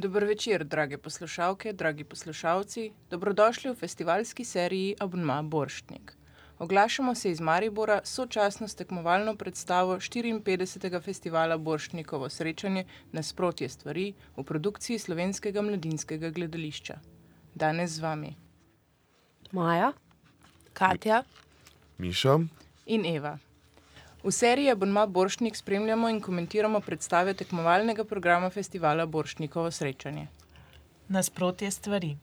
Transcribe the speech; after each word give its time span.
Dobro 0.00 0.26
večer, 0.26 0.64
drage 0.64 0.98
poslušalke, 0.98 1.72
dragi 1.72 2.04
poslušalci. 2.04 2.92
Dobrodošli 3.10 3.70
v 3.70 3.74
festivalski 3.74 4.44
seriji 4.44 4.94
Abonma 5.00 5.42
Borštnik. 5.42 6.12
Oglašamo 6.58 7.14
se 7.14 7.30
iz 7.30 7.40
Maribora 7.40 8.00
sočasno 8.04 8.68
s 8.68 8.74
tekmovalno 8.74 9.34
predstavo 9.36 9.96
54. 9.96 11.02
festivala 11.02 11.56
Borštnikovo 11.58 12.28
srečanje 12.28 12.84
Nasprotje 13.12 13.68
stvari 13.68 14.14
v 14.36 14.44
produkciji 14.44 14.98
slovenskega 14.98 15.62
mladinskega 15.62 16.30
gledališča. 16.30 16.98
Danes 17.54 17.90
z 17.90 18.00
vami 18.00 18.34
Maja, 19.52 19.92
Katja, 20.72 21.22
Miša, 21.98 22.38
in 22.86 23.06
Eva. 23.16 23.38
V 24.22 24.30
seriji 24.32 24.70
Abonma 24.70 25.06
Borštnik 25.06 25.56
spremljamo 25.56 26.08
in 26.08 26.20
komentiramo 26.20 26.80
predstave 26.80 27.32
tekmovalnega 27.34 28.04
programa 28.04 28.50
festivala 28.50 29.06
Borštnikovo 29.06 29.70
srečanje. 29.70 30.26
nasprotje 31.08 31.70
stvari. 31.70 32.16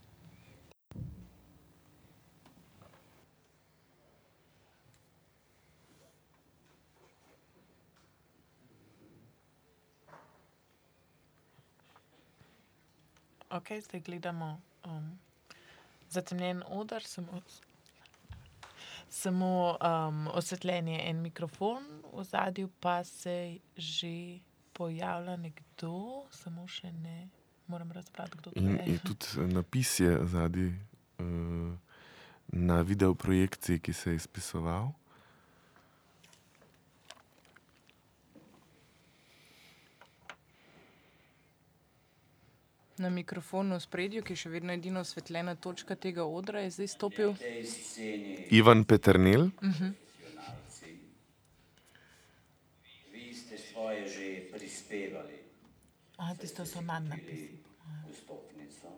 Ok, 13.49 13.71
zdaj 13.81 13.99
gledamo 13.99 14.61
um, 14.85 15.19
zatemnjen 16.09 16.63
oder, 16.69 17.03
samo, 17.03 17.41
samo 19.09 19.77
um, 19.77 20.27
osvetljen 20.27 20.87
je 20.87 21.09
en 21.09 21.21
mikrofon, 21.21 21.83
v 22.13 22.23
zadju 22.23 22.69
pa 22.79 23.03
se 23.03 23.57
že 23.75 24.39
pojavlja 24.73 25.37
nekdo, 25.37 26.25
samo 26.31 26.67
še 26.67 26.91
ne 26.91 27.29
moram 27.67 27.91
razbrati, 27.91 28.37
kdo 28.37 28.51
to 28.51 28.59
in, 28.59 28.69
je. 28.69 28.83
in 28.85 28.99
tudi 28.99 29.53
napis 29.53 29.99
je 29.99 30.19
zadnji 30.25 30.67
uh, 31.19 31.73
na 32.47 32.81
video 32.81 33.15
projekciji, 33.15 33.79
ki 33.79 33.93
se 33.93 34.09
je 34.11 34.15
izpisoval. 34.15 34.91
Na 42.97 43.09
mikrofonu 43.09 43.75
v 43.75 43.79
spredju, 43.79 44.23
ki 44.23 44.33
je 44.33 44.39
še 44.39 44.49
vedno 44.49 44.73
edina 44.73 44.99
osvetljena 44.99 45.53
točka 45.55 45.93
tega 45.95 46.23
odra, 46.25 46.59
je 46.59 46.71
zdaj 46.71 46.87
stopil 46.89 47.35
Ivan 48.49 48.81
Peternel, 48.83 49.51
Vi 53.07 53.33
ste 53.33 53.57
svoje 53.59 54.07
že 54.07 54.25
prispevali 54.49 55.37
A, 56.17 56.33
tisto 56.33 56.65
so 56.65 56.81
manj 56.81 57.05
napisi. 57.07 57.53
vstopnico. 58.07 58.89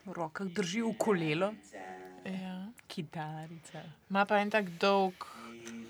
v 0.00 0.12
rokah, 0.12 0.46
drži 0.48 0.82
ukulelo, 0.82 1.54
Ja. 2.24 2.66
kitarica. 2.88 3.80
Ima 4.10 4.24
pa 4.24 4.38
en 4.38 4.50
tak 4.50 4.66
dolg, 4.72 5.14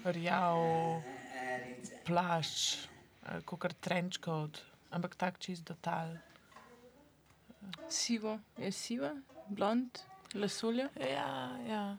rjav 0.04 1.00
plašč, 2.04 2.89
kot 3.44 3.74
trenčkot, 3.80 4.62
ampak 4.90 5.14
tak 5.16 5.38
čist 5.38 5.64
do 5.68 5.74
tal. 5.80 6.18
Sivo, 7.88 8.38
je 8.58 8.72
siva, 8.72 9.14
blond, 9.48 10.00
lasulja. 10.34 10.88
Ja, 10.96 11.58
ja. 11.68 11.96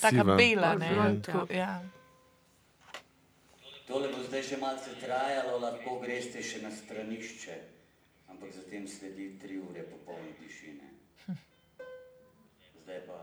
Taka 0.00 0.22
Siva. 0.22 0.36
bela, 0.36 0.74
ne? 0.74 0.94
blond, 0.94 1.24
Tako, 1.24 1.52
ja. 1.52 1.80
Tole 3.88 4.08
bo 4.12 4.22
zdaj 4.22 4.42
še 4.46 4.56
malce 4.62 4.94
trajalo, 5.02 5.58
lahko 5.58 5.98
greste 5.98 6.38
še 6.46 6.60
na 6.62 6.70
stranišče, 6.70 7.56
ampak 8.30 8.52
zatem 8.54 8.86
sledi 8.86 9.32
tri 9.42 9.58
ure 9.58 9.82
popolne 9.90 10.30
tišine. 10.38 10.86
Zdaj 12.84 13.00
pa, 13.08 13.18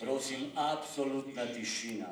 prosim, 0.00 0.48
absolutna 0.56 1.44
tišina. 1.52 2.08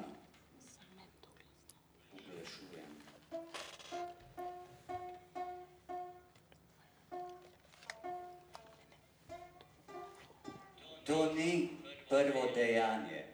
To 11.08 11.32
ni 11.32 11.72
prvo 12.08 12.52
dejanje. 12.52 13.24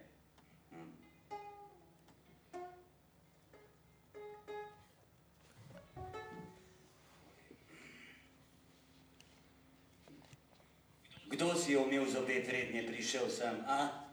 Kdo 11.26 11.54
si 11.58 11.74
je 11.74 11.78
umil 11.82 12.06
zobe, 12.06 12.46
preden 12.46 12.78
je 12.78 12.86
prišel 12.86 13.26
sem? 13.26 13.58
A? 13.66 14.06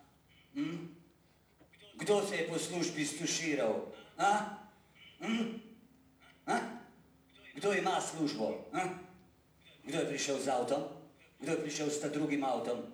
Hm? 0.57 0.89
Kdo 2.01 2.25
se 2.25 2.35
je 2.41 2.49
po 2.49 2.57
službi 2.57 3.05
stuširal? 3.05 3.93
A? 4.17 4.57
Hm? 5.21 5.61
A? 6.49 6.81
Kdo 7.53 7.77
ima 7.77 8.01
službo? 8.01 8.65
A? 8.73 8.89
Kdo 9.85 9.97
je 10.01 10.09
prišel 10.09 10.41
z 10.41 10.49
avtom? 10.49 10.81
Kdo 11.37 11.51
je 11.51 11.61
prišel 11.61 11.89
s 11.93 12.01
ta 12.01 12.09
drugim 12.09 12.41
avtom? 12.41 12.90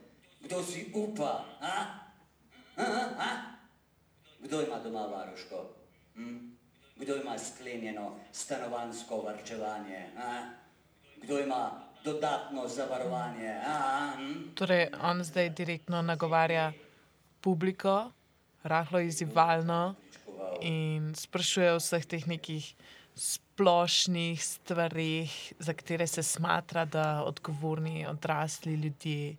Kdo 0.47 0.63
si 0.63 0.87
upa? 0.95 1.43
A? 1.59 1.75
A? 2.79 2.87
A? 3.19 3.29
Kdo 4.39 4.63
ima 4.63 4.79
doma 4.79 5.03
varuško? 5.11 5.59
Hm? 6.15 6.55
Kdo 6.95 7.15
ima 7.15 7.35
sklenjeno 7.35 8.15
stanovansko 8.31 9.17
varčevanje? 9.27 10.07
A? 10.15 10.47
Kdo 11.19 11.39
ima 11.39 11.71
dodatno 12.03 12.67
zavarovanje? 12.67 13.59
A? 13.67 14.11
Hm? 14.15 14.55
Torej, 14.55 14.87
on 15.03 15.23
zdaj 15.23 15.49
direktno 15.49 16.01
nagovarja 16.01 16.71
publiko, 17.41 18.11
rahlo 18.63 18.99
izzivalno 18.99 19.95
in 20.61 21.11
sprašuje 21.15 21.73
o 21.73 21.81
vseh 21.83 22.07
teh 22.07 22.27
nekih 22.27 22.71
splošnih 23.15 24.43
stvarih, 24.43 25.53
za 25.59 25.73
katere 25.73 26.07
se 26.07 26.23
smatra, 26.23 26.85
da 26.85 27.23
odgovorni 27.27 28.07
odrasli 28.07 28.73
ljudje 28.73 29.35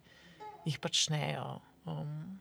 jih 0.68 0.78
počnejo. 0.78 1.60
Um, 1.86 2.36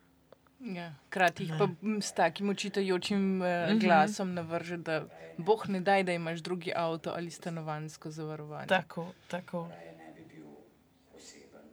Ja, 0.60 0.90
Hkrati 1.08 1.44
jih 1.46 1.52
pa 1.60 1.68
s 2.02 2.12
takim 2.12 2.50
učitajočim 2.50 3.42
uh, 3.42 3.48
glasom 3.80 4.34
navrže, 4.34 4.78
da 4.78 4.96
boh 5.38 5.62
ne 5.70 5.80
daj, 5.80 6.04
da 6.04 6.16
imaš 6.18 6.40
drugi 6.42 6.74
avto 6.76 7.14
ali 7.14 7.32
stanovansko 7.32 8.12
zavarovanje. 8.12 8.68
tako, 8.68 9.06
tako. 9.28 9.68
Raje 9.70 9.94
ne 9.98 10.10
bi 10.16 10.26
bil 10.26 10.46
poseben. 11.14 11.68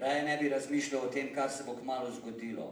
Raje 0.00 0.22
ne 0.24 0.36
bi 0.36 0.48
razmišljal 0.48 1.02
o 1.04 1.10
tem, 1.12 1.28
kar 1.34 1.50
se 1.50 1.64
bo 1.66 1.76
kmalo 1.76 2.10
zgodilo. 2.10 2.70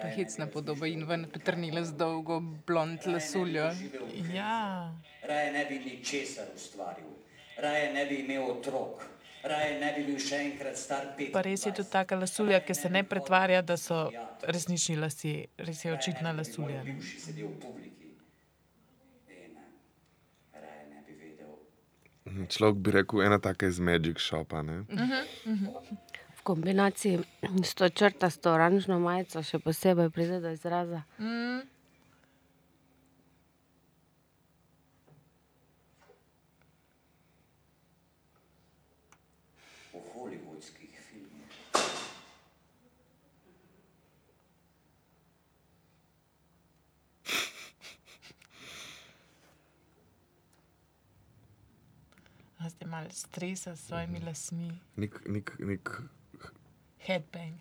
Pa 0.00 0.08
hecna 0.16 0.46
podoba 0.46 0.86
in 0.88 1.04
ven 1.04 1.28
petrnila 1.32 1.84
z 1.84 1.92
dolgo 1.94 2.40
blond 2.40 3.04
lasuljo. 3.06 3.68
Ja, 4.34 4.94
Raje 5.22 5.52
ne 5.52 5.66
bi 5.68 5.78
ničesar 5.78 6.46
ustvaril, 6.56 7.12
raje 7.60 7.92
ne 7.92 8.06
bi 8.06 8.24
imel 8.24 8.48
otrok, 8.50 9.04
raje 9.44 9.80
ne 9.80 9.92
bi 9.96 10.04
bil 10.06 10.20
še 10.20 10.40
enkrat 10.48 10.78
star 10.78 11.10
pet. 11.16 11.32
pa 11.32 11.42
res 11.44 11.66
je 11.66 11.72
tudi 11.72 11.90
taka 11.90 12.16
lasulja, 12.16 12.60
ki 12.60 12.74
se 12.74 12.90
ne 12.90 13.04
pretvarja, 13.04 13.62
da 13.62 13.76
so 13.76 14.10
resnični 14.42 14.96
lasje, 14.96 15.46
res 15.58 15.84
je 15.84 15.92
očitna 15.92 16.32
lasulja. 16.32 16.82
Človek 22.48 22.76
bi 22.80 22.90
rekel, 22.90 23.22
ena 23.22 23.38
taka 23.38 23.68
iz 23.68 23.78
Magic 23.80 24.18
Shopa. 24.18 24.62
Ne? 24.62 24.84
v 26.34 26.42
kombinaciji 26.42 27.20
s 27.62 27.74
to 27.74 27.88
črtasto 27.88 28.52
oranžno 28.52 28.98
majico 28.98 29.42
še 29.42 29.58
posebej 29.58 30.10
pride 30.10 30.40
do 30.40 30.50
izraza. 30.50 31.04
v 31.18 31.73
A 52.64 52.68
Zdaj 52.68 52.88
malo 52.88 53.10
stresa 53.10 53.76
s 53.76 53.86
svojimi 53.86 54.20
lasmi, 54.20 54.70
Nek, 54.96 55.20
nek, 55.28 55.52
nek 55.60 55.90
headbang. 56.98 57.60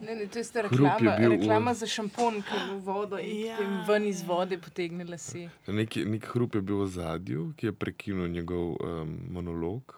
Ne, 0.00 0.14
ne, 0.14 0.26
to 0.26 0.38
je 0.38 0.44
sta 0.44 0.62
Hrup 0.62 0.72
je 0.72 0.78
reklama, 0.80 1.16
v- 1.18 1.30
reklama 1.30 1.74
za 1.74 1.86
šampon, 1.86 2.42
ki 2.42 2.58
v 2.68 2.78
vodo 2.80 3.18
in 3.18 3.40
Ja, 3.40 3.56
ja, 3.56 3.84
ven 3.84 4.04
iz 4.04 4.22
vode 4.22 4.58
potegne 4.58 5.04
lase. 5.04 5.48
Nek, 5.66 5.96
nek 5.96 6.24
hrup 6.26 6.54
je 6.54 6.62
bil 6.62 6.76
v 6.76 6.88
zadju, 6.88 7.52
ki 7.52 7.66
je 7.66 7.72
prekinil 7.72 8.28
njegov 8.28 8.76
um, 8.76 9.14
monolog, 9.28 9.94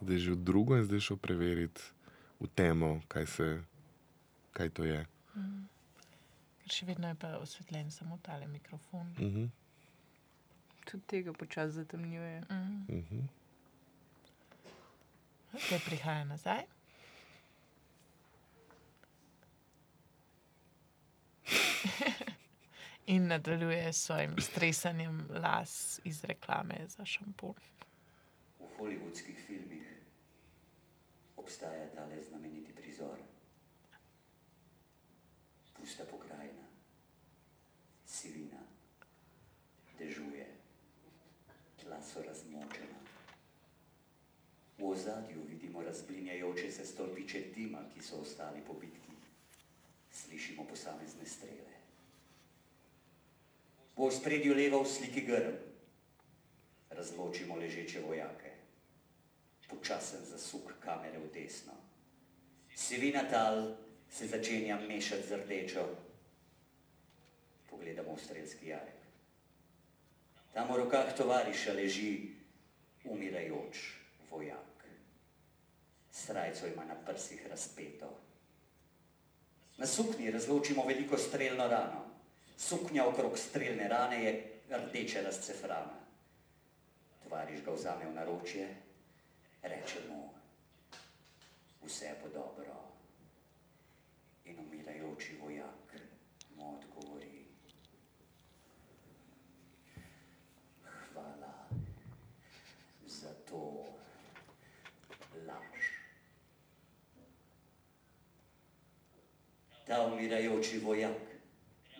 zdaj 0.00 0.14
je 0.14 0.20
že 0.20 0.30
v 0.30 0.38
drugo 0.38 0.76
in 0.76 0.84
zdaj 0.84 0.96
je 0.96 1.00
šel 1.02 1.16
preveriti 1.18 1.82
v 2.38 2.48
temo, 2.48 3.00
kaj, 3.08 3.26
se, 3.26 3.48
kaj 4.52 4.68
to 4.70 4.84
je. 4.84 5.00
Ker 6.58 6.70
še 6.70 6.86
vedno 6.86 7.08
je 7.08 7.16
pa 7.16 7.36
osvetljen 7.36 7.90
samo 7.90 8.18
tale 8.18 8.46
mikrofon. 8.46 9.08
Mhm. 9.18 9.44
Tudi 10.82 11.02
tega 11.06 11.32
počasi 11.32 11.72
zatemnjuje. 11.74 12.42
Mhm. 12.90 13.41
Zdaj 15.52 15.80
prihaja 15.86 16.24
nazaj. 16.24 16.62
In 23.06 23.26
nadaljuje 23.26 23.92
s 23.92 24.02
svojim 24.02 24.36
stresanjem 24.38 25.28
las 25.30 26.00
iz 26.04 26.24
reklame 26.24 26.74
za 26.88 27.04
šampon. 27.04 27.54
V 28.58 28.64
hollywoodskih 28.78 29.36
filmih 29.46 29.92
obstaja 31.36 31.90
tale 31.94 32.22
znameniti 32.28 32.72
prizor. 32.72 33.18
Pusta 35.76 36.04
pokrajina, 36.10 36.66
sivina, 38.06 38.62
dežuje, 39.98 40.46
tla 41.82 42.02
so 42.02 42.22
razmočena. 42.22 42.41
V 44.82 44.90
ozadju 44.90 45.42
vidimo 45.48 45.82
razblinjajoče 45.82 46.72
se 46.72 46.84
stolpiče 46.86 47.40
dima, 47.54 47.78
ki 47.94 48.02
so 48.02 48.16
ostali 48.16 48.60
po 48.66 48.74
bitki. 48.74 49.12
Slišimo 50.10 50.64
posamezne 50.64 51.26
strele. 51.26 51.76
V 53.96 54.08
spredju 54.10 54.54
leva 54.54 54.80
v 54.82 54.88
sliki 54.90 55.22
grm. 55.22 55.54
Razločimo 56.90 57.56
ležeče 57.56 58.02
vojake. 58.02 58.50
Počasen 59.70 60.26
zasuk 60.26 60.74
kamere 60.80 61.18
v 61.18 61.30
desno. 61.30 61.78
Sivina 62.74 63.22
tal 63.30 63.76
se 64.10 64.26
začenja 64.26 64.80
mešati 64.88 65.28
z 65.28 65.38
rdečo. 65.44 65.86
Pogledamo 67.70 68.16
v 68.16 68.24
strelski 68.24 68.74
jarek. 68.74 68.98
Tam 70.52 70.74
v 70.74 70.82
rokah 70.82 71.14
tovariša 71.14 71.72
leži 71.72 72.34
umirajoč 73.06 73.78
vojak. 74.30 74.71
Srajco 76.26 76.66
ima 76.66 76.84
na 76.84 76.94
prsih 77.06 77.46
razpeto. 77.46 78.10
Na 79.76 79.86
suknji 79.86 80.30
razločimo 80.30 80.86
veliko 80.86 81.18
strelno 81.18 81.68
rano. 81.68 82.04
Suknja 82.58 83.06
okrog 83.06 83.38
strelne 83.38 83.88
rane 83.88 84.24
je 84.24 84.60
rdeče 84.70 85.22
razcefrana. 85.22 85.98
Tovariš 87.24 87.64
ga 87.64 87.72
vzame 87.72 88.06
v 88.06 88.14
naročje, 88.14 88.68
reče 89.62 90.00
mu, 90.08 90.30
vse 91.84 92.14
bo 92.22 92.28
dobro. 92.28 92.76
In 94.44 94.58
umirajoči 94.58 95.38
vojak 95.42 95.81
Ta 109.92 110.06
umirajoči 110.06 110.78
vojak, 110.78 111.20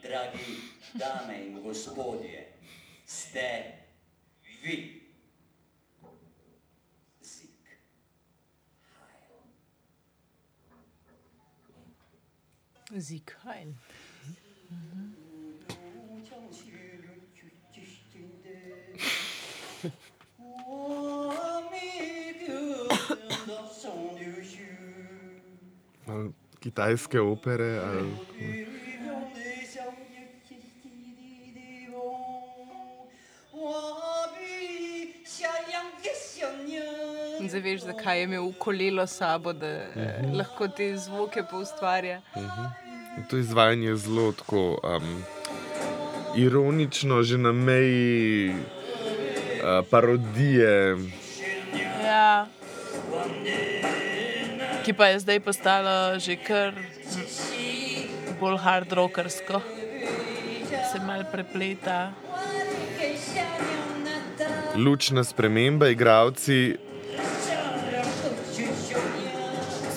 dragi 0.02 0.56
dame 0.94 1.46
in 1.46 1.62
gospodje, 1.62 2.52
ste 3.06 3.72
vi. 4.64 5.02
Zik. 7.22 7.50
Heil. 8.96 9.36
Zik 13.00 13.36
heil. 13.44 13.74
Ali 26.06 26.41
kitajske 26.62 27.20
opere, 27.20 27.78
ali 27.78 28.72
zdaj 37.52 37.60
veš, 37.60 37.80
zakaj 37.80 38.18
je 38.18 38.24
imel 38.24 38.52
kolelo 38.58 39.06
sabo, 39.06 39.52
da 39.52 39.66
eh, 39.66 40.22
lahko 40.34 40.68
te 40.68 40.96
zvoke 40.96 41.42
poustvarja. 41.50 42.20
In 43.16 43.24
To 43.30 43.36
izvajanje 43.36 43.86
je 43.86 43.96
zelo 43.96 44.32
tako 44.32 44.80
um, 44.82 45.24
ironično, 46.36 47.22
že 47.22 47.38
na 47.38 47.52
meji 47.52 48.50
uh, 48.50 49.86
parodije. 49.90 50.96
Ja. 52.04 52.46
Ki 54.82 54.92
pa 54.92 55.06
je 55.06 55.18
zdaj 55.22 55.40
postalo 55.40 56.18
že 56.18 56.36
kar 56.36 56.74
bolj 58.40 58.58
hard 58.58 58.92
rockersko, 58.92 59.60
se 60.92 60.98
malo 61.06 61.24
prepleta. 61.32 62.12
Lučna 64.74 65.24
sprememba, 65.24 65.88
igravci 65.88 66.76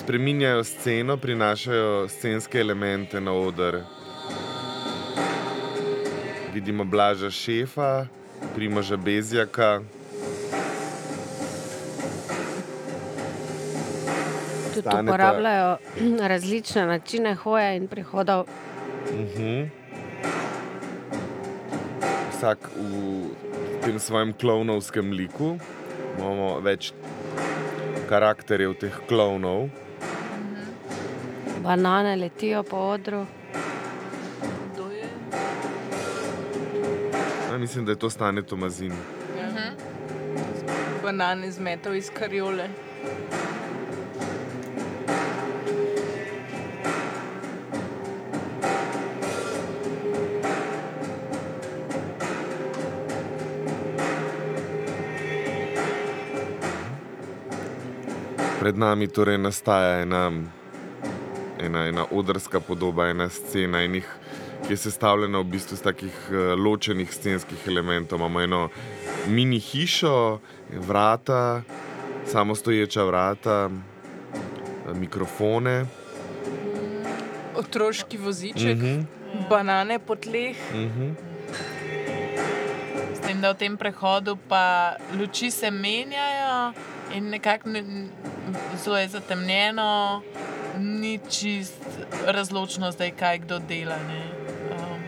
spreminjajo 0.06 0.64
sceno, 0.64 1.16
prinašajo 1.16 2.08
scenske 2.08 2.60
elemente 2.60 3.20
na 3.20 3.32
oder. 3.32 3.80
Vidimo 6.54 6.84
Blaža 6.84 7.30
Šefa, 7.30 8.06
Primoža 8.54 8.96
Bezjaka, 8.96 9.80
Tudi 14.76 14.88
Staneta. 14.88 15.12
uporabljajo 15.12 15.76
različne 16.32 16.86
načine 16.86 17.34
hoje 17.34 17.76
in 17.76 17.88
prihodov. 17.88 18.46
vsak 22.36 22.68
v 22.76 23.32
tem 23.80 23.96
svojem 23.96 24.36
klovnovskem 24.36 25.08
liku. 25.12 25.56
Imamo 26.20 26.60
več 26.60 26.92
karakterjev 28.08 28.76
teh 28.76 28.92
klovnov. 29.08 29.72
Banane 31.64 32.16
letijo 32.16 32.62
po 32.62 32.76
odru. 32.92 33.24
Ja, 37.50 37.58
mislim, 37.58 37.84
da 37.88 37.92
je 37.92 37.98
to 37.98 38.10
stane 38.10 38.42
Tomazin. 38.42 38.92
Banane 41.02 41.50
zmetal 41.50 41.94
iz 41.94 42.10
kariole. 42.10 42.68
Pred 58.66 58.78
nami 58.78 59.06
torej 59.06 59.38
nastaja 59.38 60.02
ena, 60.02 60.26
ena, 61.56 61.86
ena 61.86 62.02
odrska 62.10 62.58
podoba, 62.58 63.06
ena 63.06 63.28
scena, 63.30 63.78
enih, 63.78 64.02
ki 64.66 64.72
je 64.72 64.78
sestavljena 64.78 65.38
v 65.38 65.44
bistvu 65.44 65.74
iz 65.74 65.82
takih 65.82 66.10
eh, 66.26 66.34
ločenih 66.56 67.06
scenskih 67.06 67.62
elementov. 67.66 68.18
Imamo 68.18 68.40
eno 68.40 68.68
mini 69.28 69.60
hišo, 69.60 70.40
vrata, 70.80 71.62
samostoječa 72.26 73.04
vrata, 73.04 73.70
eh, 73.70 74.94
mikrofone. 74.94 75.86
Otroški 77.56 78.18
voziček, 78.18 78.76
Mhm. 78.76 79.00
banane 79.48 79.98
po 79.98 80.16
tleh. 80.16 80.56
Mhm. 80.74 81.10
S 83.14 83.20
tem, 83.20 83.40
da 83.40 83.50
v 83.50 83.56
tem 83.56 83.76
prehodu 83.76 84.36
pa 84.48 84.64
luči 85.14 85.50
se 85.52 85.70
menjajo 85.70 86.72
in 87.14 87.30
nekako 87.30 87.68
ne- 87.68 88.10
zelo 88.84 88.98
je 88.98 89.08
zatemnjeno, 89.08 90.22
ni 90.78 91.18
čist 91.30 91.82
razločno 92.26 92.90
zdaj, 92.92 93.10
kaj 93.10 93.38
kdo 93.38 93.58
dela. 93.58 93.96
Ne? 94.08 94.22
Um, 94.70 95.02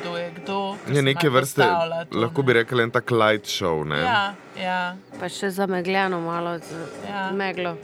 kdo 0.00 0.16
je 0.16 0.30
kdo. 0.36 0.76
Je 0.88 0.94
se 0.94 1.02
neke 1.02 1.28
vrste, 1.28 1.62
to, 1.62 2.18
lahko 2.18 2.42
ne. 2.42 2.46
bi 2.46 2.52
rekli, 2.52 2.82
en 2.82 2.90
tak 2.90 3.10
light 3.10 3.46
show. 3.46 3.84
Ne? 3.86 3.98
Ja, 3.98 4.34
ja. 4.62 4.96
Pa 5.20 5.28
še 5.28 5.50
zamegljeno 5.50 6.20
malo 6.20 6.58
z 6.58 6.86
Ja. 7.08 7.30
meglo. 7.32 7.76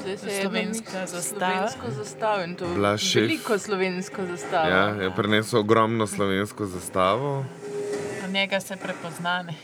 Zdaj 0.00 0.16
se 0.16 0.26
je 0.26 0.42
Slovenska 0.42 1.06
zastava. 1.06 1.68
Slovensko 1.68 1.90
zastavo 1.90 2.42
veliko 3.14 3.58
slovensko 3.58 4.26
zastavo. 4.26 4.68
Ja, 4.68 4.84
je 5.02 5.10
prinesel 5.10 5.60
ogromno 5.60 6.06
slovensko 6.06 6.66
zastavo. 6.66 7.44
Na 8.22 8.28
njega 8.28 8.60
se 8.60 8.76
prepoznane. 8.76 9.54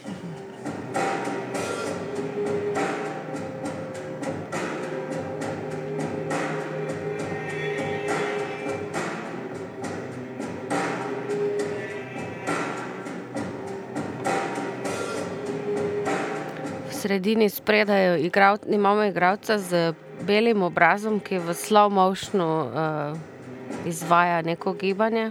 Sredini 17.07 17.51
spredaj 17.51 18.21
igrav, 18.21 18.59
imamo 18.69 19.05
igralca 19.05 19.59
z 19.59 19.93
belim 20.27 20.63
obrazom, 20.63 21.21
ki 21.21 21.39
v 21.39 21.55
slow 21.55 21.87
motionu 21.91 22.67
uh, 22.67 23.87
izvaja 23.87 24.43
neko 24.43 24.73
gibanje. 24.73 25.31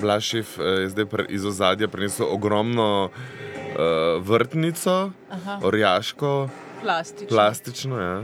Blašev 0.00 0.46
je 0.58 0.88
zdaj 0.88 1.06
iz 1.28 1.44
ozadja 1.44 1.88
prinesel 1.88 2.26
ogromno 2.30 3.10
uh, 3.10 4.22
vrtnico, 4.22 5.10
Aha. 5.30 5.58
orjaško, 5.62 6.48
Plastično. 6.82 7.36
plastično. 7.36 8.00
Ja. 8.00 8.22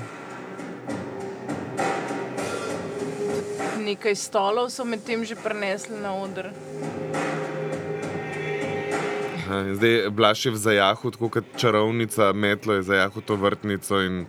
Nekaj 3.78 4.14
stolov 4.14 4.70
so 4.70 4.84
medtem 4.84 5.24
že 5.24 5.34
prenesli 5.34 5.98
na 5.98 6.14
oder. 6.14 6.54
Aha, 9.48 9.72
Zdaj 9.72 9.90
je 9.90 10.10
Blašev 10.10 10.54
zajahu, 10.54 11.10
tako 11.10 11.28
kot 11.30 11.44
čarovnica, 11.56 12.32
metlo 12.34 12.74
je 12.74 12.82
zajahu 12.84 13.20
to 13.22 13.36
vrtnico. 13.36 14.00
In, 14.00 14.26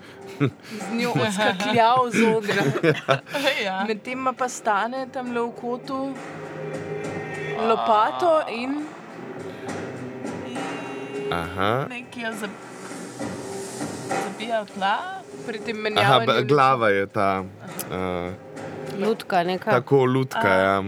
Z 0.71 0.93
njo 0.93 1.11
odskakljal 1.11 2.07
z 2.09 2.23
odra. 2.29 2.63
ja. 3.65 3.83
Medtem 3.83 4.13
ima 4.13 4.31
pa 4.33 4.47
stane 4.47 5.07
tam 5.09 5.31
le 5.31 5.41
v 5.41 5.51
kotu 5.51 6.13
lopato 7.59 8.31
in 8.49 8.79
aha, 11.29 11.85
Nekaj 11.85 12.23
je 12.23 12.33
zab... 12.35 12.49
zabijal 14.23 14.65
tla. 14.67 14.95
pri 15.45 15.59
tem 15.59 15.75
aha, 15.75 15.83
menjavanju. 15.83 16.25
ba- 16.25 16.33
luči- 16.33 16.47
glava 16.47 16.89
je 16.89 17.05
ta. 17.07 17.43
Uh, 17.89 18.31
Lutka, 18.99 19.43
neka. 19.43 19.71
tako 19.71 20.05
lutka. 20.05 20.47
Ja. 20.49 20.83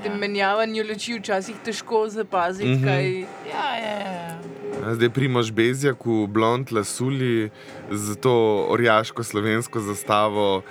Pri 0.00 0.08
tem 0.08 0.16
menjavanju 0.16 0.80
luči 0.88 1.18
včasih 1.18 1.56
težko 1.60 2.08
zapaziti, 2.08 2.68
mm 2.68 2.76
-hmm. 2.76 2.84
kaj 2.84 3.20
Ja, 3.52 3.76
ja, 3.76 3.96
ja. 4.00 4.38
Ja, 4.80 4.94
Zdaj 4.94 5.10
primož 5.10 5.50
Bezjak 5.52 6.06
v 6.06 6.26
blond 6.26 6.72
lasuli 6.72 7.50
z 7.90 8.16
to 8.16 8.66
orjaško 8.68 9.22
slovensko 9.22 9.80
zastavo 9.80 10.62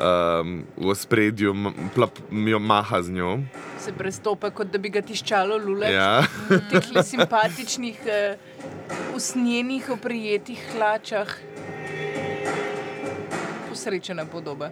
um, 0.00 0.64
v 0.76 0.94
spredju, 0.94 1.54
jo 2.46 2.58
maha 2.58 3.02
z 3.02 3.10
njo. 3.10 3.38
se 3.78 3.92
prestopa, 3.92 4.50
kot 4.50 4.72
da 4.72 4.78
bi 4.78 4.88
ga 4.88 5.02
tiščalo 5.02 5.58
lule. 5.58 5.92
Ja. 5.92 6.24
V 6.48 6.60
teh 6.70 7.04
simpatičnih, 7.04 8.00
uh, 8.06 9.16
usnjenih, 9.16 9.90
oprijetih 9.90 10.58
hlačah. 10.72 11.28
Posrečena 13.68 14.24
podoba. 14.24 14.70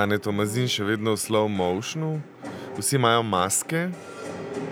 Stane 0.00 0.16
Tomazin 0.16 0.64
še 0.64 0.80
vedno 0.88 1.12
v 1.12 1.20
slow 1.20 1.44
motionu, 1.44 2.22
vsi 2.72 2.96
imajo 2.96 3.20
maske. 3.20 3.80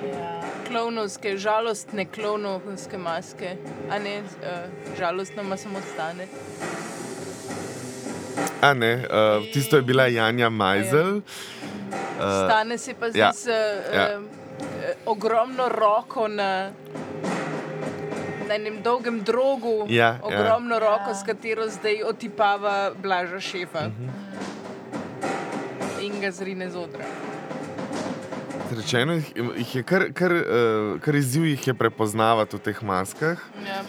ja. 0.08 0.40
Klovnovske, 0.64 1.34
žalostne 1.36 2.06
klovnovske 2.08 2.96
maske, 2.96 3.50
a 3.92 3.98
ne, 4.00 4.22
uh, 4.24 4.64
žalostno 4.96 5.44
ima 5.44 5.58
samo 5.60 5.82
stane. 5.84 6.24
A 8.64 8.72
ne, 8.72 9.04
uh, 9.04 9.44
tisto 9.52 9.76
je 9.76 9.82
bila 9.84 10.06
Janja 10.08 10.48
Majzel. 10.48 11.20
Uh, 11.20 12.48
Stane 12.48 12.78
se 12.78 12.96
pa 12.96 13.10
zdaj 13.12 13.20
ja, 13.20 13.28
ja, 13.28 13.32
z 13.36 13.44
uh, 13.52 13.94
ja. 13.94 14.02
ja. 14.08 14.20
ogromno 15.04 15.68
roko 15.68 16.24
na, 16.28 16.72
na 18.48 18.54
enem 18.56 18.80
dolgem 18.80 19.20
drogu, 19.20 19.84
Ja, 19.92 20.16
ja. 20.16 20.20
ogromno 20.24 20.80
ja. 20.80 20.88
roko, 20.88 21.12
s 21.12 21.20
katero 21.20 21.68
zdaj 21.68 22.00
otipava 22.08 22.94
Blaža 22.96 23.40
šefa. 23.40 23.92
Uh 23.92 23.92
Mhm. 23.92 24.08
-huh. 24.08 24.24
In 26.18 26.22
ga 26.22 26.30
zrine 26.34 26.66
z 26.70 26.76
odra. 26.76 27.04
Rečeno 28.74 29.12
jih, 29.14 29.26
jih 29.56 29.74
je 29.76 29.82
kar, 29.82 30.12
kar, 30.12 30.32
uh, 30.34 30.42
kar 31.00 31.14
izziv 31.14 31.44
jih 31.46 31.66
je 31.68 31.74
prepoznavati 31.74 32.56
v 32.56 32.60
teh 32.60 32.82
maskah. 32.82 33.38
Ja. 33.62 33.82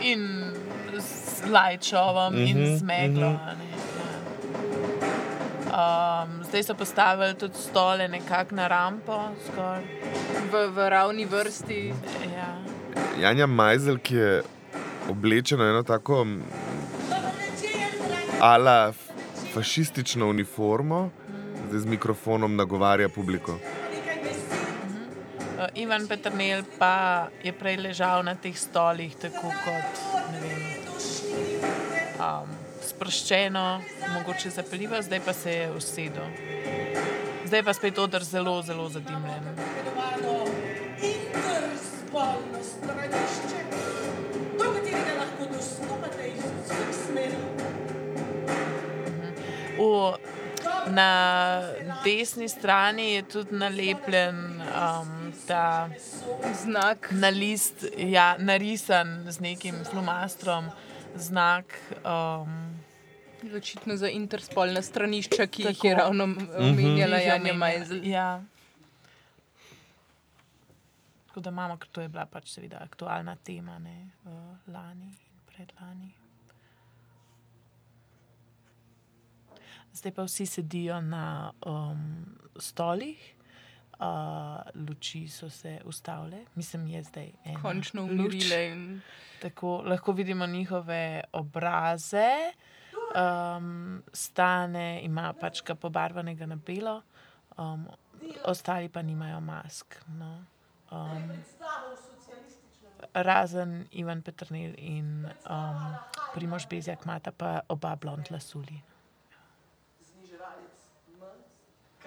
In 0.00 0.52
z 0.94 1.42
lajčovom, 1.50 2.32
mm 2.32 2.38
-hmm, 2.38 2.50
in 2.50 2.56
Mhm, 2.62 2.76
z 2.78 2.82
meglo. 2.82 3.26
a 3.26 3.30
ne, 3.58 3.64
ja. 3.66 3.72
Um, 6.22 6.44
zdaj 6.44 6.62
so 6.62 6.74
postavili 6.74 7.34
tudi 7.34 7.58
stole 7.58 8.08
nekako 8.08 8.54
na 8.54 8.68
rampo. 8.68 9.22
Skor. 9.46 9.78
V, 10.52 10.70
v 10.70 10.88
ravni 10.90 11.24
vrsti. 11.26 11.92
Ja. 12.36 12.56
Janja 13.20 13.46
Majzel, 13.46 13.98
ki 13.98 14.14
je 14.14 14.42
oblečena 15.10 15.64
v 15.64 15.68
eno 15.68 15.82
tako 15.82 16.24
mm, 16.24 16.42
ala 18.40 18.92
fašistično 19.56 20.28
uniformo, 20.28 21.10
zdaj 21.68 21.80
z 21.80 21.86
mikrofonom 21.86 22.56
nagovarja 22.56 23.08
publiko. 23.08 23.52
Uh, 23.52 23.60
Ivan 25.74 26.08
Petrnel 26.08 26.62
pa 26.78 27.28
je 27.44 27.52
prej 27.52 27.76
ležal 27.76 28.24
na 28.24 28.34
teh 28.34 28.58
stolih, 28.58 29.16
tako 29.16 29.48
kot 29.64 30.02
ne 30.32 30.40
vem, 30.42 30.60
um, 32.20 32.52
sproščeno, 32.84 33.80
mogoče 34.18 34.50
zapeljivo, 34.50 35.00
zdaj 35.02 35.20
pa 35.24 35.32
se 35.32 35.52
je 35.52 35.72
usedel. 35.72 36.28
Zdaj 37.46 37.62
pa 37.62 37.72
spet 37.72 37.98
odr 37.98 38.24
zelo, 38.24 38.62
zelo 38.62 38.88
zadimljen. 38.88 39.48
interspolno 41.00 42.60
stranišče, 42.62 43.85
V, 49.76 50.16
na 50.90 51.10
desni 52.04 52.48
strani 52.48 53.12
je 53.14 53.22
tudi 53.22 53.56
nalepljen 53.56 54.62
um, 54.62 55.32
ta 55.46 55.88
Znak. 56.62 57.08
na 57.10 57.28
list, 57.28 57.84
ja, 57.96 58.36
narisan 58.38 59.24
z 59.30 59.40
nekim 59.40 59.84
flomastrom, 59.84 60.70
znak. 61.14 61.64
Um, 62.04 62.76
Očitno 63.56 63.96
za 63.96 64.08
interspolna 64.08 64.82
stranišča, 64.82 65.46
ki 65.46 65.62
jih 65.62 65.76
Tako. 65.76 65.86
je 65.86 65.94
ravno 65.94 66.24
omenjala 66.58 67.16
jih 67.16 67.26
je 67.26 67.28
Janja. 67.28 67.52
Majzel. 67.52 68.04
Ja. 68.04 68.42
Tako 71.26 71.40
da 71.40 71.50
imamo, 71.50 71.76
ker 71.76 71.88
to 71.92 72.00
je 72.00 72.08
bila 72.08 72.26
pač 72.26 72.48
seveda 72.48 72.80
aktualna 72.82 73.36
tema 73.36 73.78
ne, 73.78 74.10
uh, 74.24 74.32
lani 74.72 75.06
in 75.06 75.40
predlani. 75.52 76.15
Zdaj 80.06 80.14
pa 80.14 80.22
vsi 80.22 80.46
sedijo 80.46 81.00
na 81.00 81.52
um, 81.66 82.26
stolih, 82.62 83.34
uh, 83.98 84.06
luči 84.86 85.28
so 85.28 85.50
se 85.50 85.80
ustavile, 85.84 86.44
mislim, 86.54 86.86
je 86.86 87.02
zdaj 87.02 87.32
ena 87.44 87.62
Končno 87.62 88.04
umirile. 88.04 88.66
In... 88.66 89.00
Tako 89.42 89.82
lahko 89.82 90.12
vidimo 90.12 90.46
njihove 90.46 91.24
obraze. 91.32 92.30
Um, 93.18 94.02
stane 94.12 95.00
ima 95.02 95.32
pač 95.32 95.64
ga 95.66 95.74
pobarvanega 95.74 96.46
na 96.46 96.56
belo, 96.56 97.02
um, 97.58 97.88
ostali 98.44 98.88
pa 98.88 99.02
nimajo 99.02 99.40
mask. 99.40 99.96
No. 100.06 100.44
Um, 100.90 101.30
razen 103.14 103.88
Ivan 103.90 104.22
Petrnil 104.22 104.74
in 104.78 105.26
um, 105.50 105.94
Primož 106.34 106.66
Bezjak 106.70 107.02
imata 107.04 107.32
pa 107.32 107.60
oba 107.68 107.96
blond 107.96 108.30
lasuli. 108.30 108.82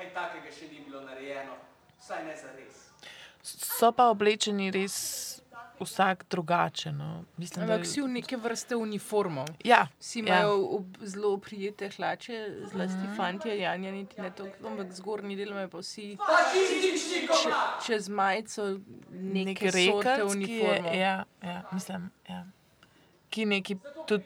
Kaj 0.10 0.16
takega 0.16 0.52
še 0.56 0.68
ni 0.72 0.80
bilo 0.82 1.02
narejeno, 1.06 1.54
vsaj 2.02 2.24
ne 2.26 2.36
za 2.38 2.50
res. 2.58 2.86
So 3.46 3.92
pa 3.94 4.10
oblečeni 4.10 4.72
res 4.74 4.96
vsak 5.80 6.26
drugače. 6.30 6.92
No. 6.92 7.24
Mislim, 7.38 7.64
Ampak 7.64 7.86
si 7.86 8.02
v 8.02 8.08
neke 8.08 8.38
vrste 8.38 8.76
uniformo. 8.76 9.46
ja, 9.64 9.88
Vsi 10.00 10.20
ja. 10.20 10.26
imajo 10.26 10.56
ob, 10.80 10.98
zelo 11.02 11.38
prijete 11.38 11.90
hlače, 11.90 12.66
zlasti 12.74 13.08
mm. 13.08 13.16
fantje, 13.16 13.60
Janja 13.60 13.92
niti 13.92 14.22
ne 14.22 14.32
toliko, 14.32 14.68
ampak 14.68 14.92
zgornji 14.98 15.36
del 15.36 15.54
imajo 15.54 15.70
pa 15.70 15.84
vsi 15.84 16.18
če, 17.30 17.54
čez 17.86 18.10
majico 18.10 18.66
neke, 19.12 19.70
nek 19.70 19.76
neke 19.76 20.24
uniformo. 20.24 20.90
je, 20.90 21.00
ja, 21.00 21.24
ja, 21.44 21.62
mislim, 21.72 22.10
ja. 22.30 22.44
ki 23.30 23.46
neki 23.46 23.78
tudi 24.08 24.26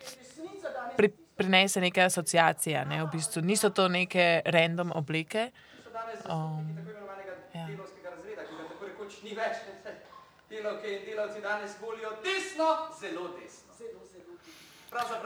pri, 0.98 1.12
prinese 1.36 1.82
neke 1.82 2.02
asociacije. 2.04 2.86
Ne, 2.86 3.04
v 3.04 3.10
bistvu. 3.12 3.42
Niso 3.42 3.70
to 3.70 3.88
neke 3.88 4.42
random 4.46 4.92
oblike. 4.96 5.52
Um, 6.30 6.68
ja. 7.54 7.68
Ni 9.24 9.36
več. 9.36 9.56
Delavke 10.54 10.90
in 10.92 11.06
delavci 11.06 11.42
danes 11.42 11.72
volijo 11.82 12.10
desno, 12.24 12.68
zelo 13.00 13.30
desno. 13.40 13.74
Zelo, 13.78 14.02
zelo. 14.14 14.34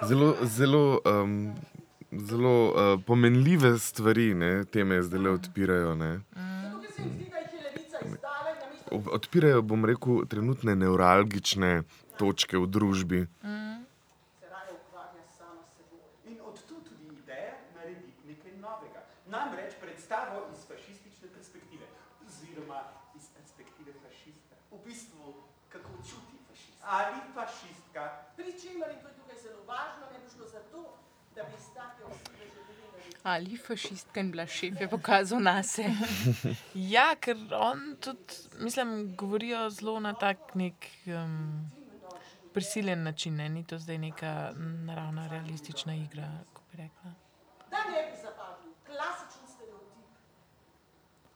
Zelo, 0.07 0.35
zelo, 0.45 1.23
um, 1.23 1.55
zelo 2.11 2.53
uh, 2.69 2.99
pomenljive 3.05 3.79
stvari, 3.79 4.33
ne, 4.33 4.65
teme 4.65 5.01
zdaj 5.01 5.19
le 5.19 5.29
odpirajo. 5.29 5.95
Ne. 5.95 6.11
Odpirajo, 9.11 9.61
bom 9.61 9.85
rekel, 9.85 10.23
trenutne 10.31 10.75
nevralgične 10.75 11.81
točke 12.17 12.57
v 12.57 12.67
družbi. 12.67 13.19
se 14.39 14.47
raje 14.49 14.71
ukvarja 14.79 15.23
sama 15.37 15.63
s 15.67 15.75
seboj. 15.77 15.99
In 16.25 16.39
od 16.41 16.55
tu 16.67 16.75
tudi 16.87 17.05
ideja 17.19 17.53
narediti 17.75 18.23
nekaj 18.27 18.53
novega. 18.63 19.03
Namreč 19.27 19.75
predstavo 19.81 20.47
iz 20.55 20.63
fašistične 20.71 21.27
perspektive, 21.35 21.85
oziroma 22.23 22.79
iz 23.19 23.27
perspektive 23.35 23.91
fašista. 24.03 24.55
v 24.71 24.79
bistvu, 24.85 25.33
kako 25.69 25.89
čuti 26.09 26.37
fašist. 26.47 26.76
Ali 26.89 27.19
fašistka. 27.33 28.11
Pri 28.35 28.53
čemer, 28.61 28.91
in 28.91 29.01
to 29.01 29.07
je 29.07 29.13
tukaj 29.13 29.37
zelo 29.43 29.63
važno, 29.67 30.05
ne 30.11 30.19
bi 30.19 30.29
šlo 30.35 30.45
za 30.47 30.59
to, 30.71 30.97
da 31.35 31.43
bi 31.43 31.53
iz 31.57 31.65
take 31.75 32.03
osebe 32.03 32.45
želeli. 32.77 33.15
Ali 33.23 33.57
fašistka 33.57 34.19
in 34.19 34.31
bila 34.31 34.45
šef 34.47 34.81
je 34.81 34.87
pokazal 34.89 35.39
na 35.39 35.63
se. 35.63 35.83
Ja, 36.93 37.15
ker 37.15 37.37
on 37.51 37.97
tudi, 37.99 38.33
mislim, 38.59 39.15
govorijo 39.15 39.69
zelo 39.69 39.99
na 39.99 40.13
tak 40.13 40.55
nek 40.55 40.87
um, 41.05 41.71
prisiljen 42.53 43.03
način. 43.03 43.35
Ne? 43.35 43.49
Ni 43.49 43.63
to 43.63 43.79
zdaj 43.79 43.97
neka 43.97 44.53
naravna, 44.85 45.27
realistična 45.27 45.95
igra, 45.95 46.29
kako 46.53 46.61
bi 46.71 46.77
rekla. 46.77 47.11
Da 47.71 47.77
ne 47.91 48.11
bi 48.11 48.17
zapadli 48.21 48.71
klasičen 48.85 49.47
stereotip 49.55 50.07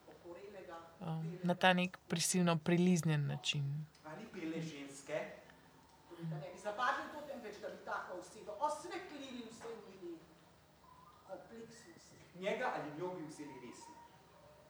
okorelega, 0.08 0.78
Um, 1.00 1.38
na 1.42 1.54
ta 1.54 1.72
nek 1.72 1.98
prisilno 2.08 2.58
priliznjen 2.58 3.26
način. 3.26 3.86
Ali 4.04 4.26
bele 4.32 4.81
bi 6.76 7.02
v 7.06 7.12
to, 7.12 7.20
temveč 7.28 7.56
da 7.60 7.68
bi 7.68 7.84
tako 7.84 8.18
osebo 8.20 8.56
osvetlili 8.60 9.46
vse 9.50 9.68
njeni 9.86 10.18
kompleksnosti. 11.26 12.16
Njega 12.34 12.72
ali 12.74 12.98
njo 12.98 13.08
bi 13.14 13.24
vzeli 13.26 13.56
resno. 13.66 13.94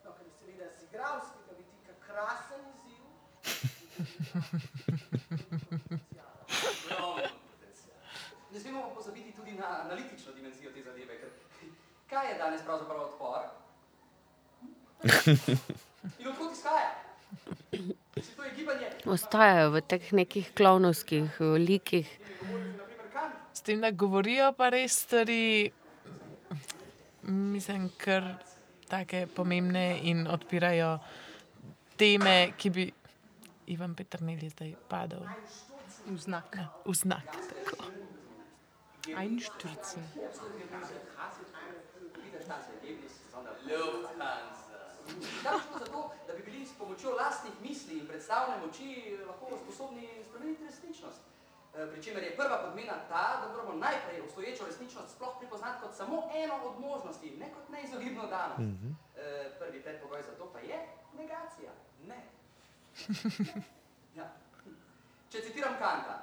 No, 0.04 0.12
ker 0.16 0.26
je 0.26 0.32
seveda 0.32 0.64
z 0.78 0.82
igralskega 0.82 1.52
vidika 1.58 1.92
krasen 2.06 2.62
izziv. 2.74 3.02
Ne 8.50 8.60
smemo 8.60 8.82
pa 8.82 8.94
pozabiti 8.94 9.32
tudi 9.32 9.52
na 9.52 9.80
analitično 9.84 10.32
dimenzijo 10.32 10.72
te 10.72 10.82
zadeve, 10.82 11.18
ker 11.20 11.30
kaj 12.08 12.32
je 12.32 12.38
danes 12.38 12.62
pravzaprav 12.64 13.00
odpor? 13.00 13.40
In 16.18 16.28
odkot 16.28 16.52
izhaja? 16.52 16.94
Se 17.40 17.62
to 17.62 17.76
je 17.76 17.82
gibanje, 17.82 18.01
Ostajajo 19.06 19.70
v 19.72 19.80
teh 19.88 20.12
nekih 20.12 20.52
klovnovskih 20.54 21.40
eh, 21.40 21.56
likih. 21.58 22.08
S 23.52 23.60
tem, 23.64 23.80
da 23.80 23.90
govorijo 23.90 24.52
pa 24.56 24.68
res 24.72 24.96
stvari, 25.04 25.70
mislim, 27.28 27.90
kar 27.96 28.24
take 28.88 29.26
pomembne 29.34 30.00
in 30.08 30.26
odpirajo 30.28 30.98
teme, 31.96 32.52
ki 32.56 32.70
bi 32.70 32.86
Ivan 33.72 33.94
Petrnil 33.94 34.40
zdaj 34.50 34.74
padel 34.88 35.24
V 36.06 36.18
znak. 36.18 36.56
v 36.84 36.94
znak. 36.94 37.28
Tako. 37.64 37.84
Einstürzen. 39.16 40.04
Lufthansa. 43.68 44.62
Pomočjo 46.82 47.14
lastnih 47.16 47.54
misli 47.62 47.98
in 47.98 48.06
predstavne 48.06 48.56
moči 48.66 49.18
lahko 49.26 49.58
sposobni 49.64 50.08
spremeniti 50.28 50.64
resničnost. 50.66 51.20
Eh, 51.74 51.86
Pri 51.90 52.02
čemer 52.04 52.22
je 52.22 52.36
prva 52.36 52.58
podmena 52.64 52.96
ta, 53.08 53.40
da 53.40 53.48
moramo 53.52 53.72
najprej 53.86 54.20
obstoječo 54.20 54.66
resničnost 54.66 55.14
sploh 55.14 55.34
prepoznati 55.38 55.80
kot 55.82 55.94
samo 55.96 56.30
eno 56.34 56.54
od 56.68 56.80
možnosti, 56.80 57.36
ne 57.40 57.48
kot 57.54 57.68
neizogibno 57.68 58.26
danost. 58.26 58.60
Eh, 59.16 59.50
Prvi 59.58 59.82
predpogoj 59.82 60.22
za 60.22 60.32
to 60.38 60.50
pa 60.52 60.58
je 60.58 60.78
negacija. 61.18 61.70
Ne. 62.06 62.20
Ja. 64.16 64.26
Če 65.30 65.40
citiram 65.40 65.74
Kanta, 65.78 66.22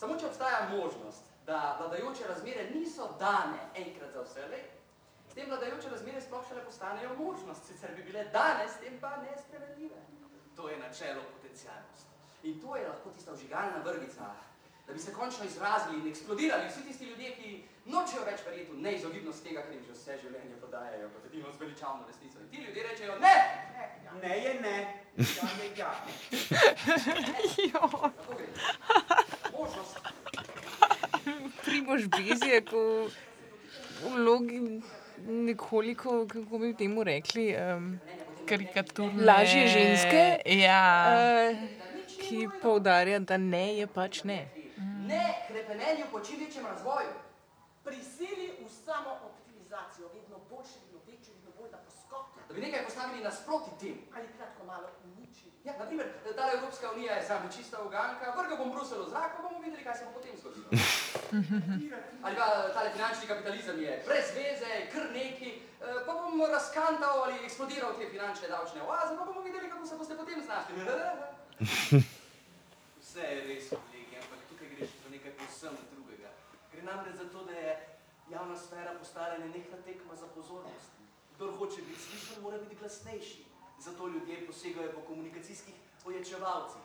samo 0.00 0.16
če 0.16 0.26
obstaja 0.26 0.68
možnost, 0.70 1.22
da 1.46 1.76
vladajoče 1.80 2.24
razmere 2.28 2.70
niso 2.74 3.08
dane 3.18 3.58
enkrat 3.74 4.12
za 4.12 4.22
vselej, 4.22 4.62
s 5.36 5.38
tem 5.38 5.48
vladajoče 5.48 5.88
razmere 5.92 6.20
sploh 6.20 6.48
šele 6.48 6.64
postanejo 6.64 7.10
možnost, 7.18 7.66
sicer 7.68 7.90
bi 7.96 8.02
bile 8.02 8.22
danes, 8.32 8.72
tem 8.80 8.94
pa 9.00 9.10
nespremenljive. 9.16 10.00
To 10.56 10.68
je 10.68 10.78
načelo 10.78 11.22
potencialnosti. 11.32 12.12
In 12.42 12.60
to 12.60 12.76
je 12.76 12.88
lahko 12.88 13.10
tista 13.10 13.32
vžigalna 13.32 13.82
vrvica, 13.84 14.24
da 14.86 14.92
bi 14.92 14.98
se 14.98 15.12
končno 15.14 15.44
izrazili 15.44 16.00
in 16.00 16.08
eksplodirali 16.08 16.68
vsi 16.68 16.82
tisti 16.88 17.04
ljudje, 17.04 17.34
ki 17.36 17.68
nočejo 17.84 18.24
več 18.24 18.40
verjeti 18.46 18.72
v 18.72 18.80
neizogibnost 18.80 19.44
tega, 19.44 19.62
kar 19.62 19.72
jim 19.72 19.84
že 19.84 19.92
vse 19.92 20.18
življenje 20.24 20.56
podajajo 20.60 21.12
kot 21.14 21.28
edino 21.28 21.52
zveličavno 21.52 22.08
resnico. 22.08 22.40
In 22.40 22.48
ti 22.50 22.64
ljudje 22.64 22.88
rečejo 22.88 23.18
ne! 23.18 23.36
Ne 24.22 24.38
je 24.38 24.60
ne, 24.60 24.76
ja 25.16 25.48
je 25.62 25.72
ja. 25.76 25.92
Tako 27.72 28.34
gre. 28.34 28.48
Možnost 29.52 29.98
Primož 31.64 32.06
Bezjak 32.06 32.72
v 32.72 33.10
vlogi 34.02 34.80
nekoliko, 35.26 36.26
kako 36.28 36.58
bi 36.58 36.74
temu 36.74 37.04
rekli, 37.04 37.54
um, 37.56 37.98
Karikaturne. 38.48 39.24
Lažje 39.24 39.66
ženske? 39.68 40.40
Ja. 40.46 41.08
uh, 41.50 41.86
ki 42.28 42.48
poudarja, 42.62 43.18
da 43.18 43.36
ne 43.36 43.66
je 43.76 43.86
pač 43.86 44.22
ne. 44.24 44.40
ne 45.06 45.24
krepenenju 45.48 46.06
po 46.12 46.20
čim 46.20 46.40
večjem 46.44 46.66
razvoju. 46.66 47.12
Prisili 47.84 48.50
v 48.58 48.68
samooptimizacijo, 48.84 50.10
vedno 50.14 50.40
boljše, 50.50 50.78
vedno 50.84 51.00
večje, 51.06 51.34
vedno 51.34 51.50
bolj 51.58 51.70
da 51.70 51.78
poskoki. 51.86 52.40
Da 52.48 52.54
bi 52.54 52.60
nekaj 52.60 52.84
postavili 52.84 53.22
nasproti 53.24 53.70
tem. 53.80 53.98
Ali 54.14 54.26
kratko 54.36 54.66
malo. 54.66 54.88
Ja, 55.66 55.72
naprimer, 55.78 56.06
ta 56.36 56.50
Evropska 56.54 56.90
unija 56.92 57.14
je 57.14 57.26
zame 57.26 57.48
čista 57.56 57.82
uganka, 57.82 58.34
vrga 58.36 58.56
bom 58.56 58.70
Bruselj 58.70 58.98
v 58.98 59.08
zrak, 59.10 59.30
pa 59.36 59.42
bomo 59.42 59.58
videli, 59.58 59.84
kaj 59.84 59.96
se 59.98 60.04
bo 60.04 60.12
potem 60.18 60.36
zgodilo. 60.40 60.68
Ali 62.24 62.36
pa 62.36 62.46
tale 62.74 62.92
finančni 62.92 63.26
kapitalizem 63.26 63.80
je 63.82 64.02
brez 64.06 64.28
veze, 64.36 64.70
kar 64.92 65.10
neki, 65.12 65.50
eh, 65.56 65.98
pa 66.06 66.12
bom 66.12 66.42
razkantal 66.52 67.22
ali 67.24 67.42
eksplodiral 67.44 67.98
te 67.98 68.06
finančne 68.10 68.48
davčne 68.48 68.82
oaze, 68.82 69.16
pa 69.18 69.24
bomo 69.24 69.42
videli, 69.42 69.70
kako 69.70 69.86
se 69.86 69.96
boste 69.96 70.16
potem 70.16 70.42
znašli. 70.42 70.74
Vse 73.02 73.26
je 73.30 73.42
res, 73.48 73.68
kolegi, 73.74 74.14
ampak 74.22 74.46
tukaj 74.50 74.70
gre 74.70 74.86
še 74.86 75.02
za 75.02 75.10
nekaj 75.16 75.34
povsem 75.40 75.74
drugega. 75.90 76.30
Gre 76.70 76.86
namreč 76.86 77.18
za 77.18 77.26
to, 77.34 77.42
da 77.50 77.58
je 77.58 77.74
javna 78.30 78.56
sfera 78.56 78.94
postala 78.98 79.42
nenehna 79.42 79.82
tekma 79.82 80.14
za 80.14 80.30
pozornost. 80.38 80.94
Kdor 81.34 81.58
hoče 81.58 81.82
biti 81.90 82.00
slišan, 82.06 82.42
mora 82.42 82.62
biti 82.62 82.78
glasnejši. 82.78 83.55
Zato 83.78 84.08
ljudje 84.08 84.46
posegajo 84.46 84.92
po 84.92 85.00
komunikacijskih 85.00 85.74
poječevalcih, 86.04 86.82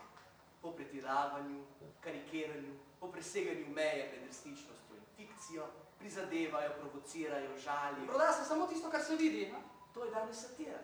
po 0.62 0.70
pretiravanju, 0.70 1.64
karikiranju, 2.00 2.74
po 3.00 3.08
preseganju 3.08 3.66
meje 3.68 4.10
med 4.12 4.26
resničnostjo 4.26 4.96
in 4.96 5.04
fikcijo, 5.16 5.66
prizadevajo, 5.98 6.70
provocirajo, 6.80 7.58
žalijo. 7.58 8.06
Proda 8.06 8.32
se 8.32 8.44
samo 8.44 8.66
tisto, 8.66 8.90
kar 8.90 9.02
se 9.02 9.16
vidi. 9.16 9.48
No? 9.52 9.58
To 9.94 10.04
je 10.04 10.10
danes 10.10 10.40
satira. 10.40 10.78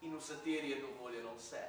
In 0.00 0.16
v 0.16 0.20
satiri 0.20 0.70
je 0.70 0.80
dovoljeno 0.82 1.34
vse. 1.34 1.62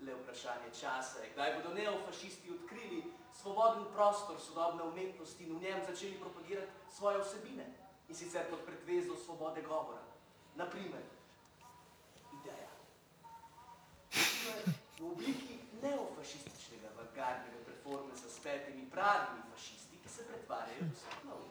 Le 0.00 0.14
vprašanje 0.14 0.70
časa 0.80 1.18
je, 1.22 1.30
kdaj 1.34 1.54
bodo 1.54 1.74
neofašisti 1.74 2.50
odkrili 2.50 3.04
svoboden 3.40 3.84
prostor 3.92 4.40
sodobne 4.40 4.82
umetnosti 4.82 5.44
in 5.44 5.56
v 5.56 5.62
njem 5.62 5.80
začeli 5.88 6.20
propagirati 6.20 6.72
svoje 6.96 7.18
vsebine. 7.18 7.66
In 8.08 8.14
sicer 8.16 8.50
pod 8.50 8.64
pretvezo 8.66 9.16
svobode 9.16 9.62
govora. 9.62 10.09
Naprimer, 10.60 11.00
ideja. 12.36 12.68
V 14.98 15.02
obliki 15.12 15.56
neofašističnega 15.82 16.88
avantgardnega 16.92 17.60
performansa 17.64 18.28
s 18.28 18.38
petimi 18.44 18.84
pravimi 18.92 19.40
fašisti, 19.54 19.96
ki 20.02 20.08
se 20.08 20.22
pretvarjajo, 20.28 20.84
da 20.84 20.94
so 21.00 21.08
novi. 21.24 21.50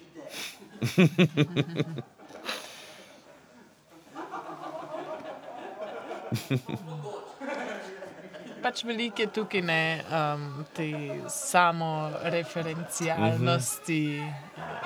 Ideja. 0.00 0.30
Pač 8.64 8.80
veliko 8.84 9.20
je 9.20 9.26
tukaj 9.28 9.60
ne, 9.60 10.00
um, 10.08 10.64
te 10.72 10.88
samoreferencialnosti, 11.28 14.24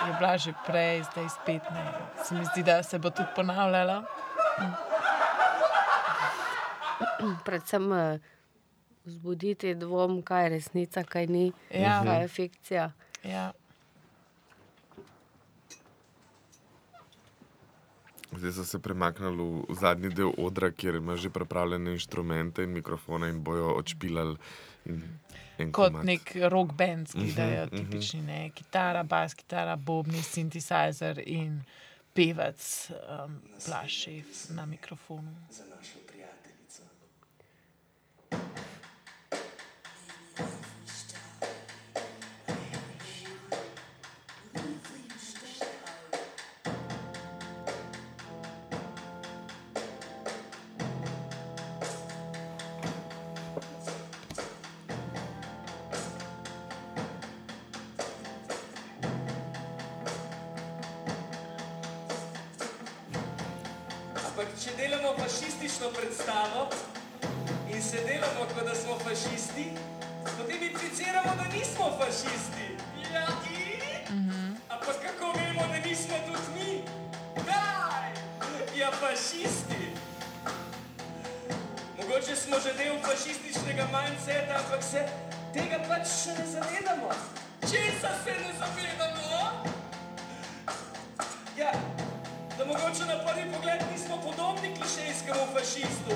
je 0.02 0.12
bila 0.18 0.34
že 0.36 0.50
prej, 0.66 1.02
zdaj 1.06 1.28
spet 1.30 1.62
ne. 1.70 1.84
Se 2.24 2.34
mi 2.34 2.44
zdi, 2.44 2.62
da 2.62 2.82
se 2.82 2.98
bo 2.98 3.10
tudi 3.10 3.28
ponavljala. 3.36 4.02
Predvsem 7.44 7.92
eh, 7.92 8.18
vzbuditi 9.04 9.74
dvom, 9.74 10.22
kaj 10.22 10.44
je 10.44 10.48
resnica, 10.48 11.04
kaj 11.04 11.26
ni, 11.26 11.52
Ja. 11.70 12.02
kaj 12.04 12.22
je 12.22 12.28
fikcija. 12.28 12.90
Ja. 13.22 13.52
Zdaj 18.38 18.52
so 18.52 18.64
se 18.64 18.78
premaknili 18.78 19.36
v, 19.36 19.64
v 19.68 19.74
zadnji 19.74 20.10
del 20.10 20.32
odra, 20.38 20.70
kjer 20.70 20.94
ima 20.94 21.16
že 21.16 21.30
pripravljene 21.30 21.92
inštrumente 21.92 22.62
in 22.62 22.70
mikrofone 22.72 23.28
in 23.28 23.42
bojo 23.42 23.74
odšpilali. 23.74 24.36
In, 24.86 25.02
en 25.58 25.72
Kot 25.72 25.92
komad. 25.92 26.04
nek 26.06 26.32
rock 26.48 26.72
band, 26.72 27.10
ki 27.12 27.32
dajo 27.32 27.66
Mhm, 27.66 27.74
mhm. 27.74 27.76
tipični, 27.76 28.22
ne, 28.22 28.50
kitara, 28.50 29.02
bas, 29.02 29.34
kitara, 29.34 29.76
bobni, 29.76 30.22
synthesizer 30.22 31.18
in 31.26 31.60
pevec, 32.14 32.90
um, 32.90 33.34
plaši 33.66 34.22
na 34.50 34.66
mikrofonu. 34.66 35.34
Predstavo 66.38 66.68
in 67.70 67.82
se 67.82 68.04
delamo, 68.04 68.46
kot 68.54 68.64
da 68.64 68.74
smo 68.74 68.98
fašisti, 68.98 69.72
potem 70.38 70.62
impliciramo, 70.62 71.32
da 71.36 71.44
nismo 71.56 71.98
fašisti. 71.98 72.66
Ja, 73.14 73.26
in? 73.50 74.56
Ampak 74.68 74.96
kako 75.02 75.32
vemo, 75.38 75.62
da 75.72 75.88
nismo 75.88 76.14
tudi 76.26 76.48
mi? 76.54 76.82
Kaj? 77.34 78.10
Ja, 78.76 78.90
fašisti. 78.90 79.92
Mogoče 81.96 82.36
smo 82.36 82.56
že 82.60 82.72
del 82.74 82.98
fašističnega 83.02 83.88
mindseta, 83.92 84.54
ampak 84.58 84.82
se 84.82 85.08
tega 85.52 85.78
pač 85.88 86.06
še 86.06 86.32
ne 86.38 86.46
zavedamo. 86.46 87.10
Česa 87.60 88.10
se 88.24 88.32
ne 88.42 88.52
zavedamo? 88.58 89.42
Ja, 91.56 91.72
da 92.58 92.64
mogoče 92.64 93.04
na 93.06 93.16
prvi 93.24 93.44
pogled 93.52 93.80
nismo 93.92 94.16
podobni 94.26 94.68
klišejskemu 94.76 95.44
fašistu, 95.54 96.12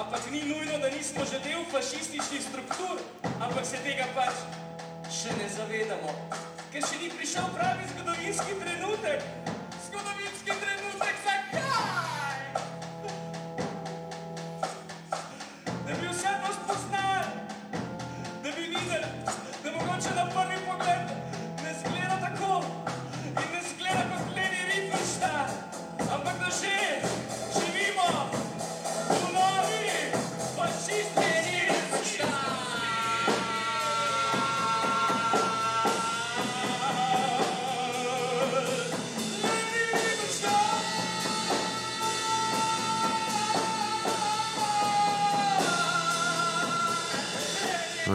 ampak 0.00 0.22
ni 0.32 0.40
nujno, 0.50 0.78
da 0.78 0.88
nismo 0.90 1.24
že 1.30 1.38
del 1.46 1.62
fašističnih 1.70 2.42
struktur, 2.48 2.96
ampak 3.44 3.64
se 3.66 3.78
tega 3.86 4.06
pač 4.14 4.34
še 5.18 5.30
ne 5.38 5.48
zavedamo. 5.56 6.10
Ker 6.72 6.82
še 6.88 6.96
ni 7.02 7.08
prišel 7.16 7.46
pravi 7.54 7.84
zgodovinski 7.92 8.52
trenutek. 8.62 9.20
Zgodovinski 9.86 10.50
trenutek 10.50 10.65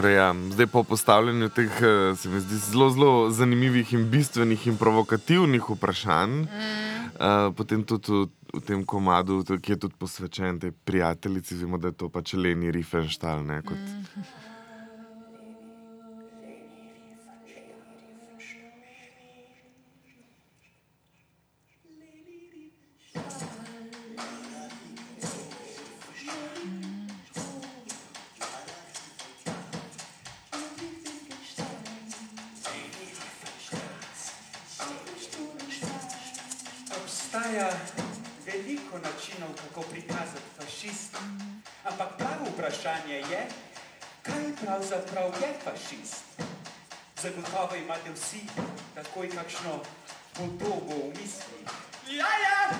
Torej, 0.02 0.16
ja, 0.16 0.34
zdaj 0.50 0.66
po 0.66 0.82
postavljanju 0.82 1.48
teh, 1.48 1.70
eh, 1.82 2.16
se 2.16 2.28
mi 2.28 2.40
zdi, 2.40 2.56
zelo, 2.56 2.90
zelo 2.90 3.30
zanimivih 3.30 3.92
in 3.92 4.08
bistvenih 4.10 4.66
in 4.66 4.76
provokativnih 4.76 5.62
vprašanj, 5.70 6.30
mm. 6.30 6.48
uh, 7.14 7.54
potem 7.54 7.84
tudi 7.86 8.10
v, 8.10 8.26
v 8.54 8.62
tem 8.66 8.82
komadu, 8.84 9.44
ki 9.46 9.72
je 9.72 9.78
tudi 9.78 9.94
posvečen 9.98 10.58
tej 10.58 10.72
prijateljici, 10.72 11.54
vemo, 11.54 11.78
da 11.78 11.92
je 11.92 12.00
to 12.02 12.08
pač 12.10 12.34
Leni 12.34 12.72
Riefenstahl. 12.74 13.46
Ne, 13.46 13.60
kot, 13.62 13.78
mm. 13.78 14.41
Pravzaprav 45.12 45.42
je 45.42 45.54
fašist? 45.64 46.24
Zagotovo 47.22 47.76
imate 47.76 48.10
vsi 48.12 48.40
takoj 48.94 49.28
kakšno 49.30 49.80
podobo 50.34 50.94
v 50.94 51.08
mislih. 51.08 51.68
Ja, 52.08 52.32
ja, 52.44 52.70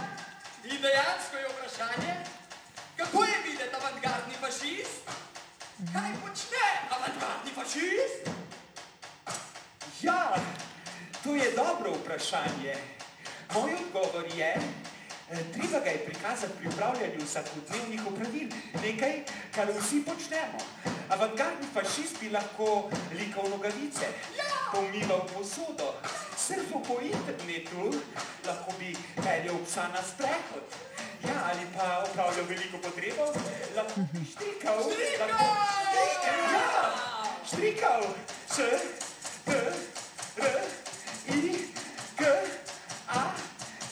in 0.64 0.82
dejansko 0.82 1.36
je 1.36 1.48
vprašanje, 1.48 2.14
kako 2.96 3.24
je 3.24 3.36
videti 3.44 3.74
avantgardni 3.74 4.34
fašist? 4.40 5.02
Kaj 5.92 6.12
počne 6.24 6.66
avantgardni 6.90 7.52
fašist? 7.54 8.24
Ja, 10.02 10.34
to 11.24 11.34
je 11.34 11.52
dobro 11.56 11.92
vprašanje. 11.92 12.76
Moj 13.54 13.74
odgovor 13.74 14.26
je, 14.36 14.56
treba 15.52 15.78
ga 15.84 15.90
je 15.90 16.04
prikazati 16.04 16.52
pri 16.58 16.68
upravljanju 16.68 17.24
vsakodnevnih 17.24 18.06
opravil, 18.06 18.48
nekaj, 18.82 19.14
kar 19.54 19.68
vsi 19.78 20.02
počnemo. 20.04 20.58
Avantgardni 21.08 21.66
fašist 21.74 22.20
bi 22.20 22.30
lahko 22.30 22.90
likal 23.18 23.48
nogavice, 23.50 24.06
pomival 24.72 25.26
posodo, 25.34 25.94
surfal 26.36 26.82
po 26.88 27.00
internetu, 27.02 27.92
lahko 28.46 28.72
bi 28.78 28.96
peljal 29.24 29.58
psa 29.66 29.88
na 29.94 30.02
sprehod. 30.02 30.66
Ja, 31.24 31.36
ali 31.52 31.66
pa 31.76 32.04
upravljal 32.10 32.44
veliko 32.48 32.78
potrebo, 32.78 33.28
lahko 33.76 34.00
bi 34.12 34.24
štrikal. 34.32 34.78
Lahko... 35.20 35.44
Ja, 36.52 36.94
štrikal. 37.46 38.02
S, 38.48 38.56
T, 39.44 39.52
R, 40.36 40.60
I, 41.28 41.66
K, 42.16 42.24
A, 43.08 43.30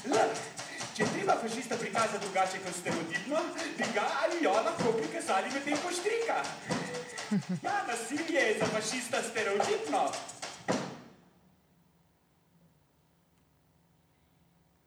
L. 0.04 0.39
Treba 1.30 1.48
fašista 1.48 1.76
prikazati 1.76 2.24
drugače 2.24 2.58
kot 2.64 2.74
stereotipno, 2.74 3.36
bi 3.78 3.84
ga 3.94 4.06
ali 4.22 4.44
jo 4.44 4.52
lahko 4.52 4.92
prikazali 4.92 5.50
medtem 5.54 5.76
ko 5.82 5.90
štrika. 5.90 6.38
Ja, 7.62 7.86
nasilje 7.86 8.40
je 8.40 8.58
za 8.58 8.66
fašista 8.66 9.22
stereotipno. 9.22 10.12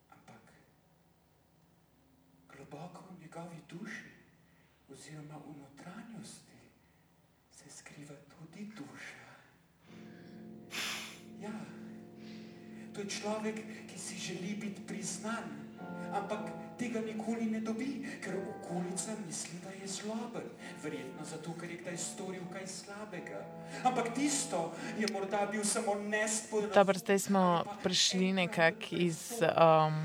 Ampak 0.10 0.44
globoko 2.56 3.04
v 3.10 3.22
njegovi 3.22 3.60
duši 3.70 4.12
oziroma 4.90 5.38
v 5.48 5.58
notranjosti 5.62 6.60
se 7.52 7.66
skriva 7.78 8.16
tudi 8.36 8.66
duša. 8.66 9.24
Ja, 11.42 11.56
to 12.94 13.02
je 13.02 13.10
človek, 13.10 13.56
ki 13.88 14.00
si 14.00 14.18
želi 14.18 14.56
biti 14.56 14.82
priznan, 14.88 15.64
ampak 16.14 16.64
tega 16.78 17.02
nikoli 17.02 17.46
ne 17.46 17.62
dobi, 17.62 18.04
ker 18.24 18.36
okolica 18.38 19.16
misli, 19.26 19.60
da 19.64 19.72
je 19.82 19.88
zloben. 19.88 20.48
Verjetno 20.84 21.26
zato, 21.26 21.54
ker 21.60 21.70
je 21.72 21.78
kdaj 21.78 21.98
storil 21.98 22.44
kaj 22.52 22.66
slabega. 22.68 23.42
Ampak 23.84 24.14
tisto 24.16 24.74
je 25.00 25.08
morda 25.14 25.46
bil 25.52 25.64
samo 25.64 25.96
nespodobno. 25.96 26.74
Dobro, 26.76 27.00
zdaj 27.00 27.20
smo 27.20 27.64
prišli 27.84 28.34
nekako 28.34 28.88
iz, 28.92 29.42
um, 29.42 30.02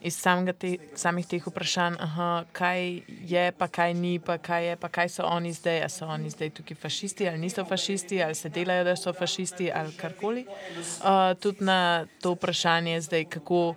iz 0.00 0.22
te, 0.58 0.76
samih 0.94 1.26
teh 1.26 1.46
vprašanj, 1.46 1.98
aha, 2.00 2.44
kaj 2.52 3.02
je, 3.08 3.52
pa 3.52 3.68
kaj 3.68 3.94
ni, 3.94 4.18
pa 4.18 4.38
kaj 4.38 4.68
je, 4.68 4.76
pa 4.76 4.88
kaj 4.88 5.08
so 5.08 5.26
oni 5.26 5.52
zdaj. 5.52 5.80
Ali 5.80 5.90
so 5.90 6.06
oni 6.06 6.30
zdaj 6.30 6.50
tukaj 6.50 6.76
fašisti, 6.76 7.28
ali 7.28 7.38
niso 7.38 7.64
fašisti, 7.64 8.22
ali 8.22 8.34
se 8.34 8.48
delajo, 8.48 8.84
da 8.84 8.96
so 8.96 9.12
fašisti, 9.12 9.72
ali 9.72 9.92
karkoli. 9.92 10.46
Uh, 10.46 11.34
tudi 11.40 11.64
na 11.64 12.06
to 12.20 12.32
vprašanje 12.32 13.00
zdaj, 13.00 13.24
kako 13.24 13.74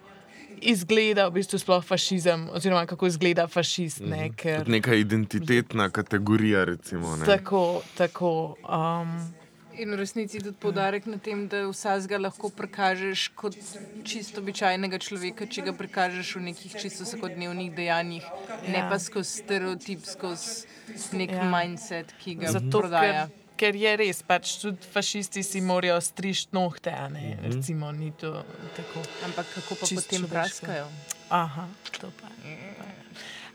izgleda 0.66 1.28
v 1.28 1.34
bistvu 1.34 1.60
sploh 1.60 1.84
fašizem, 1.84 2.50
oziroma 2.50 2.86
kako 2.86 3.08
izgleda 3.08 3.48
fašist. 3.48 4.00
Ne, 4.02 4.30
Kot 4.30 4.38
ker, 4.38 4.68
neka 4.70 4.96
identitetna 4.96 5.90
kategorija, 5.90 6.64
recimo. 6.66 7.16
Ne? 7.16 7.26
tako, 7.26 7.64
tako. 7.98 8.34
Um, 8.64 9.34
In 9.74 9.90
v 9.90 9.96
resnici 9.96 10.38
tudi 10.38 10.54
podarek 10.54 11.06
na 11.06 11.18
tem, 11.18 11.48
da 11.48 11.64
vsakega 11.66 12.20
lahko 12.20 12.50
prikažeš 12.50 13.32
kot 13.34 13.56
čisto 14.04 14.38
običajnega 14.38 15.00
človeka, 15.00 15.48
če 15.48 15.62
ga 15.62 15.74
prikažeš 15.74 16.36
v 16.36 16.42
nekih 16.44 16.76
čisto 16.76 17.04
vsakodnevnih 17.04 17.72
dejanjih, 17.74 18.22
ne 18.68 18.78
Ja. 18.78 18.86
pa 18.86 19.00
skozi 19.00 19.42
stereotip, 19.42 20.06
skozi 20.06 20.70
nek 21.14 21.32
Ja. 21.32 21.44
mindset, 21.44 22.14
ki 22.20 22.36
ga 22.36 22.52
Zato, 22.52 22.70
prodaja. 22.70 23.26
ker, 23.28 23.43
ker 23.58 23.76
je 23.76 23.96
res, 24.00 24.22
pač 24.26 24.58
tudi 24.62 24.90
fašisti 24.94 25.44
si 25.46 25.62
morajo 25.62 26.00
strišti 26.02 26.56
nohte, 26.56 26.92
a 26.92 27.08
ne, 27.14 27.38
recimo, 27.44 27.92
ni 27.92 28.12
to 28.18 28.32
tako. 28.78 29.04
Ampak 29.28 29.54
kako 29.56 29.80
pa 29.80 29.90
Čisto 29.90 30.02
potem 30.02 30.28
praskajo? 30.30 30.88
Aha, 31.30 31.68
to 32.00 32.12
pa 32.20 32.28
pa 32.28 32.48
je. 32.48 32.74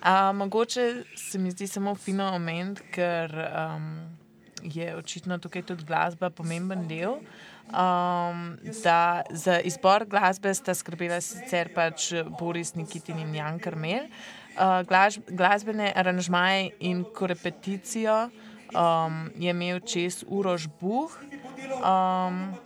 A, 0.01 0.33
mogoče 0.33 1.05
se 1.17 1.39
mi 1.39 1.51
zdi 1.51 1.67
samo 1.67 1.95
fino 1.95 2.31
omeniti, 2.35 2.83
ker 2.95 3.35
um, 3.35 3.91
je 4.63 4.97
očitno 4.97 5.39
tukaj 5.39 5.63
tudi 5.63 5.85
glasba 5.85 6.31
pomemben 6.31 6.87
del. 6.89 7.19
Um, 7.69 8.57
da 8.83 9.23
za 9.31 9.59
izbor 9.61 10.07
glasbe 10.09 10.55
sta 10.55 10.75
skrbela 10.75 11.21
sicer 11.21 11.69
pač 11.75 12.13
Boris 12.39 12.75
Nikitin 12.75 13.19
in 13.19 13.35
Jan 13.35 13.59
Karmel. 13.59 14.09
Uh, 14.59 14.81
glasbene 15.31 15.93
aranžmaje 15.95 16.71
in 16.81 17.05
korepeticijo 17.15 18.29
um, 18.75 19.31
je 19.37 19.51
imel 19.51 19.81
čez 19.81 20.25
Uroš 20.27 20.69
Buh. 20.81 21.13
Um, 21.79 22.57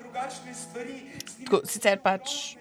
tako, 1.44 1.62
sicer 1.66 2.00
pač 2.02 2.56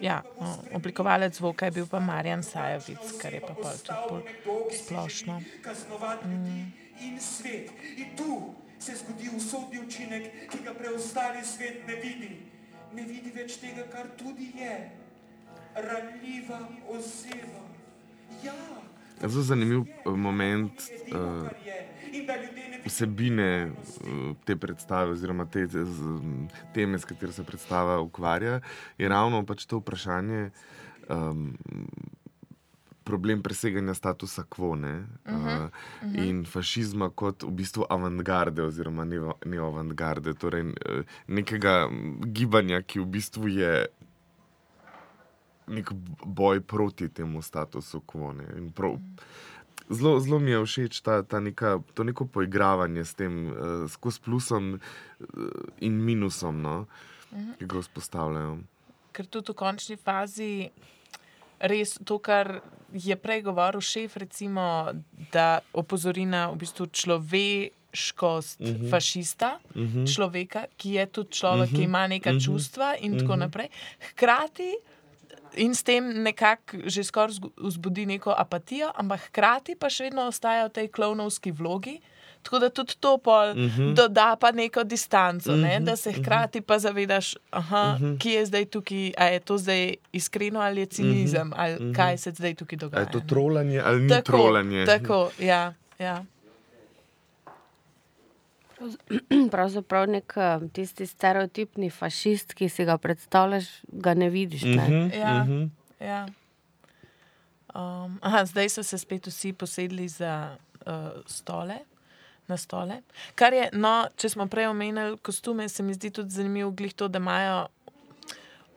Ja, 0.00 0.22
no, 0.40 0.56
oblikovalec 0.72 1.36
zvoka 1.36 1.64
je 1.64 1.70
bil 1.70 1.86
pa 1.86 2.00
Marjan 2.00 2.42
Sajovic, 2.42 3.12
kar 3.20 3.34
je 3.34 3.40
pa 3.40 3.54
pol 3.54 3.76
tudi 3.84 4.00
bolj 4.08 4.24
splošno. 4.72 5.40
svet. 7.20 7.70
In 7.96 8.16
tu 8.16 8.54
se 8.78 8.96
zgodi 8.96 9.28
usodni 9.36 9.80
učinek, 9.80 10.48
ki 10.50 10.62
ga 10.64 10.74
preostali 10.74 11.44
svet 11.44 11.86
ne 11.86 11.94
vidi. 11.94 12.30
Ne 12.92 13.02
vidi 13.02 13.30
več 13.36 13.60
tega, 13.60 13.84
kar 13.92 14.08
tudi 14.16 14.52
je. 14.56 14.90
Ranljiva 15.76 16.60
oseba. 16.88 17.64
Ja, 18.42 18.56
Zelo 19.28 19.42
zanimiv 19.42 19.80
eh, 19.80 20.10
moment 20.16 20.72
uh, 21.12 21.48
vsebine 22.84 23.70
uh, 23.70 24.36
te 24.44 24.56
predstave, 24.56 25.12
oziroma 25.12 25.44
te 25.44 25.66
z, 25.66 25.84
z, 25.84 26.14
teme, 26.74 26.98
s 26.98 27.04
katero 27.04 27.32
se 27.32 27.44
predstava 27.44 28.00
ukvarja, 28.00 28.60
je 28.98 29.08
ravno 29.08 29.44
pač 29.46 29.66
to 29.66 29.82
vprašanje. 29.82 30.50
Um, 31.08 31.56
Problem 33.04 33.40
preseganja 33.42 33.94
statusa 33.94 34.44
quo 34.44 34.68
uh 34.68 34.76
-huh, 34.76 35.02
uh 35.26 35.32
-huh. 35.32 36.28
in 36.28 36.44
fašizma 36.44 37.10
kot 37.10 37.42
v 37.42 37.50
bistvu 37.50 37.84
avantgarde, 37.90 38.62
oziroma 38.62 39.04
neoavantgarde, 39.44 40.34
torej 40.34 40.60
eh, 40.60 41.02
nekega 41.26 41.88
gibanja, 42.26 42.82
ki 42.82 43.00
v 43.00 43.06
bistvu 43.06 43.48
je 43.48 43.86
nek 45.70 45.92
boj 46.24 46.60
proti 46.60 47.08
temu 47.08 47.42
statusu 47.42 48.02
quo. 48.06 48.34
Prav- 48.74 48.98
Zelo, 49.90 50.20
zelo 50.22 50.38
mi 50.38 50.50
je 50.50 50.58
všeč 50.62 51.00
ta, 51.02 51.22
ta 51.26 51.40
neka, 51.42 51.80
to 51.94 52.04
neko 52.06 52.24
poigravanje 52.30 53.04
s 53.04 53.14
tem, 53.18 53.50
uh, 53.50 53.90
skozi 53.90 54.20
plusom 54.22 54.76
uh, 54.76 54.78
in 55.82 55.98
minusom, 55.98 56.60
no, 56.62 56.86
ki 57.58 57.66
ga 57.66 57.82
vzpostavljajo. 57.82 58.52
Ker 59.10 59.26
tudi 59.26 59.50
v 59.50 59.58
končni 59.58 59.96
fazi 59.98 60.70
res 61.60 61.98
to, 62.04 62.18
kar 62.18 62.60
je 62.92 63.16
prej 63.16 63.42
govoril 63.42 63.82
šef, 63.84 64.16
recimo, 64.16 64.92
da 65.32 65.60
opozori 65.72 66.24
na 66.26 66.48
v 66.50 66.62
bistvu 66.64 66.86
človeškost 66.86 68.60
uh 68.60 68.66
-huh. 68.66 68.90
fašista, 68.90 69.58
uh 69.74 69.82
-huh. 69.82 70.14
človeka, 70.14 70.64
ki 70.76 70.90
je 70.90 71.06
tudi 71.06 71.30
človek, 71.30 71.68
uh 71.68 71.72
-huh. 71.72 71.76
ki 71.76 71.82
ima 71.82 72.06
neka 72.06 72.30
uh 72.30 72.36
-huh. 72.36 72.44
čustva 72.44 72.96
in 72.96 73.12
uh 73.12 73.18
-huh. 73.18 73.20
tako 73.20 73.36
naprej. 73.36 73.68
Hkrati. 74.10 74.76
In 75.56 75.74
s 75.74 75.82
tem 75.82 76.22
nekako 76.22 76.76
že 76.86 77.04
skoraj 77.04 77.40
vzbudi 77.56 78.06
neko 78.06 78.34
apatijo, 78.38 78.92
ampak 78.94 79.20
hkrati 79.30 79.74
pa 79.74 79.90
še 79.90 80.10
vedno 80.10 80.28
ostaja 80.28 80.66
v 80.66 80.72
tej 80.72 80.88
klovnovski 80.88 81.52
vlogi. 81.52 82.00
Tako 82.42 82.58
da 82.58 82.68
tudi 82.72 82.94
to 83.00 83.18
pol 83.18 83.52
uh 83.52 83.56
-huh. 83.56 83.94
doda 83.94 84.36
pa 84.40 84.52
neko 84.52 84.84
distanco, 84.84 85.52
uh 85.52 85.58
-huh. 85.58 85.62
ne? 85.62 85.80
da 85.80 85.96
se 85.96 86.12
hkrati 86.12 86.60
pa 86.60 86.78
zavedaš, 86.78 87.36
aha, 87.50 87.96
uh 87.96 88.00
-huh. 88.00 88.18
ki 88.18 88.30
je 88.30 88.46
zdaj 88.46 88.64
tukaj, 88.64 89.12
a 89.16 89.24
je 89.24 89.40
to 89.40 89.58
zdaj 89.58 89.94
iskreno 90.12 90.60
ali 90.60 90.80
je 90.80 90.86
cinizem, 90.86 91.48
uh 91.48 91.54
-huh. 91.54 91.60
ali 91.60 91.74
uh 91.74 91.80
-huh. 91.80 91.96
kaj 91.96 92.18
se 92.18 92.30
zdaj 92.30 92.54
tukaj 92.54 92.76
dogaja. 92.78 93.00
je 93.00 93.10
to 93.12 93.20
trolanje 93.20 93.80
ali 93.84 94.02
ni 94.02 94.08
tako, 94.08 94.32
trolanje? 94.32 94.86
Tako, 94.86 95.30
ja. 95.38 95.74
ja. 95.98 96.24
Pravzaprav 99.54 100.08
nek 100.08 100.34
eh, 100.36 100.66
tisti 100.72 101.06
stereotipni 101.06 101.90
fašist, 101.90 102.54
ki 102.54 102.68
si 102.68 102.84
ga 102.88 102.98
predstavljaš, 102.98 103.68
ga 103.92 104.14
ne 104.14 104.30
vidiš. 104.30 104.62
Ne? 104.62 104.88
Mhm, 104.88 105.10
Ja, 105.18 105.34
mhm. 105.44 105.64
ja. 106.00 106.26
Um, 107.74 108.18
aha, 108.22 108.44
zdaj 108.44 108.68
so 108.68 108.82
se 108.82 108.98
spet 108.98 109.26
vsi 109.26 109.52
posedli 109.52 110.08
za 110.08 110.56
uh, 110.86 111.22
stole. 111.26 111.78
Na 112.48 112.56
stole. 112.56 113.02
Kar 113.38 113.54
je, 113.54 113.68
no, 113.72 114.08
če 114.18 114.32
smo 114.32 114.48
prej 114.50 114.66
omenili 114.72 115.18
kostume, 115.22 115.68
se 115.68 115.84
mi 115.86 115.94
zdi 115.94 116.10
tudi 116.10 116.34
zanimivo, 116.34 116.74
to, 116.96 117.06
da 117.08 117.20
imajo 117.22 117.68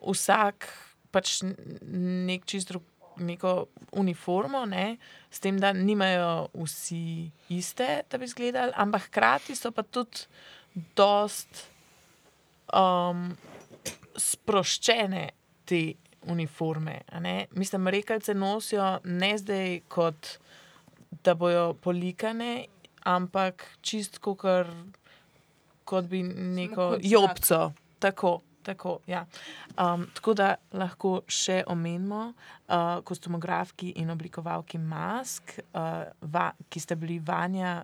vsak 0.06 0.68
pač 1.13 1.39
nek 1.46 2.46
čist 2.46 2.70
drug, 2.70 2.86
neko 3.17 3.65
uniformo, 3.91 4.65
ne, 4.65 4.97
s 5.32 5.39
tem, 5.39 5.60
da 5.60 5.73
nimajo 5.73 6.47
vsi 6.54 7.32
iste, 7.49 8.02
da 8.12 8.17
bi 8.17 8.26
izgledali, 8.26 8.73
ampak 8.76 9.10
hkrati 9.10 9.56
so 9.56 9.71
pa 9.71 9.84
tudi 9.84 10.26
dost 10.97 11.65
um, 12.73 13.32
sproščene 14.17 15.30
te 15.65 15.84
uniforme. 16.32 17.02
Mislim, 17.52 17.88
rekalce 17.88 18.34
nosijo 18.34 18.99
ne 19.04 19.38
zdaj 19.38 19.80
kot 19.91 20.38
da 21.23 21.34
bojo 21.34 21.73
polikane, 21.73 22.65
ampak 23.04 23.65
čist 23.82 24.17
kot, 24.19 24.43
kot 25.84 26.06
bi 26.06 26.23
neko 26.23 26.97
jopco. 27.02 27.71
Tako, 27.99 28.41
tako, 28.63 28.99
ja. 29.08 29.26
um, 29.78 30.08
tako 30.15 30.34
da 30.34 30.56
lahko 30.73 31.21
še 31.28 31.63
omenimo 31.67 32.26
uh, 32.34 32.99
kostumografki 33.06 33.93
in 34.02 34.10
oblikovalki 34.13 34.80
mask, 34.82 35.58
uh, 35.73 36.04
va, 36.34 36.52
ki 36.69 36.80
sta 36.80 36.95
bili 36.99 37.19
Vanja 37.19 37.82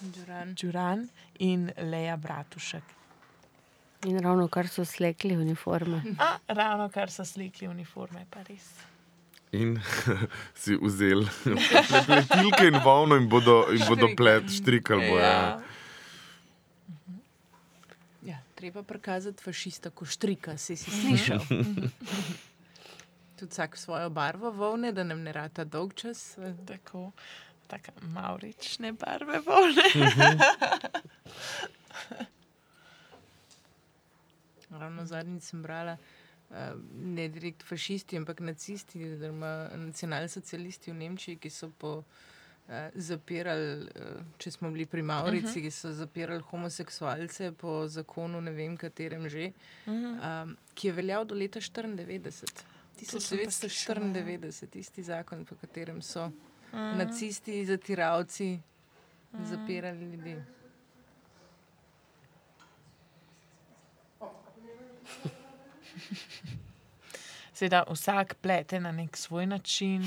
Duran. 0.00 0.54
Đuran 0.54 1.08
in 1.38 1.70
Leja 1.76 2.16
Bratušek. 2.16 2.82
In 4.08 4.18
ravno 4.18 4.48
kar 4.48 4.68
so 4.68 4.84
slekli 4.84 5.36
uniforme. 5.36 6.02
A, 6.18 6.38
ravno 6.48 6.88
kar 6.88 7.10
so 7.12 7.24
slikli 7.24 7.68
uniforme, 7.68 8.24
pa 8.30 8.40
res. 8.48 8.70
In 9.52 9.74
si 10.60 10.78
vzel 10.80 11.26
pletilke 12.06 12.70
in 12.70 12.80
volno 12.84 13.18
in 13.18 13.28
bodo, 13.28 13.66
in 13.72 13.84
bodo 13.88 14.08
plet 14.16 14.48
štrikali. 14.48 15.10
bojo, 15.10 15.20
Ja. 15.20 15.60
Treba 18.60 18.82
prikazati 18.82 19.42
fašista, 19.42 19.90
ko 19.90 20.04
štrika, 20.04 20.56
si 20.56 20.76
si 20.76 20.90
slišal. 20.92 21.40
Tudi 23.36 23.50
vsak 23.50 23.76
svojo 23.76 24.10
barvo 24.10 24.50
volne, 24.50 24.92
da 24.92 25.04
nam 25.04 25.22
ne 25.22 25.32
rata 25.32 25.64
dolg 25.64 25.94
čas. 25.94 26.38
eh, 26.38 26.52
Tako, 26.66 27.10
tako 27.66 27.92
maurične 28.02 28.92
barve 28.92 29.40
volne. 29.40 29.86
Ravno 34.70 35.06
zadnjič 35.06 35.42
sem 35.42 35.62
brala, 35.62 35.96
uh, 36.50 36.56
ne 36.94 37.28
direkt 37.28 37.62
fašisti, 37.62 38.16
ampak 38.16 38.40
nacisti, 38.40 39.12
oziroma 39.12 39.68
nacionalsocialisti 39.76 40.90
v 40.90 40.94
Nemčiji, 40.96 41.36
ki 41.38 41.50
so 41.50 41.70
po. 41.70 42.02
Uh, 42.68 42.74
zapirali, 42.94 43.82
uh, 43.82 44.20
če 44.38 44.50
smo 44.50 44.70
bili 44.70 44.86
pri 44.86 45.02
Maurici, 45.02 45.46
uh 45.46 45.54
-huh. 45.54 45.62
ki 45.62 45.70
so 45.70 45.92
zapirali 45.92 46.42
homoseksualce 46.50 47.52
po 47.52 47.88
zakonu, 47.88 48.40
ne 48.40 48.50
vem 48.50 48.76
katerem 48.76 49.28
že, 49.28 49.52
uh 49.86 49.92
-huh. 49.92 50.42
um, 50.42 50.56
ki 50.74 50.86
je 50.88 50.92
veljal 50.92 51.24
do 51.24 51.34
leta 51.34 51.60
94. 51.60 52.64
To 53.10 53.20
sem 53.20 53.38
pa 53.44 53.50
slišala, 53.50 54.00
ja. 54.00 54.12
1994, 54.12 54.78
isti 54.78 55.02
zakon, 55.02 55.44
po 55.44 55.54
katerem 55.54 56.02
so 56.02 56.24
uh 56.24 56.32
-huh. 56.72 56.96
nacisti, 56.96 57.66
zatiravci 57.66 58.60
uh 59.32 59.40
-huh. 59.40 59.44
zapirali 59.44 60.04
ljudi. 60.04 60.36
Seveda, 67.54 67.84
vsak 67.90 68.34
plete 68.40 68.80
na 68.80 68.92
nek 68.92 69.16
svoj 69.16 69.46
način, 69.46 70.04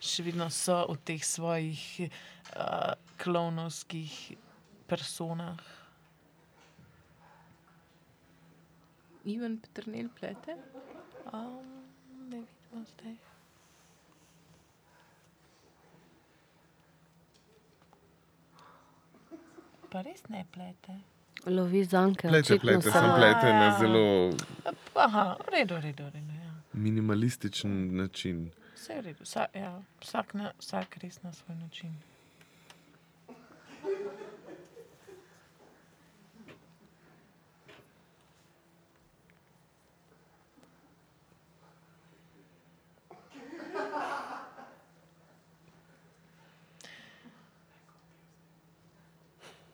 še 0.00 0.22
vedno 0.26 0.50
so 0.50 0.82
v 0.90 0.96
teh 1.04 1.22
svojih 1.24 1.82
uh, 2.06 2.92
klovnovskih 3.18 4.36
personah. 4.86 5.60
Ivan 9.26 9.58
Petrnil 9.58 10.08
plete? 10.14 10.54
Um, 11.32 11.76
Da 12.30 12.36
vidimo 12.36 12.84
zdaj. 12.84 13.16
Pa 19.90 20.02
res 20.02 20.22
ne 20.28 20.44
plete. 20.52 20.96
Lovi 21.46 21.84
zanke. 21.84 22.28
Plete, 22.28 22.58
plete, 22.58 22.90
sem 22.90 23.10
plete 23.14 23.52
na 23.54 23.68
zelo 23.78 24.32
Aha, 24.98 25.36
v 25.46 25.52
redu, 25.54 25.74
v 25.74 25.80
redu, 25.84 26.04
v 26.04 26.14
redu. 26.14 26.32
Ja. 26.42 26.52
minimalističen 26.72 27.96
način. 27.96 28.50
Vse 28.76 28.92
je 28.92 29.00
v 29.00 29.04
redu, 29.04 29.24
vsak, 29.24 29.54
ja, 29.56 29.72
vsak, 30.04 30.34
na, 30.36 30.52
vsak 30.60 30.96
res 31.00 31.22
na 31.24 31.32
svoj 31.32 31.56
način. 31.56 31.96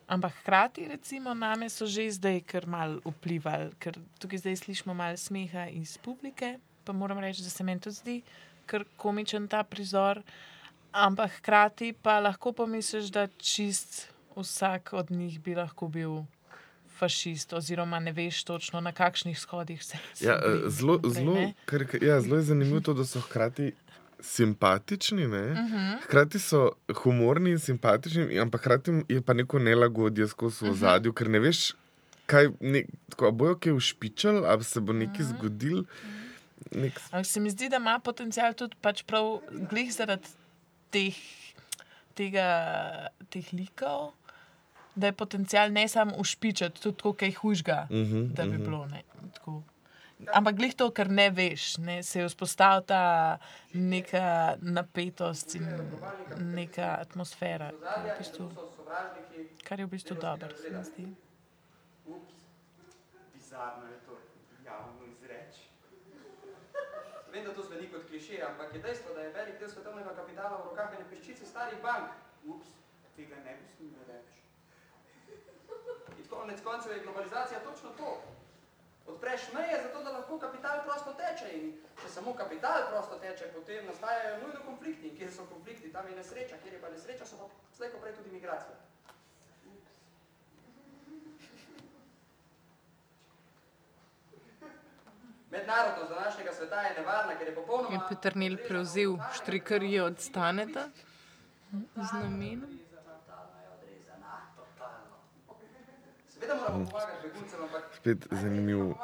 Ampak 0.07 0.33
hkrati, 0.41 0.89
recimo, 0.89 1.35
name 1.35 1.67
so 1.73 1.87
že 1.87 2.07
zdaj 2.11 2.41
kar 2.47 2.67
mal 2.69 3.01
vplivali, 3.03 3.73
ker 3.83 3.99
tukaj 4.23 4.45
zdaj 4.45 4.57
slišimo 4.63 4.95
malo 4.95 5.17
smeha 5.17 5.67
iz 5.73 5.99
publike, 5.99 6.59
pa 6.85 6.93
moram 6.93 7.19
reči, 7.19 7.43
da 7.43 7.51
se 7.51 7.65
meni 7.65 7.81
tudi 7.81 7.97
zdi 7.97 8.17
kar 8.67 8.85
komičen 8.97 9.49
ta 9.49 9.63
prizor. 9.63 10.23
Ampak 10.93 11.31
hkrati 11.39 11.93
pa 12.03 12.21
lahko 12.21 12.53
pomisliš, 12.53 13.05
da 13.05 13.27
čist 13.39 14.09
vsak 14.37 14.93
od 14.93 15.11
njih 15.11 15.41
bi 15.41 15.55
lahko 15.55 15.89
bil 15.89 16.23
fašist, 16.99 17.53
oziroma 17.53 17.99
ne 17.99 18.13
veš 18.13 18.45
točno 18.45 18.81
na 18.81 18.93
kakšnih 18.93 19.39
shodih 19.39 19.85
se 19.85 19.97
Ja, 20.21 20.33
eh, 20.37 20.69
zelo, 20.69 21.01
zelo, 21.05 21.37
kar, 21.65 21.87
ja, 22.03 22.21
zelo 22.21 22.37
je 22.37 22.43
zanimivo 22.43 22.81
to, 22.81 22.95
da 22.95 23.05
so 23.05 23.21
hkrati 23.21 23.73
simpatični, 24.21 25.29
ne? 25.29 25.43
Mhm. 25.51 25.63
uh 25.65 25.71
-huh. 25.73 26.03
hkrati 26.05 26.39
so 26.39 26.71
humorni 26.95 27.51
in 27.51 27.59
simpatični, 27.59 28.39
ampak 28.39 28.61
hkrati 28.61 28.91
je 29.09 29.21
pa 29.23 29.33
neko 29.33 29.59
nelagodje 29.59 30.29
skozi 30.29 30.57
v 30.61 30.69
Mhm. 30.69 30.73
ozadju, 30.73 31.13
ker 31.13 31.29
ne 31.29 31.39
veš, 31.39 31.73
kaj 32.27 32.49
ne, 32.61 32.85
tako, 33.09 33.31
bojo 33.31 33.59
kaj 33.59 33.73
ušpičali, 33.73 34.43
ali 34.47 34.65
se 34.65 34.81
bo 34.81 34.93
Mhm. 34.93 34.99
nekaj 35.03 35.25
zgodil. 35.27 35.85
Nek, 36.75 37.01
Ampak 37.11 37.27
se 37.27 37.41
mi 37.41 37.51
zdi, 37.51 37.69
da 37.69 37.77
ima 37.77 37.99
potencial 37.99 38.55
tudi 38.55 38.77
pač 38.81 39.03
prav 39.05 39.41
glih 39.71 39.93
zaradi 39.93 40.29
teh, 40.91 41.19
tega, 42.15 42.47
teh 43.31 43.53
likov, 43.53 44.13
da 44.95 45.07
je 45.11 45.13
potencial 45.17 45.73
ne 45.73 45.89
samo 45.89 46.17
ušpičati, 46.21 46.81
tudi 46.81 46.97
tako, 46.97 47.13
kaj 47.13 47.33
hujšga, 47.41 47.87
uh 47.91 47.97
Mhm, 47.97 48.17
-huh, 48.17 48.33
da 48.35 48.43
bi 48.45 48.49
uh 48.49 48.57
-huh. 48.57 48.65
bilo. 48.65 48.87
Ne, 48.87 49.03
tako. 49.35 49.63
Ampak 50.33 50.55
glih 50.57 50.75
to, 50.75 50.91
kar 50.91 51.11
ne 51.11 51.31
veš, 51.31 51.79
ne, 51.79 52.03
se 52.03 52.21
je 52.21 52.29
vzpostavila 52.29 52.81
ta 52.81 53.39
neka 53.73 54.57
napetost 54.61 55.55
in 55.55 55.67
neka 56.39 56.97
atmosfera, 57.01 57.71
kar 57.83 58.07
je 58.07 58.15
v 58.15 58.19
bistvu, 58.19 58.51
kar 59.65 59.81
je 59.81 59.87
v 59.87 59.91
bistvu 59.91 60.17
dobro, 60.21 60.49
se 60.63 60.71
mi 60.71 60.85
zdi. 60.85 61.07
Bizarno 63.35 63.87
je 63.87 63.99
Vem, 67.33 67.45
da 67.45 67.55
to 67.55 67.63
zveni 67.63 67.89
kot 67.89 68.05
kliše, 68.09 68.43
ampak 68.45 68.75
je 68.75 68.81
dejstvo, 68.81 69.15
da 69.15 69.21
je 69.21 69.33
velik 69.33 69.59
del 69.59 69.69
svetovnega 69.69 70.13
kapitala 70.15 70.59
v 70.59 70.67
rokah 70.69 70.93
ene 70.93 71.07
peščice 71.09 71.47
starih 71.49 71.79
bank. 71.81 72.13
Ups, 72.45 72.75
tega 73.17 73.39
ne 73.45 73.55
bi 73.57 73.69
smel 73.73 74.05
reči. 74.09 74.43
In 76.19 76.29
konec 76.29 76.61
koncev 76.61 76.93
je 76.93 77.01
globalizacija 77.07 77.61
točno 77.65 77.95
to. 77.97 78.13
Odpreš 79.07 79.49
meje, 79.55 79.81
zato 79.83 80.05
da 80.05 80.13
lahko 80.19 80.39
kapital 80.39 80.85
prosto 80.85 81.17
teče. 81.23 81.49
In 81.57 81.73
če 82.03 82.13
samo 82.13 82.37
kapital 82.37 82.85
prosto 82.91 83.17
teče, 83.25 83.49
potem 83.57 83.87
nastajajo 83.87 84.41
nujno 84.45 84.61
konflikti. 84.67 85.09
In 85.09 85.17
kjer 85.17 85.33
so 85.33 85.49
konflikti, 85.49 85.93
tam 85.93 86.09
je 86.09 86.17
nesreča. 86.21 86.61
Kjer 86.63 86.75
je 86.75 86.81
pa 86.85 86.93
nesreča, 86.93 87.27
so 87.27 87.41
pa 87.41 87.49
slej 87.77 87.95
ko 87.95 88.05
prej 88.05 88.13
tudi 88.21 88.37
migracije. 88.37 88.92
Mednarodnost 95.53 96.11
današnjega 96.11 96.53
sveta 96.53 96.81
je 96.81 96.95
nevarna, 96.99 97.35
ker 97.39 97.49
je 97.49 97.55
popolnoma... 97.55 97.95
Je 97.95 98.01
Peternil 98.09 98.57
prevzel 98.69 99.17
štrikarije 99.35 100.03
od 100.03 100.21
Staneta 100.21 100.89
z 101.97 102.13
namenom. 102.13 102.79
Moramo 106.49 106.87
ampak 107.63 107.83
spet 107.97 108.27
zanimiv 108.31 108.95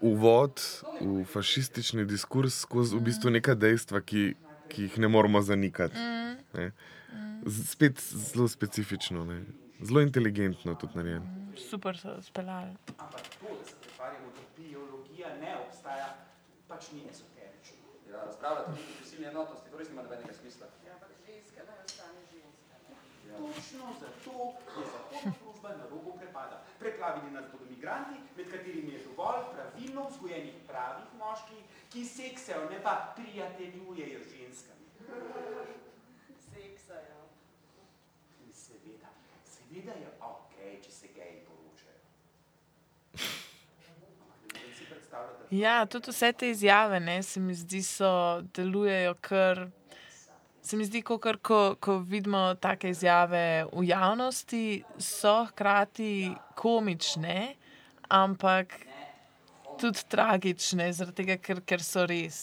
uvod 0.00 0.60
v 1.00 1.24
fašistični 1.24 2.04
diskurs 2.04 2.58
skozi 2.60 2.96
v 2.96 3.00
bistvu 3.00 3.30
neka 3.30 3.54
dejstva, 3.54 4.00
ki, 4.00 4.34
ki 4.68 4.82
jih 4.82 4.98
ne 4.98 5.08
moremo 5.08 5.40
zanikati. 5.42 5.96
Ne? 6.54 6.70
Z- 7.46 7.70
Spet 7.70 8.00
zelo 8.00 8.48
specifično, 8.48 9.24
ne? 9.24 9.40
zelo 9.80 10.00
inteligentno 10.00 10.74
tudi 10.74 10.96
narejeno. 10.96 11.26
Super 11.70 11.96
so 11.98 12.18
speljali. 12.22 12.76
Ampak 12.98 13.20
to, 13.40 13.56
da 13.58 13.64
se 13.64 13.74
pretvarjamo, 13.80 14.26
da 14.36 14.62
biologija 14.62 15.33
ne 15.44 15.56
obstaja, 15.66 16.08
pač 16.68 16.90
ni 16.96 17.04
ezoterično. 17.10 17.84
Ja, 18.10 18.24
razpravljati 18.24 18.70
o 18.70 18.96
prisilni 18.98 19.26
enotnosti, 19.26 19.70
to 19.70 19.78
res 19.78 19.88
nima 19.92 20.02
nobenega 20.02 20.34
smisla. 20.40 20.66
Ženska 21.26 21.64
naj 21.68 21.78
ostane 21.84 22.20
ženska. 22.32 22.74
Točno 23.38 23.86
zato 24.00 24.34
je 24.78 24.84
zahodna 24.94 25.32
družba 25.40 25.70
na 25.76 25.86
robu 25.90 26.12
prepada. 26.18 26.62
Preplavili 26.78 27.30
nas 27.32 27.46
bodo 27.52 27.64
migranti, 27.70 28.20
med 28.36 28.50
katerimi 28.50 28.92
je 28.92 29.04
dovolj 29.04 29.42
pravilno 29.54 30.08
vzgojenih 30.10 30.60
pravih 30.68 31.14
moških, 31.18 31.80
ki 31.92 32.04
seksajo, 32.04 32.70
ne 32.70 32.82
pa 32.82 33.14
prijateljujejo 33.16 34.20
ženskami. 34.34 34.84
Seksajo. 36.50 37.20
In 38.44 38.52
seveda, 38.52 39.10
seveda 39.56 39.92
je 39.92 40.12
ok, 40.20 40.54
če 40.84 40.92
se 40.92 41.08
geji 41.16 41.40
poročajo. 41.48 42.02
Ampak 43.88 44.08
ne 44.08 44.60
morem 44.60 44.74
si 44.78 44.84
predstavljati, 44.90 45.42
da 45.42 45.43
Ja, 45.54 45.86
tudi 45.86 46.10
vse 46.10 46.32
te 46.32 46.48
izjave, 46.50 46.98
ne, 47.00 47.22
se 47.22 47.40
mi 47.40 47.54
zdi, 47.54 47.78
so 47.86 48.08
delujejo 48.56 49.14
kar. 49.22 49.60
Se 50.64 50.76
mi 50.76 50.86
zdi, 50.88 51.02
kakor, 51.06 51.38
ko, 51.38 51.58
ko 51.80 51.98
vidimo 52.00 52.40
take 52.58 52.90
izjave 52.90 53.66
v 53.70 53.84
javnosti, 53.86 54.82
so 54.98 55.34
hkrati 55.52 56.32
komične, 56.58 57.54
ampak 58.08 58.74
tudi 59.78 60.02
tragične, 60.10 60.88
zaradi 60.96 61.22
tega, 61.22 61.38
ker, 61.38 61.62
ker 61.62 61.86
so 61.86 62.02
res. 62.08 62.40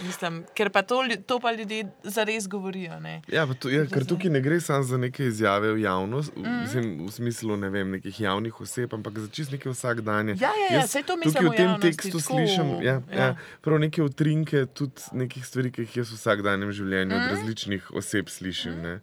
Mislim, 0.00 0.44
ker 0.52 0.70
pa 0.70 0.82
to, 0.82 0.96
to 1.26 1.38
pa 1.38 1.52
ljudje 1.52 1.78
zares 2.04 2.46
govorijo. 2.46 3.00
Ne. 3.00 3.22
Ja, 3.28 3.46
to, 3.52 3.68
ja, 3.68 3.82
ker 3.84 4.04
tukaj 4.04 4.30
ne 4.30 4.40
gre 4.40 4.60
samo 4.60 4.82
za 4.84 4.96
neke 4.96 5.24
izjave 5.24 5.72
v 5.72 5.80
javnost, 5.80 6.30
Mhm. 6.32 6.44
v, 6.44 6.60
mislim, 6.60 6.84
v 7.00 7.10
smislu 7.10 7.56
ne 7.56 7.68
vem, 7.68 7.90
nekih 7.90 8.20
javnih 8.20 8.60
oseb, 8.60 8.94
ampak 8.94 9.18
za 9.18 9.28
čist 9.28 9.50
neke 9.50 9.68
vsakdanje. 9.68 10.36
Ja, 10.36 10.52
ja, 10.60 10.68
ja, 10.72 10.86
saj 10.86 11.02
to 11.02 11.12
tukaj 11.12 11.24
mislim 11.24 11.44
v 11.44 11.48
v 11.48 11.56
tem 11.56 11.66
javnosti, 11.66 11.88
tekstu 11.90 12.10
tako, 12.12 12.28
slišim 12.30 12.68
ja, 12.68 12.82
ja. 12.82 12.96
ja. 13.10 13.24
Ja, 13.24 13.28
prav 13.60 13.78
neke 13.78 14.02
utrinke 14.02 14.66
tudi 14.68 15.02
nekih 15.14 15.42
stvari, 15.42 15.70
ki 15.70 15.82
jih 15.82 15.96
jaz 15.96 16.08
v 16.08 16.16
vsakdanjem 16.16 16.72
življenju 16.72 17.12
Mhm. 17.12 17.24
od 17.24 17.30
različnih 17.32 17.90
oseb 17.92 18.28
slišim. 18.28 18.78
Ne. 18.78 19.00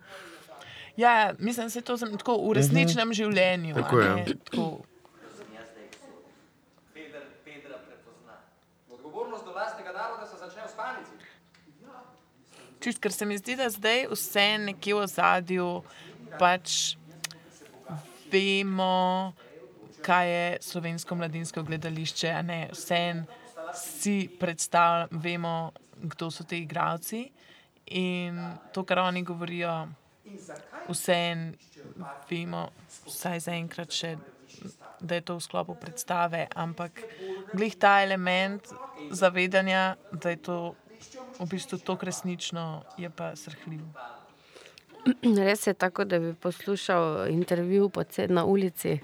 Ja, 0.96 1.14
mislim, 1.40 1.68
da 1.68 1.74
je 1.74 1.84
to 1.84 1.98
tako 1.98 2.40
v 2.42 2.54
resničnem 2.54 3.12
življenju. 3.14 3.74
a 3.74 3.78
Tako 3.78 4.00
je. 4.00 4.10
ne, 4.16 4.26
tako. 4.46 4.68
Peder, 6.94 7.24
Pedra 7.44 7.76
prepozna. 7.80 8.36
Odgovornost 8.90 9.44
do 9.44 9.52
lastnega 9.52 9.92
naroda 9.92 10.24
se 10.26 10.38
začne 10.38 10.64
v 10.64 10.70
spalnici. 10.70 11.12
Čist, 12.86 13.00
ker 13.02 13.10
se 13.10 13.26
mi 13.26 13.34
zdi, 13.38 13.56
da 13.58 13.66
zdaj 13.66 14.04
vse 14.12 14.42
nekje 14.62 14.94
v 14.94 15.06
zadju 15.10 15.70
pač 16.38 16.94
vemo, 18.30 19.34
kaj 20.06 20.30
je 20.30 20.60
slovensko 20.62 21.18
mladinsko 21.18 21.64
gledališče. 21.66 22.36
Vse 22.76 23.00
si 23.74 24.30
predstavljamo, 24.40 25.22
vemo, 25.24 25.56
kdo 25.98 26.30
so 26.30 26.46
ti 26.46 26.62
igravci. 26.62 27.24
In 27.98 28.38
to, 28.70 28.86
kar 28.86 29.02
oni 29.08 29.26
govorijo, 29.26 29.88
vse 30.86 31.20
vemo, 32.30 32.68
vsaj 33.10 33.48
zaenkrat 33.50 33.98
še, 33.98 34.16
da 35.02 35.18
je 35.18 35.26
to 35.26 35.42
v 35.42 35.48
sklopu 35.50 35.74
predstave, 35.82 36.46
ampak 36.54 37.02
glih 37.58 37.74
ta 37.82 37.98
element 38.06 38.70
zavedanja, 39.10 39.96
da 40.14 40.38
je 40.38 40.44
to 40.46 40.76
v 41.40 41.46
bistvu 41.46 41.78
to 41.78 41.98
resnično, 42.02 42.84
je 42.98 43.10
pa 43.10 43.36
srhljiv. 43.36 43.82
Res 45.38 45.68
je 45.68 45.74
tako, 45.74 46.06
da 46.06 46.20
bi 46.20 46.34
poslušal 46.34 47.28
intervju 47.30 47.92
na 48.28 48.46
ulici, 48.46 49.00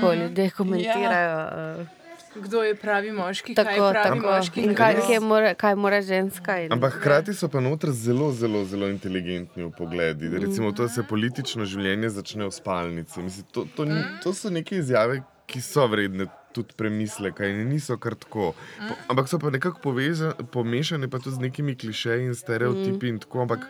ko 0.00 0.12
ljudje 0.12 0.50
komentirajo. 0.50 1.38
eh, 1.80 1.86
Kdo 2.34 2.62
je 2.62 2.74
pravi 2.74 3.12
moški, 3.12 3.54
kaj 3.54 3.64
Tako, 3.64 3.86
je 3.86 3.92
pravi 3.92 4.20
tako. 4.20 4.32
moški, 4.32 4.60
In 4.60 4.74
kaj, 4.74 4.94
kje 5.06 5.20
mora, 5.20 5.54
kaj 5.54 5.74
mora 5.74 6.02
ženska. 6.02 6.60
In, 6.60 6.72
Ampak 6.72 6.92
hkrati 6.92 7.34
so 7.34 7.48
pa 7.48 7.60
noter 7.60 7.90
zelo, 7.90 8.32
zelo, 8.32 8.64
zelo 8.64 8.88
inteligentni 8.88 9.64
v 9.64 9.70
pogledi. 9.70 10.28
Recimo, 10.28 10.72
to, 10.72 10.82
da 10.82 10.88
se 10.88 11.02
politično 11.02 11.64
življenje 11.64 12.08
začne 12.08 12.44
v 12.44 12.50
spalnici. 12.50 13.22
Mislim, 13.22 13.46
to, 13.52 13.64
to, 13.76 13.84
ni, 13.84 14.02
to 14.22 14.34
so 14.34 14.50
neke 14.50 14.76
izjave, 14.76 15.22
ki 15.46 15.60
so 15.60 15.86
vredne 15.86 16.26
tudi 16.56 16.76
premisleka 16.76 17.48
in 17.50 17.66
niso 17.68 17.98
kar 18.00 18.16
tako. 18.18 18.52
Po, 18.80 18.98
ampak 19.12 19.28
so 19.30 19.40
pa 19.42 19.52
nekako 19.54 19.82
poveza, 19.84 20.34
pomešane 20.52 21.10
pa 21.12 21.20
tudi 21.22 21.36
z 21.36 21.46
nekimi 21.48 21.76
klišeji 21.76 22.30
in 22.30 22.34
stereotipi 22.34 23.12
in 23.12 23.20
tako. 23.22 23.44
Ampak 23.46 23.66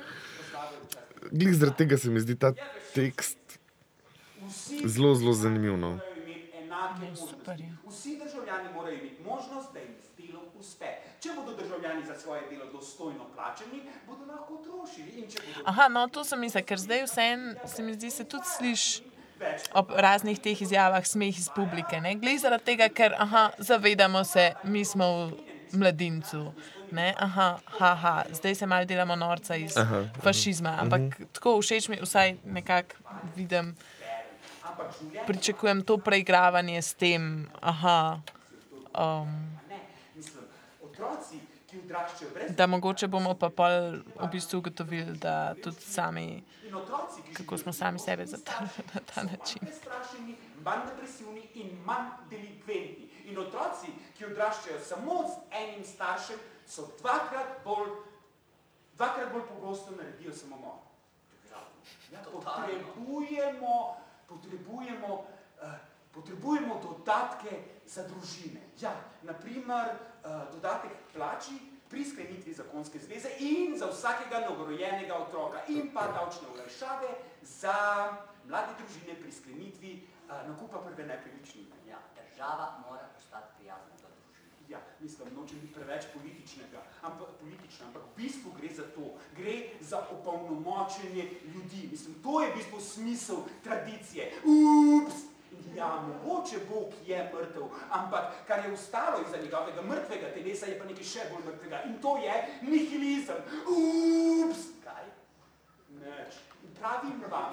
glih 1.33 1.55
zaradi 1.55 1.85
tega 1.85 1.99
se 1.99 2.11
mi 2.11 2.23
zdi 2.23 2.39
ta 2.39 2.55
tekst 2.95 3.59
zelo, 4.85 5.15
zelo 5.15 5.33
zanimiv. 5.33 5.77
No. 5.77 5.99
enake 6.67 7.17
super 7.17 7.57
možnosti. 7.59 7.87
Vsi 7.89 8.21
državljani 8.25 8.69
morajo 8.75 8.95
imeti 8.95 9.23
možnost, 9.23 9.73
da 9.73 9.79
jim 9.79 9.95
z 10.01 10.23
delom 10.23 10.45
uspe. 10.59 10.87
Če 11.21 11.29
bodo 11.37 11.57
državljani 11.57 12.07
za 12.07 12.19
svoje 12.19 12.43
delo 12.51 12.73
dostojno 12.73 13.25
plačani, 13.35 13.83
bodo 14.07 14.25
lahko 14.25 14.63
trošili. 14.65 15.11
In 15.11 15.31
če 15.31 15.39
bodo 15.39 15.63
Aha, 15.65 15.89
no, 15.89 16.09
to 16.09 16.25
sem 16.25 16.41
mislil, 16.41 16.65
ker 16.65 16.79
zdaj 16.79 17.05
vseeno 17.07 17.55
se 17.67 17.83
mi 17.83 17.95
zdi, 17.95 18.11
se 18.11 18.25
tudi 18.25 18.45
sliši 18.57 19.16
ob 19.75 19.91
raznih 19.97 20.39
teh 20.41 20.63
izjavah 20.63 21.07
smeh 21.07 21.39
iz 21.39 21.49
publike. 21.55 22.01
ne. 22.01 22.15
Glej 22.15 22.39
zaradi 22.39 22.65
tega, 22.65 22.89
ker 22.89 23.15
aha, 23.19 23.51
zavedamo 23.59 24.25
se, 24.25 24.53
mi 24.65 24.85
smo 24.85 25.07
v 25.27 25.33
mladincu. 25.73 26.53
Ne? 26.91 27.15
Aha, 27.19 27.59
haha, 27.79 28.25
zdaj 28.33 28.55
se 28.55 28.67
malo 28.67 28.85
delamo 28.85 29.17
norca 29.17 29.57
iz 29.57 29.77
aha, 29.77 30.05
fašizma. 30.23 30.77
Ampak 30.81 31.19
tako 31.33 31.59
všeč 31.61 31.89
mi, 31.89 31.99
vsaj 32.03 32.37
nekako 32.45 32.97
vidim, 33.37 33.75
pričakujem 35.27 35.83
to 35.83 35.99
preigravanje 35.99 36.83
s 36.83 36.95
tem. 36.95 37.49
Aha, 37.61 38.21
um, 38.95 39.57
da 42.49 42.67
mogoče 42.67 43.07
bomo 43.07 43.35
pa 43.35 43.51
pol 43.51 44.01
v 44.21 44.29
bistvu 44.33 44.59
ugotovili, 44.59 45.19
da 45.19 45.55
tudi 45.55 45.81
sami, 45.81 46.43
kako 47.37 47.59
smo 47.59 47.73
sami 47.73 47.99
sebe 47.99 48.27
zatrli 48.27 48.69
na 48.95 49.01
ta 49.15 49.23
način. 49.23 49.63
manj 50.65 50.87
depresivni 50.87 51.49
in 51.55 51.79
manj 51.85 52.09
delikventni. 52.31 53.11
In 53.25 53.39
otroci, 53.39 53.87
ki 54.19 54.25
odraščajo 54.25 54.81
samo 54.81 55.23
z 55.29 55.39
enim 55.51 55.85
staršem, 55.85 56.39
so 56.67 56.89
dvakrat 57.01 57.63
bolj, 57.65 57.91
dvakrat 58.97 59.33
bolj 59.33 59.43
pogosto 59.49 59.95
naredijo 59.97 60.35
samomor. 60.35 60.79
Ja, 62.13 62.19
potrebujemo, 62.33 63.97
potrebujemo, 64.29 65.15
uh, 65.63 65.73
potrebujemo 66.15 66.81
dodatke 66.83 67.63
za 67.87 68.07
družine. 68.09 68.61
Ja, 68.81 68.95
naprimer, 69.23 69.91
uh, 70.25 70.55
dodatek 70.55 70.91
k 70.91 71.15
plači 71.15 71.76
pri 71.91 72.05
sklenitvi 72.05 72.53
zakonske 72.55 72.99
zveze 72.99 73.29
in 73.39 73.79
za 73.79 73.87
vsakega 73.87 74.41
novorojenega 74.51 75.15
otroka 75.15 75.63
in 75.69 75.93
pa 75.95 76.07
davčne 76.07 76.49
olajšave 76.55 77.09
za 77.43 77.77
mlade 78.49 78.75
družine 78.79 79.15
pri 79.23 79.33
sklenitvi 79.33 79.93
uh, 80.03 80.49
nakupa 80.49 80.79
prve 80.79 81.07
nepremičnine. 81.07 81.77
Ja, 81.89 81.99
država 82.17 82.83
mora 82.89 83.09
postati 83.15 83.55
prijazna 83.59 83.95
do 84.03 84.09
družine. 84.09 84.51
Ja, 84.69 84.81
mislim, 85.01 85.35
nočem 85.35 85.61
biti 85.61 85.75
preveč 85.75 86.05
političnega, 86.15 86.83
ampak, 87.03 87.29
politična, 87.41 87.87
ampak 87.87 88.03
v 88.03 88.17
bistvu 88.17 88.53
gre 88.59 88.75
za 88.75 88.83
to. 88.95 89.15
Gre 89.37 89.57
za 89.81 90.03
opolnomočenje 90.11 91.31
ljudi. 91.55 91.89
Mislim, 91.91 92.15
to 92.23 92.43
je 92.43 92.51
v 92.51 92.57
bistvu 92.57 92.81
smisel 92.81 93.37
tradicije. 93.65 94.33
Ups! 94.43 95.36
Ja, 95.77 96.03
mogoče 96.09 96.57
Bog 96.69 96.93
je 97.07 97.31
mrtev, 97.35 97.63
ampak 97.91 98.25
kar 98.47 98.65
je 98.65 98.73
ostalo 98.73 99.21
iza 99.29 99.37
njegovega 99.37 99.83
mrtvega 99.83 100.33
telesa, 100.35 100.67
je 100.67 100.79
pa 100.79 100.85
nekaj 100.85 101.05
še 101.05 101.27
bolj 101.33 101.45
mrtvega. 101.47 101.83
In 101.85 101.99
to 102.01 102.17
je 102.17 102.37
nihilizem. 102.63 103.43
Ups! 103.69 104.63
Kaj? 104.85 105.05
Neč. 106.01 106.41
Pravim 106.81 107.23
vam. 107.31 107.53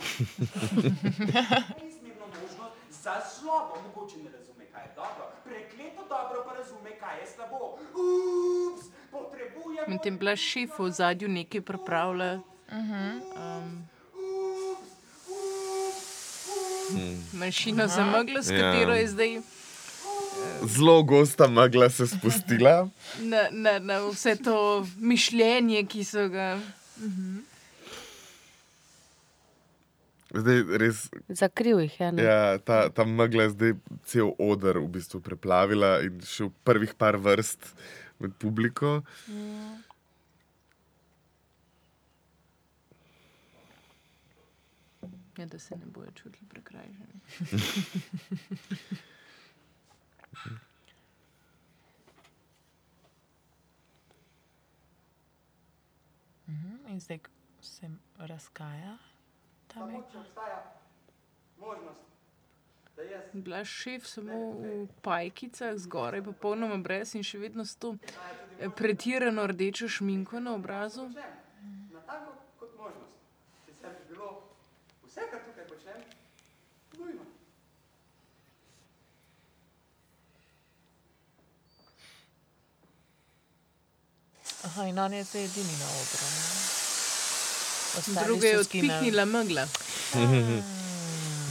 Neizmerno 1.81 2.25
možnost 2.27 2.75
za 2.89 3.19
zlobo. 3.33 3.81
Mogoče 3.87 4.17
ne 4.23 4.31
razume, 4.31 4.65
kaj 4.71 4.83
je 4.83 4.91
dobro. 4.95 5.27
Prekleto 5.43 6.07
dobro 6.09 6.43
pa 6.47 6.53
razume, 6.57 6.95
kaj 6.99 7.19
je 7.19 7.27
slabo. 7.35 7.77
Ups! 7.91 8.87
Potrebujemo... 9.11 9.87
Medtem 9.87 10.17
bila 10.17 10.35
šef 10.35 10.79
v 10.79 10.89
zadju 10.91 11.29
nekaj 11.29 11.61
pripravlja. 11.61 12.39
Um, 12.71 13.83
Manjšino 17.34 17.88
za 17.88 18.05
meglo, 18.07 18.39
s 18.39 18.49
Ja. 18.49 18.57
katero 18.57 18.93
je 18.93 19.07
zdaj 19.07 19.41
Zelo 20.65 21.03
gosta 21.03 21.47
megla 21.47 21.89
se 21.89 22.07
spustila. 22.07 22.89
na, 23.19 23.47
na, 23.51 23.79
na 23.79 23.99
vse 24.01 24.36
to 24.36 24.55
mišljenje, 24.97 25.84
ki 25.86 26.03
so 26.03 26.29
ga. 26.29 26.59
Zdaj 30.31 30.63
res 30.73 31.09
Zakril 31.29 31.79
jih 31.79 31.99
je. 31.99 32.11
ne. 32.11 32.23
Ja, 32.23 32.57
ta, 32.57 32.89
ta 32.89 33.05
megla 33.05 33.43
je 33.43 33.49
zdaj 33.49 33.73
cel 34.03 34.31
odr 34.39 34.79
v 34.79 34.88
bistvu 34.89 35.21
preplavila 35.21 36.01
in 36.01 36.17
še 36.21 36.43
v 36.43 36.51
prvih 36.63 36.95
par 36.95 37.17
vrst 37.17 37.61
med 38.19 38.34
publiko. 38.34 39.03
Ja, 45.38 45.45
da 45.45 45.59
se 45.59 45.75
ne 45.75 45.86
bojo 45.86 46.11
čutili 46.11 46.47
prekrajšani. 46.49 47.19
In 56.93 56.99
zdaj 56.99 57.19
se 57.61 57.89
razkaja 58.17 58.97
ta 59.67 59.86
mek. 59.86 60.03
Če 60.11 60.17
obstaja 60.19 60.57
možnost, 61.57 62.01
da 62.95 63.01
jaz 63.01 63.23
Bila 63.34 63.57
je 63.57 63.65
šef 63.65 64.05
samo 64.07 64.39
v 64.59 64.88
pajkicah, 65.01 65.77
zgoraj 65.77 66.21
pa 66.27 66.31
polnoma 66.45 66.77
brez 66.77 67.15
in 67.15 67.25
še 67.25 67.41
vedno 67.41 67.65
s 67.65 67.75
to 67.75 67.95
pretirano 68.77 69.47
rdečo 69.47 69.89
šminko 69.89 70.39
na 70.39 70.53
obrazu. 70.53 71.07
počnem, 71.07 71.34
na 71.93 72.01
tako 72.05 72.36
kot 72.59 72.77
možnost. 72.77 73.17
Sicer 73.65 73.95
bi 73.97 74.13
bilo 74.13 74.29
vse, 75.07 75.25
kar 75.31 75.41
tukaj 75.47 75.67
počnem, 75.67 76.05
nujno. 76.99 77.25
Aha, 84.64 84.86
in 84.88 84.99
on 84.99 85.14
je 85.14 85.24
zdaj 85.24 85.43
edini 85.45 85.76
na 85.80 85.86
odru. 85.86 86.28
Ostali 87.97 88.26
Druga 88.26 88.47
je 88.47 88.59
odpihnila 88.59 89.26
megla. 89.26 89.68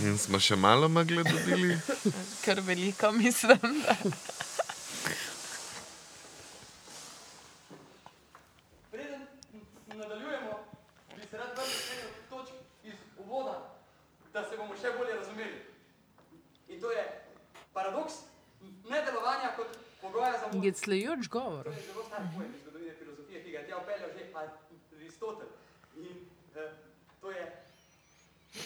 In 0.02 0.18
smo 0.18 0.40
še 0.40 0.56
malo 0.56 0.88
megle 0.88 1.22
dobili. 1.22 1.76
Kar 2.44 2.60
veliko 2.60 3.12
mislim. 3.12 3.58
Da. 3.86 3.96
Preden 8.90 9.26
nadaljujemo, 9.86 10.58
bi 11.16 11.22
se 11.30 11.36
rad 11.38 11.52
vrnil 11.58 11.78
k 11.78 11.92
eni 11.92 12.08
od 12.08 12.16
točk 12.30 12.52
iz 12.84 12.98
uvoda, 13.18 13.54
da 14.32 14.42
se 14.48 14.56
bomo 14.56 14.74
še 14.82 14.96
bolje 14.98 15.14
razumeli. 15.20 15.60
In 16.68 16.80
to 16.80 16.90
je 16.90 17.04
paradoks 17.72 18.12
nedelovanja 18.90 19.52
kot 19.56 19.76
pogoja 20.00 20.32
za 20.32 20.46
govor. 21.30 21.64
To 21.64 21.70
je 21.70 21.82
zelo 21.86 22.04
star 22.08 22.22
pojem 22.36 22.50
iz 22.54 22.60
zgodovine 22.62 22.94
filozofije, 22.98 23.44
ki 23.44 23.50
ga 23.50 23.58
je 23.58 23.66
tja 23.66 23.78
upeljal 23.78 24.10
že 24.18 24.21
Aristotel. 24.34 25.48
In 25.96 26.28
eh, 26.56 26.70
to 27.20 27.30
je 27.30 27.62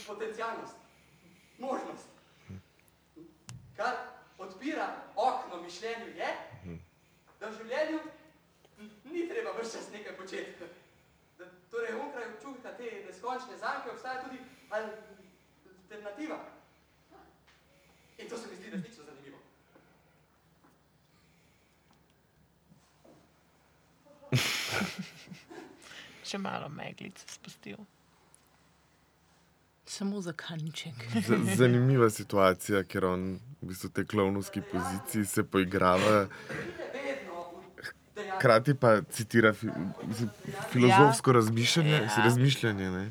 potencialnost, 0.07 0.75
možnost. 1.59 2.09
Kar 3.77 3.95
odpira 4.39 4.97
okno 5.17 5.63
mišljenju 5.63 6.07
je, 6.07 6.29
da 7.41 7.49
v 7.49 7.57
življenju 7.59 8.01
ni 9.05 9.29
treba 9.29 9.53
vse 9.59 9.79
čas 9.79 9.91
nekaj 9.93 10.17
početi. 10.17 10.69
Da, 11.39 11.45
torej, 11.71 11.95
onkraj 12.01 12.31
občutka 12.33 12.73
te 12.77 12.91
neskončne 13.07 13.59
zanke 13.61 13.91
obstaja 13.91 14.23
tudi 14.25 14.39
alternativa. 14.71 16.39
In 18.19 18.29
to 18.29 18.39
se 18.39 18.49
mi 18.49 18.57
zdi 18.57 18.71
resnično 18.71 19.05
zanimivo. 19.05 19.39
Še 26.27 26.39
malo 26.43 26.69
meglice 26.69 27.27
spustil. 27.31 27.79
Samo 29.87 30.21
za 30.21 30.33
kanček. 30.35 30.99
Zanimiva 31.61 32.11
situacija, 32.11 32.83
ker 32.91 33.07
on 33.07 33.37
v 33.67 33.75
bistvu 33.75 33.89
v 33.89 33.93
tej 33.93 34.05
klovnovski 34.07 34.61
poziciji 34.61 35.25
se 35.25 35.45
poigrava, 35.45 36.27
hkrati 38.37 38.75
pa 38.75 39.03
citira 39.03 39.53
fi, 39.53 39.67
mislim, 40.07 40.31
filozofsko 40.73 41.33
razmišljanje. 41.33 41.91
Ja. 41.91 42.25
razmišljanje 42.25 42.91
ne. 42.91 43.11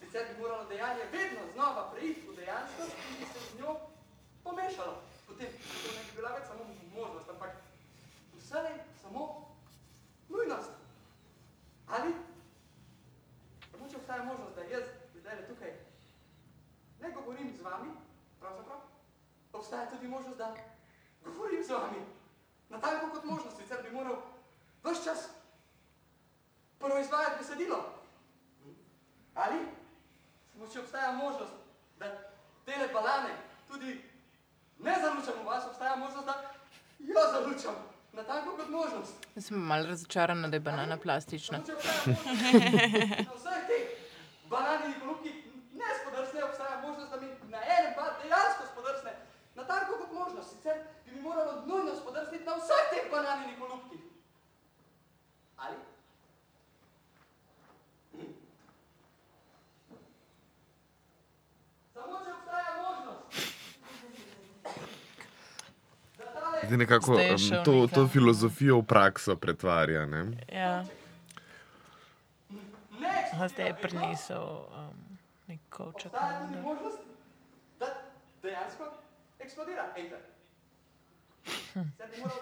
Sicer 0.00 0.22
bi 0.28 0.42
moralo 0.42 0.64
dejanje 0.68 1.04
vedno 1.12 1.40
znova 1.54 1.90
preiti 1.92 2.28
v 2.28 2.36
dejanskost 2.36 2.92
in 3.20 3.26
se 3.26 3.40
z 3.50 3.58
njo 3.58 3.76
pomešalo. 4.42 5.02
Potem 5.26 5.48
to 5.82 5.88
ne 5.96 6.02
bi 6.06 6.16
bila 6.16 6.30
več 6.36 6.44
samo 6.48 6.62
možnost, 6.94 7.30
ampak 7.30 7.50
vselej 8.38 8.78
samo 9.02 9.50
nujnost. 10.28 10.70
Ali 11.86 12.14
mogoče 13.72 13.96
obstaja 13.96 14.24
možnost, 14.24 14.54
da 14.56 14.62
jaz 14.62 14.84
zdaj 15.20 15.48
tukaj 15.48 15.72
ne 17.02 17.10
govorim 17.10 17.34
govorim 17.44 17.58
z 17.58 17.62
vami, 17.62 17.90
pravzaprav 18.40 18.80
obstaja 19.52 19.90
tudi 20.04 20.12
možnost, 20.12 20.38
da 20.38 20.54
govorim 21.24 21.64
z 21.64 21.70
vami. 21.70 22.00
Natanko 22.68 23.10
kot 23.10 23.24
možnost, 23.24 23.56
sicer 23.56 23.78
bi 23.82 23.90
moral 23.90 24.16
vse 24.84 25.04
čas 25.04 25.28
prvo 26.78 26.98
izvajati 26.98 27.38
besedilo. 27.38 27.78
Ali, 29.34 29.58
samo 30.52 30.66
če 30.72 30.80
obstaja 30.80 31.12
možnost, 31.12 31.52
da 31.98 32.06
tele 32.64 32.88
balane 32.92 33.34
tudi 33.68 34.04
ne 34.78 34.94
zalučam 35.00 35.34
v 35.42 35.46
vas, 35.46 35.64
obstaja 35.66 35.96
možnost, 35.96 36.26
da 36.26 36.34
jo 36.98 37.20
zalučam. 37.32 37.74
Natanko 38.12 38.56
kot 38.56 38.68
možnost. 38.68 39.26
Jaz 39.34 39.46
sem 39.46 39.58
malo 39.58 39.86
razočarana, 39.86 40.48
da 40.48 40.56
je 40.56 40.60
banana 40.60 40.96
plastična. 40.96 41.64
Če 41.66 41.74
obstaja 41.74 42.02
možnost, 42.06 43.26
na 43.26 43.34
vseh 43.34 43.66
teh 43.66 43.84
bananinih 44.50 45.00
golubkih 45.00 45.34
ne 45.72 45.94
spodrsne, 46.00 46.44
obstaja 46.44 46.80
možnost, 46.82 47.10
da 47.10 47.20
mi 47.20 47.26
na 47.50 47.58
enem 47.78 47.94
pa 47.96 48.12
dejansko 48.22 48.68
spodrsne. 48.72 49.14
Natanko 49.54 49.98
kot 49.98 50.12
možnost, 50.12 50.56
sicer 50.56 50.78
bi 51.04 51.12
mi 51.12 51.13
moralo 51.24 51.52
nujno 51.66 51.96
spodrsniti 51.96 52.44
na 52.44 52.54
vseh 52.60 52.84
teh 52.90 53.10
bananinih 53.10 53.58
golubkih. 53.58 54.00
Ali? 55.56 55.76
Samo 61.94 62.18
če 62.24 62.32
obstaja 62.32 62.72
možnost. 62.82 63.44
Zdaj 66.66 66.78
nekako 66.78 67.14
Zdaj 67.14 67.38
šel 67.38 67.64
to, 67.64 67.72
nekam. 67.72 67.94
to 67.94 68.08
filozofijo 68.08 68.78
v 68.78 68.86
prakso 68.86 69.36
pretvarja. 69.36 70.06
Ne? 70.06 70.22
Ja. 70.52 70.84
Aha, 73.34 73.48
zdaj 73.48 73.66
je 73.66 73.74
prinesel 73.82 74.44
um, 74.44 75.18
nek 75.46 75.60
kovček. 75.70 76.12
obstaja 76.12 76.46
tudi 76.46 76.60
možnost, 76.62 76.98
da 77.78 77.86
dejansko 78.42 78.92
eksplodira 79.38 79.88
enkrat. 79.96 80.33
Zdaj 81.74 82.08
bi 82.08 82.20
moral 82.20 82.38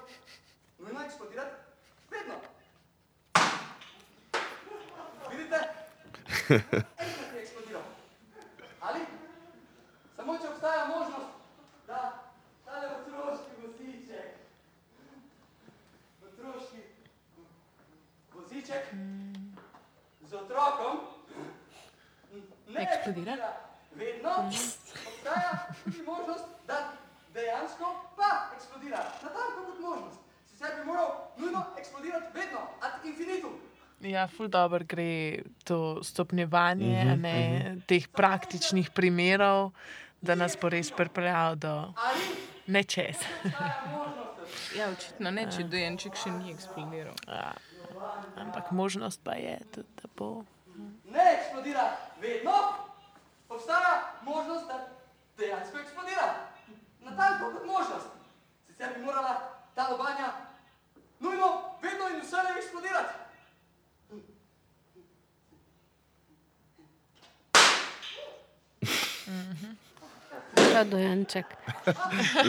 nujno 0.79 1.05
eksplodirati 1.05 1.55
vedno. 2.11 2.35
Vidite? 5.31 5.59
Enkrat 6.99 7.35
je 7.35 7.41
eksplodiral. 7.41 7.83
Ali? 8.81 9.01
Samo 10.17 10.39
če 10.39 10.49
obstaja 10.49 10.85
možnost, 10.87 11.31
da 11.87 12.01
tale 12.65 12.89
otroški 12.97 13.51
voziček, 13.63 14.37
otroški 16.27 16.83
voziček 18.35 18.85
z 20.29 20.35
otrokom 20.35 21.01
ne 22.69 22.83
Eksplodira? 22.83 23.37
vedno, 23.95 24.31
obstaja 25.07 25.67
tudi 25.85 26.03
možnost, 26.03 26.45
da 26.67 26.93
dejansko 27.35 27.85
pa 28.17 28.31
eksplodira. 28.57 29.03
Natanko 29.23 29.67
kot 29.67 29.81
možnost. 29.81 30.21
Sicer 30.51 30.69
bi 30.79 30.85
moral 30.85 31.11
nujno 31.37 31.65
eksplodirati 31.79 32.27
vedno, 32.35 32.61
ad 32.81 33.05
infinitum. 33.05 33.53
Ja, 34.01 34.29
ful 34.29 34.49
dobro 34.49 34.85
gre 34.89 35.43
to 35.65 36.05
stopnjevanje 36.05 37.03
uh 37.05 37.11
-huh, 37.11 37.21
ne, 37.21 37.77
teh 37.87 38.09
praktičnih 38.09 38.91
primerov, 38.91 39.71
da 40.21 40.35
nas 40.35 40.57
bo 40.61 40.69
res 40.69 40.91
pripeljal 40.91 41.55
do 41.57 41.69
Ali 41.97 42.25
nečesa. 42.67 43.27
Ja, 44.79 44.91
očitno 44.91 45.31
ne, 45.31 45.47
če 45.51 45.63
dojenček 45.63 46.17
še 46.17 46.31
ni 46.31 46.53
eksplodiral. 46.53 47.15
Ja. 47.29 47.53
Ampak 48.37 48.71
možnost 48.71 49.21
pa 49.25 49.33
je, 49.33 49.59
tudi, 49.73 49.89
da 50.03 50.09
bo. 50.17 50.45
ne 51.05 51.25
eksplodira 51.39 51.97
vedno, 52.21 52.53
obstaja 53.49 54.13
možnost, 54.23 54.67
da 54.69 54.89
dejansko 55.39 55.79
eksplodira. 55.79 56.52
Natanko 57.05 57.53
kot 57.53 57.67
možnost. 57.67 58.09
Sicer 58.67 58.89
bi 58.95 59.05
morala 59.05 59.35
ta 59.75 59.89
lobanja 59.91 60.33
nujno, 61.21 61.49
vedno 61.83 62.09
in 62.09 62.21
vselej 62.21 62.59
eksplodirati. 62.59 63.15
Ta 70.73 70.85
dojenček. 70.85 71.47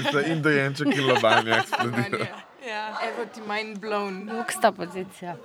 Zdaj 0.09 0.23
in 0.31 0.41
dojenček 0.41 0.87
in 0.97 1.07
lobanja 1.07 1.57
eksplodira. 1.57 2.25
Ja. 2.67 2.97
Evo 3.03 3.25
ti 3.25 3.41
mind 3.41 3.77
blown. 3.77 4.29
Luksta 4.37 4.71
pozicija. 4.71 5.35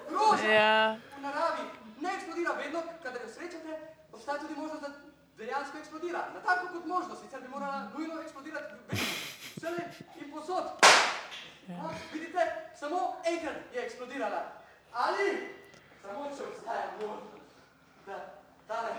Ja. 0.51 0.97
v 1.19 1.23
naravi 1.23 1.63
ne 2.01 2.09
eksplodira 2.15 2.53
vedno, 2.53 2.83
kadar 3.03 3.21
jo 3.23 3.29
srečate, 3.29 3.73
obstaja 4.13 4.39
tudi 4.39 4.55
možnost, 4.55 4.83
da 4.83 4.89
dejansko 5.45 5.79
eksplodira. 5.99 6.23
Natanko 6.35 6.73
kot 6.73 6.87
možnost, 6.87 7.23
sicer 7.23 7.41
bi 7.41 7.49
morala 7.49 7.91
nujno 7.99 8.23
eksplodirati 8.23 8.75
vedno, 8.89 9.05
vselej 9.57 9.85
in 10.21 10.33
posod. 10.33 10.65
Ja. 11.69 11.91
Vidite, 12.13 12.39
samo 12.81 13.17
enkrat 13.27 13.57
je 13.75 13.85
eksplodirala. 13.85 14.43
Ali 14.93 15.49
samo 16.03 16.25
če 16.37 16.43
obstaja 16.45 16.91
možnost, 17.01 17.53
da 18.07 18.17
tale 18.67 18.91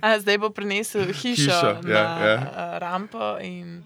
A, 0.00 0.18
zdaj 0.18 0.38
bo 0.38 0.50
prinesel 0.50 1.12
hišo, 1.12 1.42
Hišo, 1.44 1.80
na 1.82 1.90
ja, 1.90 2.24
ja. 2.24 2.78
rampo 2.78 3.38
in 3.40 3.84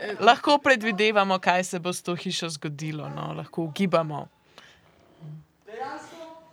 eh, 0.00 0.14
lahko 0.20 0.58
predvidevamo, 0.58 1.38
kaj 1.38 1.64
se 1.64 1.78
bo 1.78 1.92
s 1.92 2.02
to 2.02 2.14
hišo 2.14 2.48
zgodilo. 2.48 3.08
No? 3.08 3.32
Lahko 3.32 3.62
ugibamo. 3.62 4.28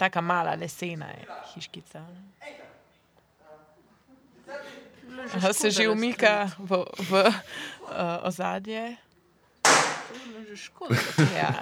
Taka 0.03 0.21
mala 0.21 0.55
lesena 0.59 1.05
je 1.05 1.23
hiškica. 1.53 1.99
ne. 1.99 2.21
Aha, 5.35 5.53
se 5.53 5.71
že 5.71 5.89
umika 5.89 6.51
v, 6.59 6.83
v 7.09 7.11
uh, 7.23 8.27
ozadje. 8.27 8.97
Škoda. 10.55 10.95
Ja. 11.31 11.55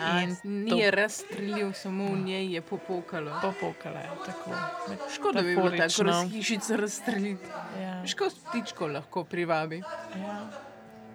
A, 0.00 0.26
ni 0.44 0.80
je 0.80 0.90
razstrelil, 0.90 1.72
samo 1.72 2.04
v 2.12 2.18
njej 2.18 2.52
je 2.54 2.60
popokalo. 2.60 3.32
popokala 3.42 4.00
je 4.00 4.10
tako. 4.26 4.50
Škoda 5.14 5.42
bi 5.42 5.56
bilo 5.56 5.70
tako 5.70 5.72
Metaforično. 5.72 6.04
raz 6.04 6.30
hišico 6.30 6.76
razstreliti. 6.76 7.46
Ja. 7.80 8.06
Škoda 8.06 8.34
ptičko 8.50 8.86
lahko 8.86 9.24
privabi. 9.24 9.80
Ja. 10.20 10.50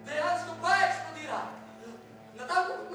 dejansko 0.06 0.52
pa 0.62 0.74
eksplodira. 0.86 1.40
Natanko 2.38 2.72
kot 2.72 2.89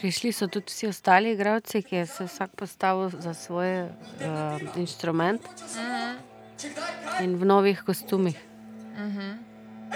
Prišli 0.00 0.32
so 0.32 0.48
tudi 0.48 0.72
vsi 0.72 0.88
ostali 0.88 1.32
igravci, 1.32 1.82
ki 1.82 1.96
je 1.96 2.06
se 2.06 2.24
vsak 2.24 2.56
postavil 2.56 3.10
za 3.20 3.34
svoj 3.34 3.84
uh, 3.84 4.78
inštrument 4.80 5.44
Če 6.60 6.72
kdaj 6.72 6.96
kaj 7.04 7.24
in 7.24 7.36
v 7.40 7.48
novih 7.48 7.82
kostumih. 7.84 8.36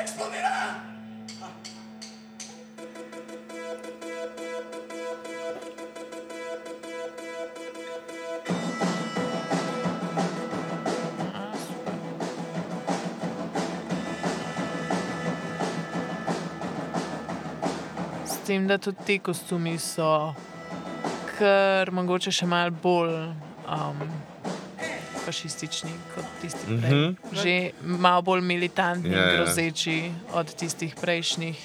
eksplodira. 0.01 0.94
S 18.45 18.47
tem, 18.47 18.67
da 18.69 18.77
tudi 18.79 18.97
ti 19.07 19.19
kostumi 19.19 19.79
so 19.81 20.35
kar 21.39 21.89
mogoče 21.97 22.29
še 22.29 22.45
malo 22.45 22.75
bolj 22.83 23.15
um, 23.65 24.03
fašistični 25.25 25.93
kot 26.13 26.27
tisti 26.43 26.67
prej. 26.67 26.77
Mm 26.77 27.17
-hmm. 27.17 27.41
Že 27.43 27.55
malo 27.81 28.23
bolj 28.23 28.43
militantni 28.45 29.15
Ja, 29.15 29.23
ja. 29.23 29.37
grozeči 29.37 30.13
od 30.33 30.55
tistih 30.55 30.93
prejšnjih, 31.01 31.57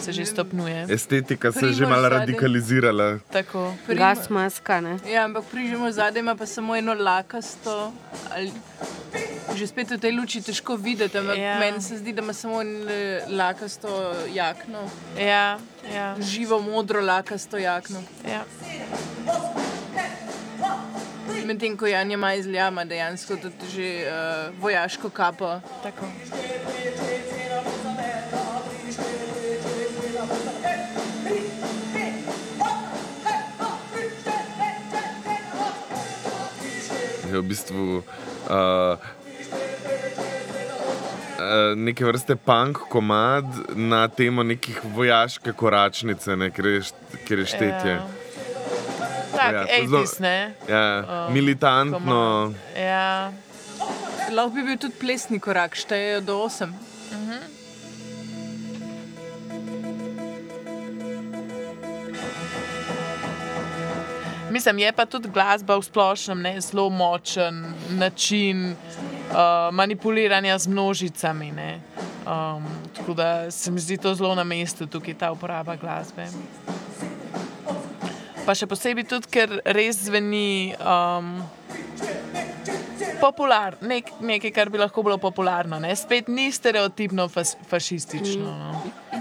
se 0.00 0.12
že 0.12 0.24
stopnjuje. 0.26 0.86
Estetika 0.88 1.52
se 1.52 1.66
je 1.66 1.72
že 1.72 1.86
malo 1.86 2.08
radikalizirala. 2.08 3.18
Tako. 3.32 3.74
Gas 3.88 4.30
maska, 4.30 4.80
ne? 4.80 4.98
Ja, 5.12 5.24
ampak 5.24 5.44
prižemo 5.52 5.92
zadaj 5.92 6.20
ima 6.20 6.34
pa 6.34 6.46
samo 6.46 6.76
eno 6.76 6.94
lakasto. 6.94 7.92
Ali, 8.34 8.52
že 9.54 9.66
spet 9.66 9.90
v 9.90 9.98
tej 9.98 10.12
luči 10.12 10.40
težko 10.40 10.76
videti, 10.76 11.14
ampak 11.14 11.36
Ja. 11.36 11.58
meni 11.58 11.80
se 11.80 11.98
zdi, 11.98 12.12
da 12.12 12.22
ima 12.22 12.32
samo 12.32 12.62
eh, 12.62 13.24
lakasto 13.28 13.88
jakno, 14.28 14.88
Ja, 15.18 15.58
ja, 15.86 16.16
živo 16.20 16.60
modro 16.60 17.00
lakasto 17.00 17.58
jakno. 17.58 18.02
ja. 18.24 18.44
Medtem 21.42 21.76
ko 21.76 21.86
Janja 21.86 22.16
Majzlja 22.16 22.68
ima 22.68 22.84
dejansko 22.84 23.36
tudi 23.36 23.66
že 23.68 23.88
uh, 24.00 24.12
vojaško 24.56 25.10
kapo. 25.10 25.60
tako. 25.82 26.06
Je 37.24 37.38
v 37.38 37.42
bistvu 37.42 38.02
uh, 38.02 38.98
neke 41.76 42.04
vrste 42.04 42.36
punk 42.36 42.78
komad 42.88 43.44
na 43.70 44.08
temo 44.08 44.42
nekih 44.42 44.80
vojaške 44.86 45.52
koračnice, 45.52 46.36
ne, 46.36 46.50
ker, 46.50 46.66
je, 46.66 46.82
ker 47.26 47.38
je 47.38 47.46
štetje. 47.46 47.92
Ja. 47.92 48.06
Tak, 49.32 49.52
Ja, 49.52 49.60
ja, 49.60 49.64
to 49.64 49.86
zelo- 49.86 50.02
80s, 50.02 50.20
ne? 50.20 50.54
Ja, 50.68 50.84
Um, 51.26 51.32
militantno. 51.34 52.52
Ja. 52.76 53.32
Lahko 54.30 54.50
bi 54.50 54.62
bil 54.62 54.76
tudi 54.78 54.94
plesni 54.94 55.40
korak, 55.40 55.74
štejejo 55.74 56.20
do 56.22 56.36
8. 56.38 56.72
Mislim, 64.50 64.78
je 64.78 64.92
pa 64.92 65.06
tudi 65.06 65.28
glasba 65.28 65.76
v 65.76 65.82
splošnem 65.82 66.42
ne, 66.42 66.60
zelo 66.60 66.90
močen 66.90 67.64
način 67.90 68.74
uh, 69.32 69.74
manipuliranja 69.74 70.58
z 70.58 70.66
množicami. 70.68 71.52
Ne. 71.52 71.80
Um, 72.26 72.64
tako 72.96 73.14
da 73.14 73.50
se 73.50 73.70
mi 73.70 73.80
zdi 73.80 73.96
to 73.96 74.14
zelo 74.14 74.34
na 74.34 74.44
mestu, 74.44 74.86
tukaj 74.86 75.14
ta 75.14 75.32
uporaba 75.32 75.76
glasbe. 75.76 76.28
Pa 78.46 78.54
še 78.58 78.66
posebej 78.66 79.06
tudi, 79.06 79.30
ker 79.30 79.60
res 79.64 80.04
zveni 80.06 80.74
um, 80.78 81.38
popular, 83.22 83.76
nek, 83.86 84.10
nekaj, 84.20 84.50
kar 84.54 84.70
bi 84.70 84.80
lahko 84.82 85.02
bilo 85.06 85.18
popularno. 85.22 85.78
Ne. 85.82 85.94
Spet 85.96 86.28
ni 86.28 86.50
stereotipno 86.52 87.28
fas, 87.30 87.54
fašistično. 87.70 88.50
No. 88.50 89.11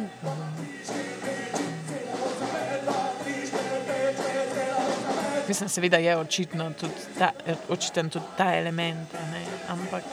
Mislim, 5.51 5.69
seveda 5.69 5.97
je 5.97 6.17
očitno 6.17 6.71
tudi 6.79 6.93
ta, 7.19 7.31
očiten 7.69 8.09
tudi 8.09 8.25
ta 8.37 8.55
element, 8.55 9.13
ne, 9.31 9.43
ampak. 9.67 10.03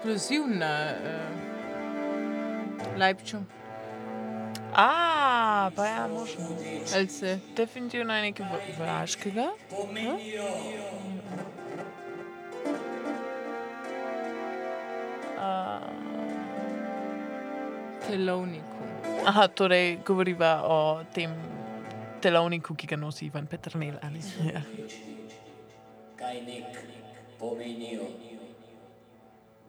Eksplozivna 0.00 0.94
uh, 0.96 0.98
Leipču. 2.98 3.36
A, 4.74 5.70
pa 5.76 5.86
ja, 5.86 6.08
možno. 6.08 6.48
Ali 6.94 7.08
se 7.08 7.38
Definitivno 7.56 8.16
je 8.16 8.22
nekaj 8.22 8.46
vo- 8.46 8.78
vojaškega. 8.78 9.48
Pomenijo 9.70 10.44
telovniku. 18.06 18.80
Aha, 19.26 19.48
torej 19.48 19.98
govoriva 20.06 20.62
o 20.64 20.78
tem 21.14 21.30
telovniku, 22.20 22.74
ki 22.74 22.86
ga 22.86 22.96
nosi 22.96 23.26
Ivan 23.26 23.46
Petrnel. 23.46 23.94
a 24.02 24.10
ne? 24.10 24.20
Ja. 24.44 24.62
kaj 26.16 26.40
nek 26.42 26.76
pomenijo. 27.38 28.29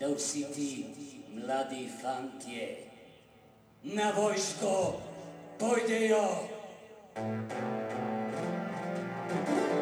Da 0.01 0.07
vsi 0.07 0.45
ti 0.53 0.85
mladi 1.33 1.89
fantje 2.01 2.77
na 3.83 4.11
vojsko 4.17 5.01
pojdejo. 5.59 6.25
Oblaki 9.31 9.80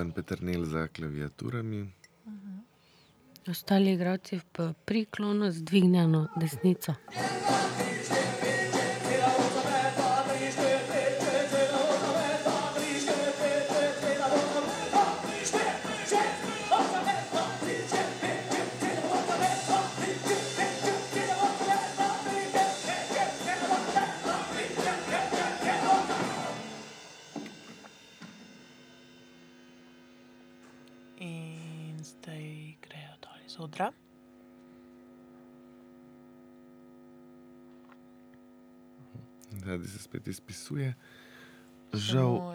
Ivan 0.00 0.12
Petrnel 0.12 0.64
za 0.64 0.88
klaviaturami. 0.88 1.92
Ostali 3.48 3.92
igralci 3.92 4.40
v 4.56 4.72
priklonu 4.84 5.50
z 5.52 5.60
dvignjeno 5.60 6.28
desnico. 6.40 6.94
Zdaj 32.10 32.74
grejo 32.82 33.14
dol 33.22 33.38
iz 33.46 33.56
odra. 33.58 33.92
Zdaj 39.52 39.78
se 39.84 39.98
spet 39.98 40.28
izpisuje. 40.28 40.94
Žal 41.92 42.54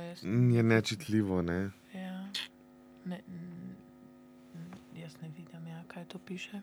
je 0.54 0.64
nečitljivo. 0.64 1.42
Ne? 1.42 1.72
Ja. 1.94 2.28
Ne, 3.06 3.22
jaz 4.96 5.22
ne 5.22 5.30
vidim, 5.30 5.68
ja, 5.68 5.84
kaj 5.88 6.06
to 6.06 6.20
piše. 6.20 6.62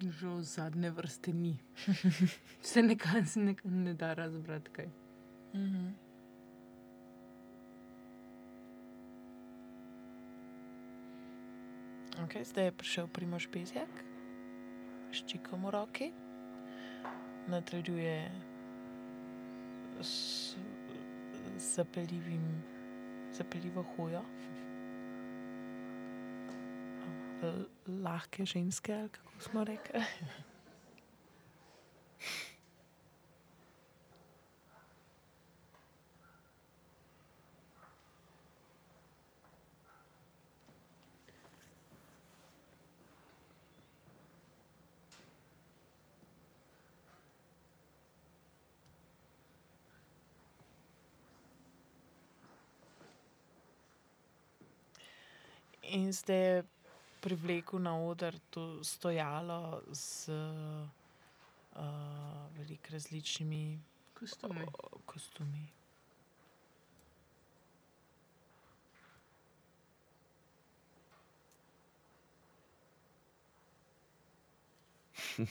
Žal 0.00 0.42
zadnje 0.42 0.90
vrste 0.90 1.32
ni. 1.32 1.58
Se 2.62 2.82
nekaj 2.82 3.24
se 3.24 3.40
nekaj 3.40 3.70
ne 3.70 3.94
da 3.94 4.14
razbrati 4.14 4.70
kaj. 4.70 4.88
Mhm. 5.54 6.05
Okay, 12.24 12.44
zdaj 12.44 12.64
je 12.64 12.72
prišel 12.72 13.06
Primož 13.12 13.44
Bezjak, 13.52 13.92
s 15.12 15.20
čikom 15.28 15.68
v 15.68 15.70
roki, 15.70 16.08
nadaljuje 17.44 18.32
s 20.00 20.56
zapeljivim, 21.60 22.62
zapeljivo 23.36 23.84
hojo. 23.96 24.24
Lahke 27.86 28.46
ženske, 28.46 28.94
ali 28.94 29.08
kako 29.08 29.40
smo 29.40 29.64
rekli. 29.64 30.00
In 55.96 56.12
zdaj 56.12 56.36
je 56.38 56.64
privlekel 57.20 57.78
na 57.80 57.94
oder 57.96 58.34
to 58.50 58.84
stojalo 58.84 59.82
z 59.92 60.28
uh, 60.28 60.88
veliko 62.58 62.92
različnimi 62.92 63.78
Kostumi. 64.14 64.60
o- 64.60 64.98
kostumi. 65.06 65.68
uh, 75.38 75.46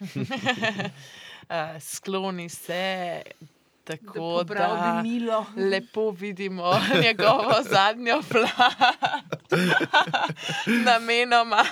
skloni 1.80 2.48
se, 2.48 3.22
Tako 3.88 4.44
da, 4.44 5.00
Milo. 5.02 5.46
lepo 5.70 6.10
vidimo 6.10 6.72
njegovo 7.04 7.62
zadnjo 7.70 8.22
plat, 8.28 9.52
namenoma. 10.86 11.64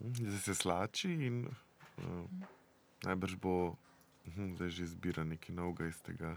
Zdaj 0.00 0.38
se 0.38 0.54
slači 0.54 1.12
in 1.12 1.46
uh, 1.46 2.04
najbrž 3.02 3.34
bo 3.36 3.74
hm, 4.24 4.54
zdaj 4.54 4.70
že 4.70 4.86
zbira 4.86 5.24
nekaj 5.24 5.54
novega 5.54 5.86
iz 5.86 6.00
tega, 6.00 6.36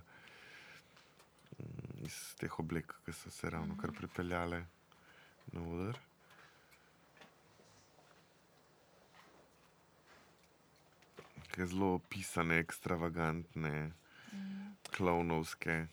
mm, 1.59 2.05
iz 2.05 2.36
teh 2.36 2.59
oblek, 2.59 2.93
ki 3.05 3.13
so 3.13 3.32
se 3.32 3.49
ravno 3.49 3.78
kar 3.78 3.91
pripeljale 3.91 4.65
na 5.52 5.62
oder. 5.62 5.99
Ke 11.52 11.66
Zelo 11.68 11.99
pisane, 12.10 12.60
ekstravagantne, 12.60 13.91
klovnovske. 14.91 15.88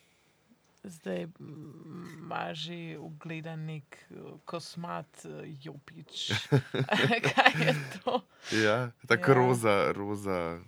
Zdaj 0.84 1.26
mm, 1.26 2.22
ima 2.22 2.54
že 2.54 2.96
ugledan 2.98 3.66
nek 3.66 3.98
eh, 4.10 4.14
kosmat 4.46 5.24
eh, 5.26 5.50
jopič. 5.60 6.30
Kaj 7.34 7.52
je 7.58 7.74
to? 7.98 8.22
Ja, 8.54 8.90
tako 9.08 9.30
Ja. 9.30 9.34
roza, 9.34 9.92
roza, 9.92 10.60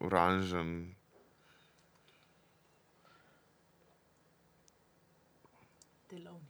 oranžen. 0.00 0.94
Delovnik. 6.10 6.45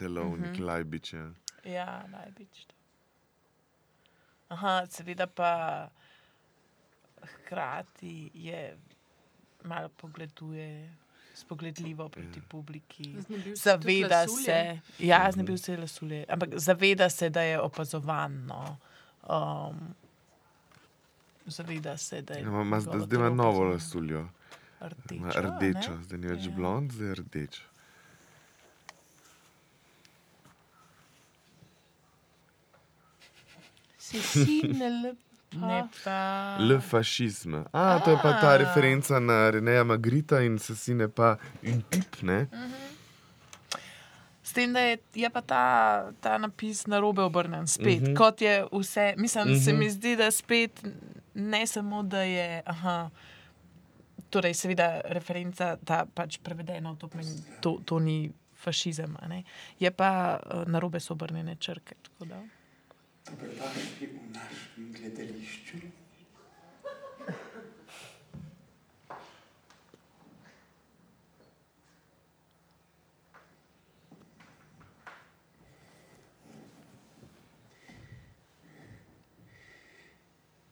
Telovnik, 0.00 0.40
uh 0.40 0.52
Mhm. 0.52 0.56
-huh. 0.56 0.64
lajbič. 0.64 1.12
Ja. 1.12 1.26
Ja, 1.66 2.06
največ. 2.08 2.66
Aha, 4.48 4.86
seveda 4.86 5.26
pa 5.28 5.88
hkrati 7.24 8.30
je 8.34 8.76
malo 9.64 9.88
pogleduje. 9.90 10.96
Spogledljivo 11.34 12.08
proti 12.08 12.40
publiki, 12.42 13.04
se 13.16 13.24
tudi 13.24 13.54
zaveda 13.56 14.26
se, 14.28 14.56
ja, 14.98 15.30
znebil 15.32 15.56
se 15.56 15.72
je 15.72 15.78
lasulje, 15.78 16.24
ampak 16.28 16.48
zaveda 16.54 17.10
se, 17.10 17.30
da 17.30 17.42
je 17.42 17.60
opazovan. 17.60 18.46
No. 18.46 18.76
Um, 19.24 19.94
zaveda 21.46 21.96
se, 21.96 22.22
da 22.22 22.34
je. 22.34 22.40
Ja, 22.40 22.48
ima 22.48 22.64
njegovo 22.78 22.80
zdaj, 22.98 23.16
ima 23.16 23.30
novo 23.30 23.48
opazovano. 23.48 23.72
lasuljo. 23.72 24.28
Rdečo. 24.80 25.14
Ima 25.14 25.28
a 25.28 25.40
ne? 25.40 25.48
Rdečo, 25.48 26.02
zdaj 26.02 26.18
ni 26.18 26.26
več 26.26 26.40
Ja. 26.40 26.44
ja. 26.44 26.56
blond, 26.56 26.92
zdaj 26.92 27.08
je 27.08 27.14
rdeč. 27.14 27.62
Si 34.10 34.20
sin, 34.20 34.70
ne 34.72 35.14
Ne 35.52 35.78
pa. 36.04 36.56
Le 36.60 36.78
fašizm. 36.80 37.54
A, 37.72 37.98
to 37.98 38.10
je 38.10 38.18
pa 38.18 38.32
ta 38.40 38.48
A. 38.48 38.56
referenca 38.56 39.18
na 39.20 39.50
Reneja 39.50 39.82
Magrita 39.84 40.40
in 40.40 40.58
sesine 40.58 41.08
pa 41.08 41.36
in 41.62 41.82
pip, 41.82 42.22
ne? 42.22 42.46
S 44.42 44.52
tem, 44.52 44.72
da 44.72 44.80
je, 44.80 44.98
je 45.14 45.30
pa 45.30 45.40
ta, 45.42 45.62
ta 46.20 46.38
napis 46.38 46.86
na 46.86 46.98
robe 46.98 47.22
obrnjen 47.22 47.66
spet, 47.66 47.86
uh 47.96 48.02
Mhm. 48.02 48.06
-huh. 48.06 48.16
kot 48.16 48.40
je 48.40 48.66
vse. 48.72 49.14
Mislim, 49.16 49.44
uh 49.44 49.50
-huh. 49.50 49.64
se 49.64 49.72
Mhm. 49.72 49.78
mi 49.78 49.90
zdi, 49.90 50.16
da 50.16 50.30
spet 50.30 50.84
ne 51.34 51.66
samo, 51.66 52.02
da 52.02 52.22
je. 52.22 52.62
Aha, 52.66 53.10
torej, 54.30 54.54
seveda, 54.54 55.00
referenca, 55.04 55.76
ta 55.76 56.06
pač 56.06 56.38
prevedena, 56.38 56.94
to, 56.94 57.08
pomeni, 57.08 57.30
to, 57.60 57.80
to 57.84 57.98
ni 57.98 58.30
fašizem, 58.54 59.16
a 59.20 59.28
ne. 59.28 59.42
je 59.78 59.90
pa 59.90 60.10
uh, 60.46 60.64
na 60.64 60.78
robe 60.78 61.00
so 61.00 61.12
obrnjene 61.12 61.56
črke. 61.56 61.94
tako 62.02 62.24
da. 62.24 62.42
Dobrodošli 63.26 64.06
v 64.06 64.32
našem 64.32 64.92
gledališču. 64.92 65.76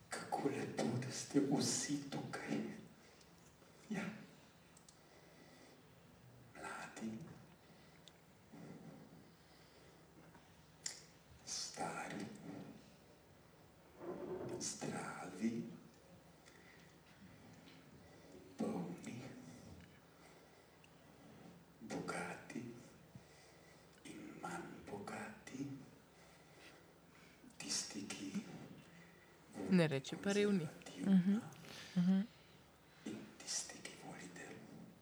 Kako 0.08 0.48
lepo, 0.48 0.84
da 1.06 1.12
ste 1.12 1.40
vsi 1.40 1.98
tukaj. 2.10 2.58
Ja. 3.90 4.04
Mladi. 6.56 7.12
Stari. 11.46 12.24
Zdravi. 14.60 15.62
Polni. 18.58 19.18
Bogati. 21.80 22.62
In 24.04 24.20
manj 24.42 24.66
bogati. 24.90 25.66
Tisti, 27.58 28.02
ki 28.08 28.32
Ne 29.70 29.86
reče 29.88 30.16
pa 30.16 30.32
revni. 30.32 30.64
aktivna. 30.64 31.40
In 33.06 33.16
tisti, 33.38 33.74
ki 33.82 33.92
volite 34.04 34.46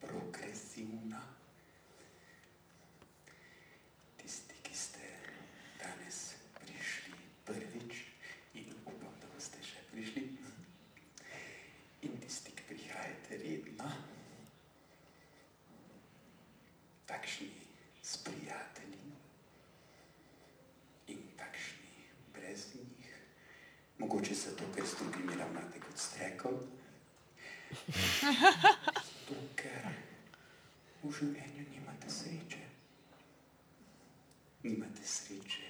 progresivna. 0.01 1.21
Tisti, 4.17 4.53
ki 4.63 4.75
ste 4.75 5.07
danes 5.79 6.35
prišli 6.59 7.13
prvič 7.45 8.03
in 8.53 8.73
upam, 8.85 9.13
da 9.21 9.27
boste 9.33 9.63
še 9.63 9.81
prišli. 9.91 10.25
In 12.01 12.19
tisti, 12.21 12.51
ki 12.51 12.67
prihajate 12.69 13.39
redno. 13.43 13.91
Takšni 17.07 17.49
s 18.03 18.17
prijatelji 18.23 19.15
in 21.07 21.23
takšni 21.39 22.11
brez 22.35 22.73
njih. 22.75 23.15
Mogoče 24.17 24.35
zato, 24.35 24.63
ker 24.75 24.87
s 24.87 24.95
drugimi 24.97 25.35
ravnate 25.37 25.79
kot 25.79 25.97
strekom. 26.01 26.55
Zato, 27.93 29.35
ker 29.59 29.85
v 31.03 31.11
življenju 31.19 31.65
nimate 31.69 32.09
sreče. 32.09 32.63
Nimate 34.63 35.05
sreče 35.05 35.69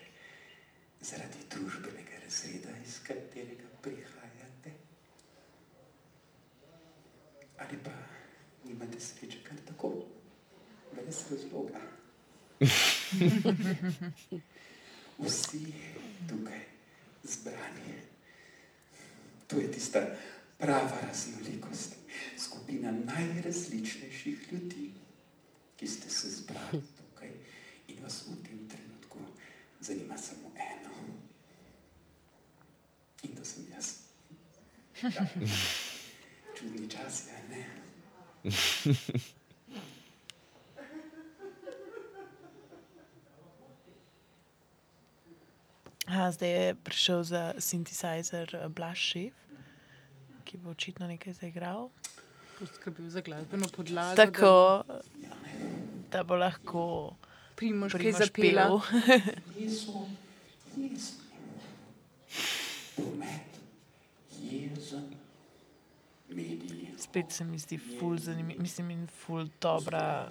zaradi 1.10 1.44
družbenega 1.52 2.22
razreda, 2.24 2.72
iz 2.88 2.96
katerega 3.10 3.68
prihajate. 3.84 4.76
Ali 7.68 7.84
pa 7.84 8.00
nimate 8.64 9.04
sreče 9.12 9.44
kar 9.44 9.60
tako, 9.74 9.92
brez 10.96 11.26
razloga. 11.34 11.84
Vsi 15.28 15.66
tukaj 16.32 16.64
zbrani. 17.28 18.07
To 19.48 19.60
je 19.60 19.72
tista 19.72 20.02
prava 20.58 21.02
raznolikost, 21.08 21.96
skupina 22.38 22.92
najrazličnejših 22.92 24.52
ljudi, 24.52 24.92
ki 25.78 25.88
ste 25.88 26.10
se 26.10 26.30
zbrali 26.30 26.82
tukaj 26.98 27.32
in 27.88 28.04
vas 28.04 28.24
v 28.28 28.36
tem 28.44 28.68
trenutku 28.70 29.20
zanima 29.82 30.18
samo 30.18 30.52
eno. 30.56 30.94
In 33.24 33.36
to 33.36 33.46
sem 33.46 33.66
jaz. 33.76 33.94
Ja. 35.04 35.12
Čudni 36.58 36.90
čas 36.90 37.24
je, 37.28 37.38
ne? 37.50 37.66
A, 46.08 46.32
zdaj 46.32 46.50
je 46.50 46.76
prišel 46.76 47.24
za 47.24 47.54
sintetizer 47.60 48.56
eh, 48.56 48.68
Blaž 48.70 48.98
Šef, 48.98 49.34
ki 50.48 50.58
bo 50.58 50.72
očitno 50.72 51.08
nekaj 51.08 51.34
zaigral. 51.34 51.90
Poskrbel 52.60 53.10
za 53.10 53.22
glasbeno 53.22 53.68
podlago. 53.68 54.16
Tako, 54.16 54.84
da 56.12 56.24
bo 56.24 56.36
lahko 56.36 57.14
Primož, 57.56 57.92
kaj 57.92 58.00
Primož 58.00 58.20
zapela. 58.24 58.66
pel. 58.66 58.80
Jezu, 59.60 60.08
jezen. 60.78 61.20
Promet, 62.96 63.60
jezen, 64.42 65.12
mediji. 66.30 66.96
Spet 67.10 67.32
se 67.32 67.44
mi 67.44 67.58
zdi 67.60 67.78
ful 67.78 68.18
zanimiv, 68.20 68.62
mislim, 68.62 68.90
in 68.92 69.08
ful 69.08 69.48
dobra, 69.62 70.30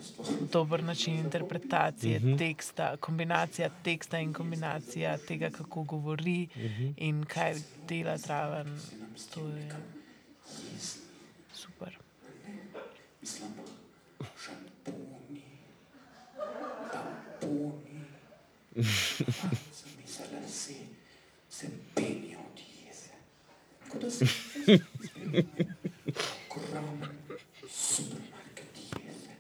dober 0.53 0.85
način 0.85 1.15
interpretacije 1.15 2.17
uh 2.17 2.23
-huh. 2.23 2.39
teksta, 2.39 2.97
kombinacija 2.97 3.71
teksta 3.83 4.19
in 4.19 4.33
kombinacija 4.33 5.19
tega, 5.19 5.51
kako 5.51 5.83
govori 5.83 6.49
uh 6.55 6.63
-huh. 6.63 6.95
in 6.97 7.25
kaj 7.25 7.55
dela 7.89 8.17
zraven. 8.17 8.79
To 9.35 9.41
je 9.41 9.73
super. 11.53 11.99
Sem 21.49 21.71
penijo 21.95 22.39
od 22.39 22.61
jeze. 22.87 23.11
Kot 23.89 24.03
da 24.03 24.11
sem 24.11 24.29
supermarket 27.97 28.81
jeze. 28.93 29.35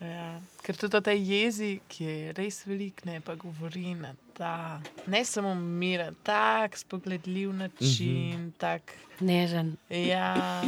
Ja, 0.00 0.28
ker 0.64 0.76
tudi 0.80 1.00
ta 1.04 1.12
jezik 1.12 2.00
je 2.00 2.32
res 2.38 2.62
velik, 2.66 3.04
ne 3.04 3.20
pa 3.24 3.34
govori 3.36 3.94
na 3.94 4.14
ta, 4.38 4.80
ne 5.06 5.24
samo 5.24 5.54
miren, 5.54 6.16
tak 6.24 6.78
spogledljiv 6.78 7.52
način, 7.52 8.40
mm 8.40 8.46
-hmm. 8.46 8.52
tak. 8.58 8.96
Nežen. 9.20 9.76
Ja, 9.90 10.62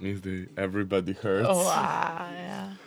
In 0.00 0.16
zdaj 0.16 0.46
everybody 0.56 1.14
hurts. 1.22 1.48
oh, 1.48 1.68
a, 1.70 2.30
ja. 2.32 2.83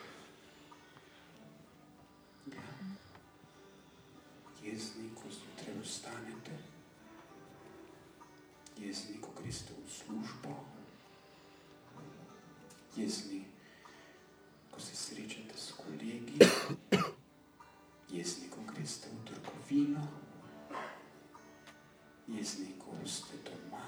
Jezni, 12.98 13.42
ko 14.72 14.80
se 14.80 14.96
srečate 14.96 15.54
s 15.56 15.72
kolegi, 15.74 16.40
jezni, 18.10 18.50
ko 18.50 18.60
greste 18.68 19.08
v 19.08 19.26
trgovino, 19.26 20.08
jezni, 22.30 22.68
ko 22.78 22.92
ste 23.06 23.38
doma. 23.40 23.82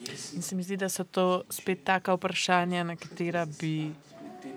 Jezni, 0.00 0.36
In 0.36 0.42
se 0.42 0.56
mi 0.56 0.62
zdi, 0.62 0.76
da 0.76 0.88
so 0.88 1.04
to 1.04 1.26
spet 1.50 1.84
taka 1.84 2.14
vprašanja, 2.14 2.84
na 2.84 2.96
katera 2.96 3.44
bi 3.46 3.92
medtem 4.18 4.56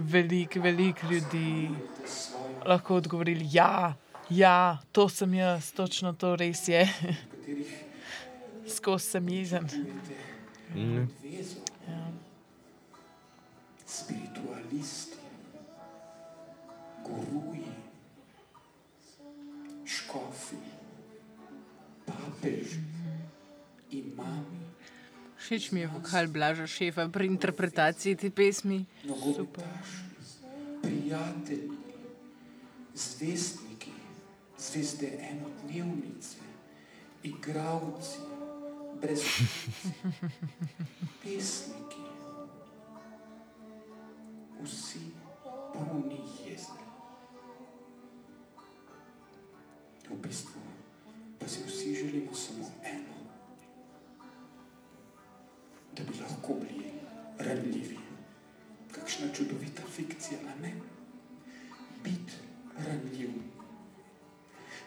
veliko, 0.00 0.60
veliko 0.60 1.06
ljudi 1.06 1.68
te 1.96 2.08
svojo, 2.08 2.62
lahko 2.66 2.96
odgovorili: 2.96 3.48
ja, 3.52 3.94
ja, 4.30 4.56
to 4.92 5.08
sem 5.08 5.34
jaz, 5.34 5.72
točno 5.72 6.12
to 6.12 6.36
res 6.36 6.68
je. 6.68 6.84
v 6.84 7.16
katerih 7.30 7.74
Skozi 8.68 9.04
sem 9.06 9.28
jezen. 9.30 9.68
čujete 9.68 10.14
Mhm. 10.70 11.04
vezo. 11.22 11.58
Ja. 11.58 11.73
Spiritualisti, 13.94 15.16
guruji, 17.04 17.70
škofi, 19.84 20.56
papeži, 22.06 22.80
imami, 23.90 24.64
Všeč 25.38 25.70
mi 25.70 25.80
je 25.80 25.86
vokal 25.86 26.26
Blaža 26.26 26.66
Šefa 26.66 27.04
pri 27.12 27.26
interpretaciji 27.26 28.16
te 28.16 28.30
pesmi. 28.30 28.84
nogometaši, 29.04 30.00
prijatelji, 30.82 31.70
zvestniki, 32.94 33.92
zvezde 34.58 35.10
enodnevnice, 35.20 36.40
igravci, 37.22 38.18
brez 39.00 39.20
pesniki. 41.22 42.13
Vsi 44.64 45.00
polni 45.74 46.20
jezni. 46.40 46.84
V 50.08 50.16
bistvu 50.22 50.60
pa 51.38 51.48
si 51.48 51.62
vsi 51.66 51.94
želimo 51.94 52.34
samo 52.34 52.70
eno. 52.84 53.14
Da 55.96 56.04
bi 56.04 56.20
lahko 56.20 56.54
bili 56.54 56.92
ranljivi. 57.38 57.98
Kakšna 58.92 59.26
čudovita 59.34 59.82
fikcija, 59.96 60.38
a 60.48 60.60
ne? 60.62 60.72
Biti 62.04 62.32
ranljiv. 62.78 63.30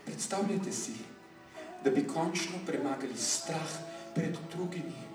Predstavljajte 0.06 0.72
si, 0.72 0.94
da 1.84 1.92
bi 1.92 2.08
končno 2.08 2.58
premagali 2.66 3.18
strah 3.18 3.70
pred 4.16 4.38
drugimi. 4.52 5.07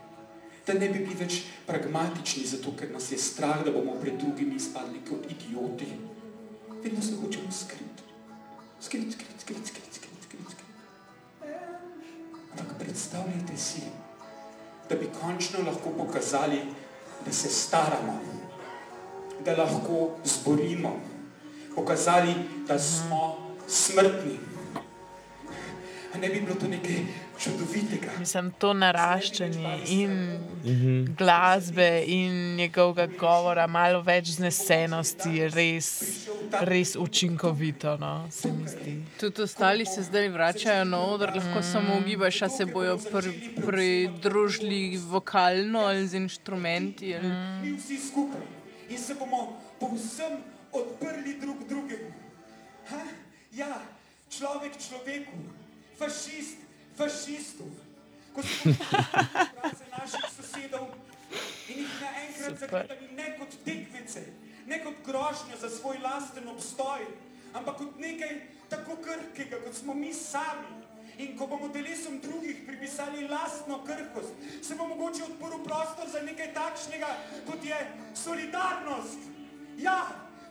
Da 0.66 0.74
ne 0.74 0.88
bi 0.88 0.98
bili 1.02 1.16
več 1.18 1.40
pragmatični, 1.66 2.44
zato 2.46 2.74
ker 2.78 2.92
nas 2.94 3.10
je 3.10 3.18
strah, 3.18 3.64
da 3.64 3.72
bomo 3.74 3.96
pred 4.00 4.18
drugimi 4.20 4.56
izpadli 4.56 5.02
kot 5.08 5.26
idioti. 5.30 5.88
Vedno 6.82 7.02
se 7.02 7.16
hočemo 7.18 7.50
skriti. 7.52 8.06
Skriti, 8.80 9.12
skriti, 9.12 9.40
skriti, 9.40 9.66
skriti, 9.66 9.94
skriti, 9.94 10.22
skriti. 10.22 10.44
skriti. 10.50 10.62
Ampak 12.52 12.78
predstavljajte 12.78 13.56
si, 13.56 13.82
da 14.88 14.96
bi 14.96 15.10
končno 15.20 15.64
lahko 15.66 15.90
pokazali, 15.98 16.60
da 17.26 17.32
se 17.32 17.48
staramo, 17.48 18.20
da 19.44 19.56
lahko 19.56 20.10
zborimo, 20.24 21.00
pokazali, 21.74 22.34
da 22.68 22.78
smo 22.78 23.36
smrtni. 23.68 24.51
Ne 26.20 26.28
bi 26.28 26.40
bilo 26.40 26.54
to 26.54 26.68
nekaj 26.68 26.96
čudovitega? 27.40 28.10
Mislim, 28.18 28.50
to 28.58 28.72
naraščanje 28.76 29.78
in 29.88 30.12
glasbe 31.18 32.04
in 32.06 32.56
njegovega 32.56 33.06
govora, 33.20 33.66
malo 33.66 34.02
več 34.04 34.34
znesenosti 34.36 35.32
je 35.38 35.48
res, 35.48 35.88
res 36.68 36.94
učinkovito, 37.00 37.96
no. 37.96 38.28
Tudi 39.20 39.42
ostali 39.42 39.86
se 39.86 40.04
zdaj 40.04 40.28
vračajo 40.28 40.84
na 40.84 41.00
oder, 41.14 41.32
lahko 41.36 41.62
samo 41.62 41.96
ugibaš, 42.02 42.42
a 42.42 42.48
se 42.48 42.66
bojo 42.66 42.98
pr 42.98 43.30
pridružili 43.64 45.00
vokalno 45.08 45.86
ali 45.88 46.06
z 46.08 46.20
inštrumenti. 46.20 47.14
Ali... 47.16 47.32
Mi 47.62 47.72
vsi 47.78 47.98
skupaj 48.10 48.44
in 48.92 48.98
se 48.98 49.14
bomo 49.14 49.60
povsem 49.80 50.36
odprli 50.72 51.38
drug 51.40 51.64
drugemu. 51.68 52.12
Ha? 52.90 53.00
Ja, 53.52 53.80
človek 54.28 54.76
človeku, 54.76 55.36
fašist 55.98 56.62
fašistu. 56.96 57.64
Ko 58.34 58.42
smo 58.42 58.72
obraze 58.72 59.84
naših 59.98 60.26
sosedov 60.36 60.86
in 61.68 61.78
jih 61.78 61.96
naenkrat 62.00 62.58
zagledali 62.58 63.08
ne 63.16 63.26
kot 63.38 63.56
tekmece, 63.64 64.22
ne 64.66 64.78
kot 64.84 64.94
grožnjo 65.06 65.58
za 65.60 65.70
svoj 65.70 65.98
lasten 66.02 66.48
obstoj, 66.48 67.04
ampak 67.52 67.76
kot 67.76 67.98
nekaj 68.00 68.40
tako 68.68 68.96
krhkega, 69.04 69.60
kot 69.64 69.76
smo 69.76 69.94
mi 69.94 70.14
sami. 70.14 70.80
In 71.18 71.36
ko 71.36 71.46
bomo 71.46 71.68
telesom 71.68 72.20
drugih 72.24 72.62
pripisali 72.66 73.28
lastno 73.28 73.82
krhkost, 73.84 74.32
se 74.62 74.74
bo 74.74 74.86
mogoče 74.88 75.24
odprl 75.24 75.60
prostor 75.64 76.08
za 76.08 76.22
nekaj 76.24 76.54
takšnega, 76.54 77.10
kot 77.46 77.64
je 77.64 77.76
solidarnost. 78.16 79.18
Ja, 79.78 79.98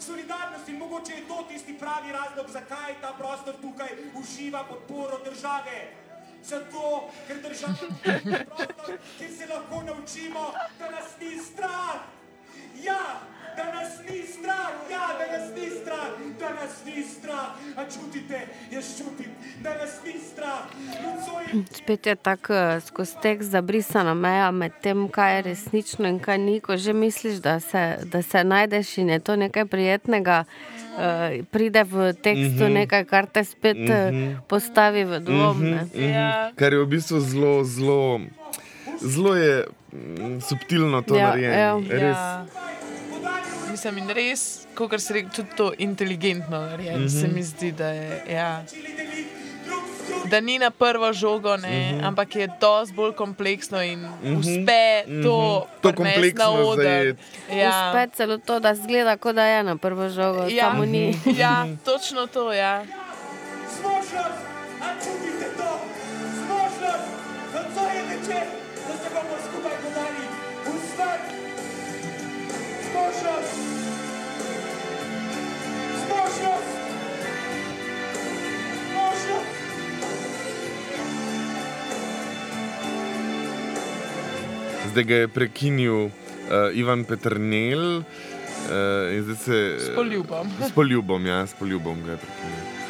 solidarnost 0.02 0.70
in 0.70 0.78
mogoče 0.78 1.14
je 1.14 1.28
to 1.28 1.46
tisti 1.50 1.78
pravi 1.80 2.12
razlog, 2.12 2.50
zakaj 2.50 2.96
ta 3.02 3.14
prostor 3.18 3.56
tukaj 3.62 3.90
uživa 4.16 4.64
podporo 4.64 5.20
države. 5.26 5.92
Zato, 6.44 7.10
ker 7.28 7.42
država 7.42 7.76
je 8.06 8.46
prostor, 8.46 8.98
kjer 9.18 9.32
se 9.38 9.46
lahko 9.54 9.84
naučimo, 9.84 10.54
da 10.80 10.90
nas 10.92 11.18
ni 11.20 11.38
strah. 11.38 12.02
Ja, 12.84 13.22
da 13.58 13.66
nas 13.72 14.00
ni 14.04 14.22
strah, 14.24 14.70
ja, 14.88 15.08
da 15.12 15.26
nas 15.32 15.48
ni 15.52 15.70
strah, 15.72 16.08
da 16.40 16.50
nas 16.52 16.86
ni 16.86 17.04
strah. 17.06 17.48
A 17.76 17.84
čutite, 17.86 18.40
jaz 18.72 18.98
čutim, 18.98 19.32
da 19.60 19.70
nas 19.72 19.94
ni 20.06 20.14
strah. 20.22 20.60
Nocoj 20.98 21.64
Spet 21.74 22.06
je 22.06 22.16
tako 22.16 22.54
eh, 22.54 22.80
skozi 22.82 23.16
tekst 23.22 23.50
zabrisana 23.50 24.14
meja 24.16 24.52
med 24.52 24.72
tem, 24.82 25.08
kaj 25.08 25.36
je 25.36 25.42
resnično 25.42 26.08
in 26.08 26.20
kaj 26.20 26.38
ni. 26.38 26.60
Ko 26.60 26.78
že 26.78 26.94
misliš, 26.94 27.36
da 27.36 27.60
se, 27.60 27.82
da 28.06 28.22
se 28.22 28.44
najdeš 28.44 28.98
in 28.98 29.10
je 29.10 29.20
to 29.20 29.36
nekaj 29.36 29.66
prijetnega, 29.66 30.44
uh, 30.90 31.02
pride 31.46 31.84
v 31.84 32.14
tekstu 32.16 32.70
nekaj, 32.70 33.06
kar 33.06 33.26
te 33.28 33.44
spet 33.44 33.78
uh, 33.80 34.16
postavi 34.44 35.04
v 35.06 35.20
dvom. 35.20 35.58
ne. 35.62 35.82
Ja, 35.96 36.52
Kar 36.56 36.74
je 36.74 36.80
v 36.80 36.88
bistvu 36.88 37.20
zelo, 37.20 37.64
zelo, 37.64 38.22
zelo 39.02 39.36
je 39.36 39.66
mm, 39.92 40.40
subtilno 40.42 41.02
to 41.02 41.16
Ja, 41.16 41.28
narejeno. 41.28 41.56
ja. 41.56 41.74
Res, 41.90 42.18
ja. 42.18 42.46
Mislim, 43.72 43.98
in 43.98 44.10
res, 44.10 44.68
kot 44.76 45.02
se 45.02 45.14
reče, 45.14 45.30
tudi 45.36 45.56
to 45.58 45.72
inteligentno 45.78 46.62
narejeno. 46.62 47.00
Mm 47.00 47.06
-hmm. 47.08 47.22
Se 47.22 47.28
mi 47.28 47.44
zdi, 47.44 47.72
da 47.72 47.88
je. 47.88 48.24
Ja. 48.30 48.64
z. 48.68 48.76
Da 50.30 50.40
ni 50.40 50.60
na 50.60 50.72
prvo 50.72 51.14
žogo, 51.14 51.58
ne, 51.58 51.92
uh 51.94 52.02
-huh. 52.02 52.08
ampak 52.08 52.36
je 52.36 52.48
dosti 52.62 52.96
bolj 52.96 53.14
kompleksno 53.14 53.84
in 53.84 54.00
-huh. 54.00 54.40
uspe 54.40 55.04
uh 55.06 55.12
-huh. 55.12 55.24
to, 55.24 55.68
To 55.82 55.94
kompleksno 55.94 56.76
zajet. 56.76 57.18
Ja. 57.52 57.70
Uspe 57.94 58.16
celo 58.16 58.38
to, 58.38 58.60
da 58.60 58.76
zgleda, 58.76 59.18
kot 59.18 59.36
da 59.36 59.46
je 59.46 59.64
na 59.64 59.78
prvo 59.78 60.10
žogo, 60.10 60.44
Ja, 60.50 60.72
samo 60.72 60.86
ni. 60.86 61.20
ja, 61.38 61.68
točno 61.86 62.28
to. 62.28 62.54
Ja. 62.54 62.86
Zmožnost, 63.78 64.42
a 64.82 65.21
Zdaj 84.92 85.04
ga 85.08 85.16
je 85.16 85.28
prekinil 85.32 85.96
uh, 85.96 86.12
Ivan 86.76 87.06
Petrnel. 87.08 88.04
Uh, 88.68 89.16
in 89.16 89.24
zdaj 89.24 89.36
se. 89.36 89.76
S 89.80 89.96
poljubom. 89.96 90.52
S 90.68 90.72
poljubom, 90.76 91.26
ja, 91.26 91.48
s 91.48 91.54
poljubom 91.54 92.04
ga 92.04 92.12
je 92.12 92.18
prekinil. 92.18 92.82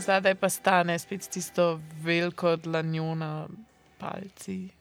Zdaj 0.00 0.34
pa 0.34 0.48
stane 0.48 0.98
spet 0.98 1.28
tisto 1.32 1.80
veliko 2.04 2.56
dlanjo 2.56 3.14
na 3.14 3.46
palci. 3.98 4.77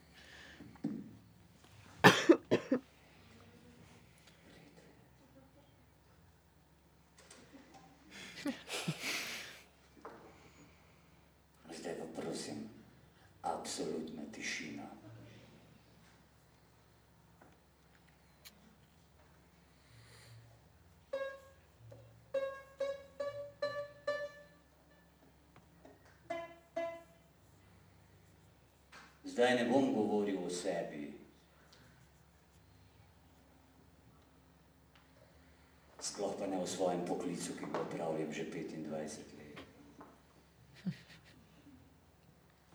Poklicu, 37.47 37.59
ki 37.59 37.71
ga 37.71 37.81
opravljam 37.81 38.33
že 38.33 38.45
25 38.45 39.37
let. 39.37 39.59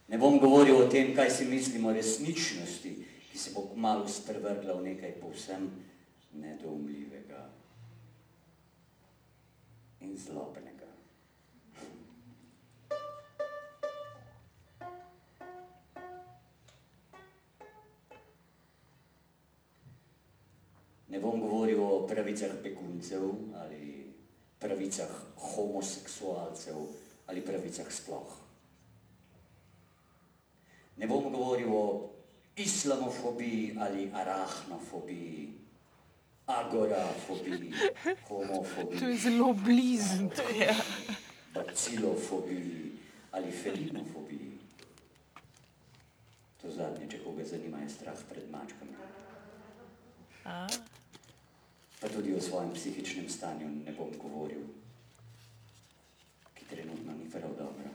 Ne 0.09 0.19
bom 0.19 0.39
govoril 0.39 0.77
o 0.77 0.89
tem, 0.89 1.15
kaj 1.15 1.31
si 1.31 1.45
mislim 1.45 1.85
o 1.85 1.93
resničnosti, 1.93 3.07
ki 3.31 3.39
se 3.39 3.51
bo 3.55 3.69
kmalo 3.75 4.09
sprevrgla 4.09 4.75
v 4.75 4.83
nekaj 4.83 5.13
povsem 5.21 5.71
nedoumljivega 6.33 7.49
in 10.01 10.17
zlobnega. 10.17 10.89
Ne 21.09 21.21
bom 21.21 21.41
govoril 21.41 21.81
o 21.81 22.07
pravicah 22.09 22.53
beguncev 22.63 23.33
ali 23.55 24.02
pravicah 24.63 25.11
homoseksualcev 25.37 26.77
ali 27.27 27.41
pravicah 27.41 27.91
sploh. 27.91 28.31
Ne 30.97 31.07
bom 31.07 31.33
govoril 31.33 31.73
o 31.73 32.11
islamofobiji 32.57 33.77
ali 33.81 34.11
arachnofobiji, 34.15 35.49
agorafobiji, 36.47 37.73
To 37.73 38.09
je 38.09 38.11
Ja. 38.11 38.17
homofobiji, 38.29 39.17
zelo 39.19 39.53
blizu. 39.55 40.29
bacilofobiji 41.55 42.93
ali 43.33 43.51
felinofobiji. 43.53 44.53
To 46.63 46.71
zadnje, 46.71 47.09
če 47.11 47.19
koga 47.25 47.45
zanima, 47.45 47.79
je 47.79 47.89
strah 47.91 48.19
pred 48.29 48.51
mačkami. 48.51 48.95
A? 50.45 50.67
Pa 52.03 52.09
tudi 52.09 52.35
o 52.35 52.41
svojem 52.41 52.75
psihičnem 52.75 53.29
stanju 53.31 53.69
ne 53.87 53.93
bom 53.95 54.11
govoril, 54.19 54.59
ki 56.55 56.65
trenutno 56.67 57.13
ni 57.15 57.31
prav 57.31 57.55
dobro. 57.55 57.87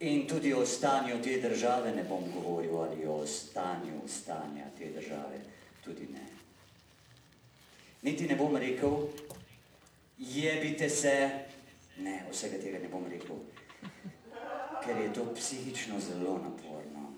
In 0.00 0.26
tudi 0.28 0.52
o 0.52 0.66
stanju 0.66 1.22
te 1.22 1.40
države 1.40 1.92
ne 1.92 2.04
bom 2.04 2.24
govoril, 2.32 2.76
ali 2.80 3.06
o 3.06 3.26
stanju 3.26 4.08
stanja 4.08 4.64
te 4.78 4.90
države, 4.90 5.40
tudi 5.84 6.08
ne. 6.12 6.26
Niti 8.02 8.26
ne 8.28 8.36
bom 8.36 8.56
rekel, 8.56 8.96
jebite 10.18 10.88
se, 10.88 11.44
ne, 11.98 12.24
vsega 12.32 12.56
tega 12.62 12.78
ne 12.78 12.88
bom 12.88 13.04
rekel, 13.10 13.36
ker 14.84 14.96
je 14.96 15.12
to 15.12 15.34
psihično 15.34 16.00
zelo 16.00 16.38
naporno. 16.38 17.12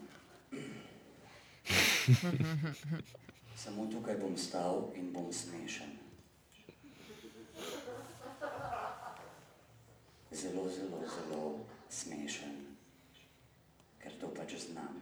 Samo 3.59 3.87
tukaj 3.91 4.15
bom 4.17 4.37
stal 4.39 4.93
in 4.95 5.13
bom 5.13 5.33
smešen. 5.33 5.99
Zelo, 10.31 10.69
zelo, 10.71 11.01
zelo 11.15 11.67
smešen, 11.91 12.55
ker 13.99 14.15
to 14.21 14.31
pač 14.37 14.55
znam, 14.63 15.01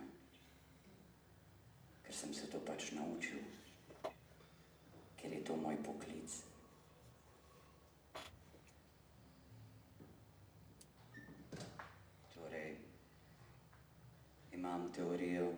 ker 2.07 2.17
sem 2.17 2.33
se 2.33 2.49
to 2.49 2.63
pač 2.65 2.95
naučil, 2.97 3.45
ker 5.21 5.37
je 5.37 5.45
to 5.45 5.57
moj 5.61 5.77
poklic. 5.85 6.41
Torej, 12.33 12.77
imam 14.57 14.89
teorijo. 14.97 15.53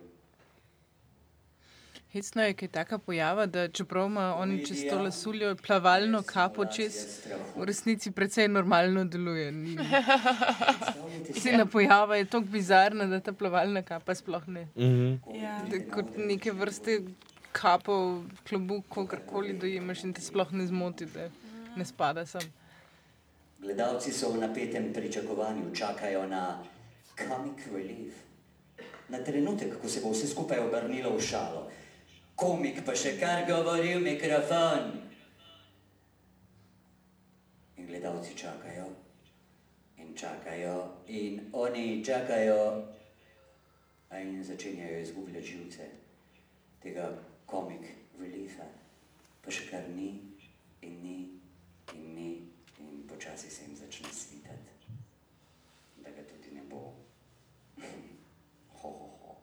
Hecno 2.13 2.43
je, 2.43 2.55
je 2.61 2.69
taka 2.69 2.99
pojava, 2.99 3.47
da 3.47 3.69
čeprav 3.69 4.07
ima 4.07 4.35
oni 4.37 4.67
čez 4.67 4.79
to 4.91 5.03
lasuljo 5.03 5.57
plavalno 5.67 6.23
kapo 6.23 6.65
čez, 6.65 6.95
v 7.57 7.65
resnici 7.65 8.11
precej 8.11 8.49
normalno 8.49 9.05
deluje. 9.05 9.53
Cela 11.43 11.67
pojava 11.73 12.17
je 12.17 12.25
tako 12.25 12.47
bizarna, 12.47 13.07
da 13.07 13.21
ta 13.21 13.33
plavalna 13.33 13.83
kapa 13.83 14.15
sploh 14.15 14.49
ne. 14.49 14.69
Ja. 15.35 15.61
Da 15.71 15.81
Kot 15.93 16.17
neke 16.17 16.53
vrste 16.53 17.03
kapo, 17.53 18.23
klobuk, 18.49 18.85
kakorkoli 18.95 19.53
dojemaš 19.53 20.05
in 20.05 20.15
te 20.15 20.25
sploh 20.25 20.53
ne 20.53 20.67
zmoti, 20.67 21.07
da 21.13 21.29
ne 21.77 21.85
spada 21.85 22.27
sem. 22.27 22.43
Gledalci 23.61 24.13
so 24.13 24.31
v 24.33 24.41
napetem 24.41 24.93
pričakovanju, 24.95 25.75
čakajo 25.75 26.27
na 26.27 26.63
comic 27.19 27.67
relief, 27.75 28.15
na 29.09 29.19
trenutek, 29.19 29.77
ko 29.83 29.89
se 29.89 30.01
bo 30.01 30.15
vse 30.15 30.29
skupaj 30.31 30.65
obrnilo 30.65 31.13
v 31.17 31.21
šalo. 31.21 31.69
Komik 32.39 32.85
pa 32.87 32.95
še 32.95 33.17
kar 33.19 33.41
govori 33.49 33.97
v 33.97 34.03
mikrofon. 34.05 34.93
In 37.75 37.89
gledalci 37.89 38.37
čakajo, 38.39 38.85
in 39.99 40.15
čakajo, 40.15 40.77
in 41.11 41.49
oni 41.51 41.99
čakajo, 42.07 42.87
in 44.21 44.39
začenjajo 44.45 45.01
izgubljati 45.03 45.47
živce 45.47 45.89
tega 46.79 47.11
comic 47.51 47.91
reliefa. 48.21 48.71
Pa 49.43 49.51
še 49.51 49.67
kar 49.73 49.91
ni, 49.91 50.13
in 50.87 50.95
ni, 51.03 51.19
in 51.91 52.07
ni, 52.15 52.31
in 52.79 53.03
počasi 53.11 53.51
se 53.51 53.67
jim 53.67 53.75
začne 53.83 54.15
svitati, 54.15 54.95
da 56.07 56.15
ga 56.15 56.23
tudi 56.31 56.55
ne 56.55 56.63
bo. 56.71 56.87
Ho, 58.79 58.95
ho, 58.95 59.11
ho. 59.27 59.39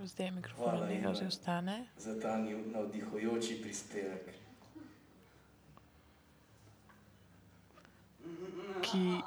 Zdaj 0.00 0.26
je 0.26 0.30
mikrofon 0.30 0.74
nehal, 0.74 0.92
Ivan. 0.92 1.14
že 1.14 1.26
ostane. 1.26 1.86
za 1.96 2.20
ta 2.20 2.38
navdihujoči 2.72 3.60
prispevek. 3.62 4.49
Ki 8.82 9.20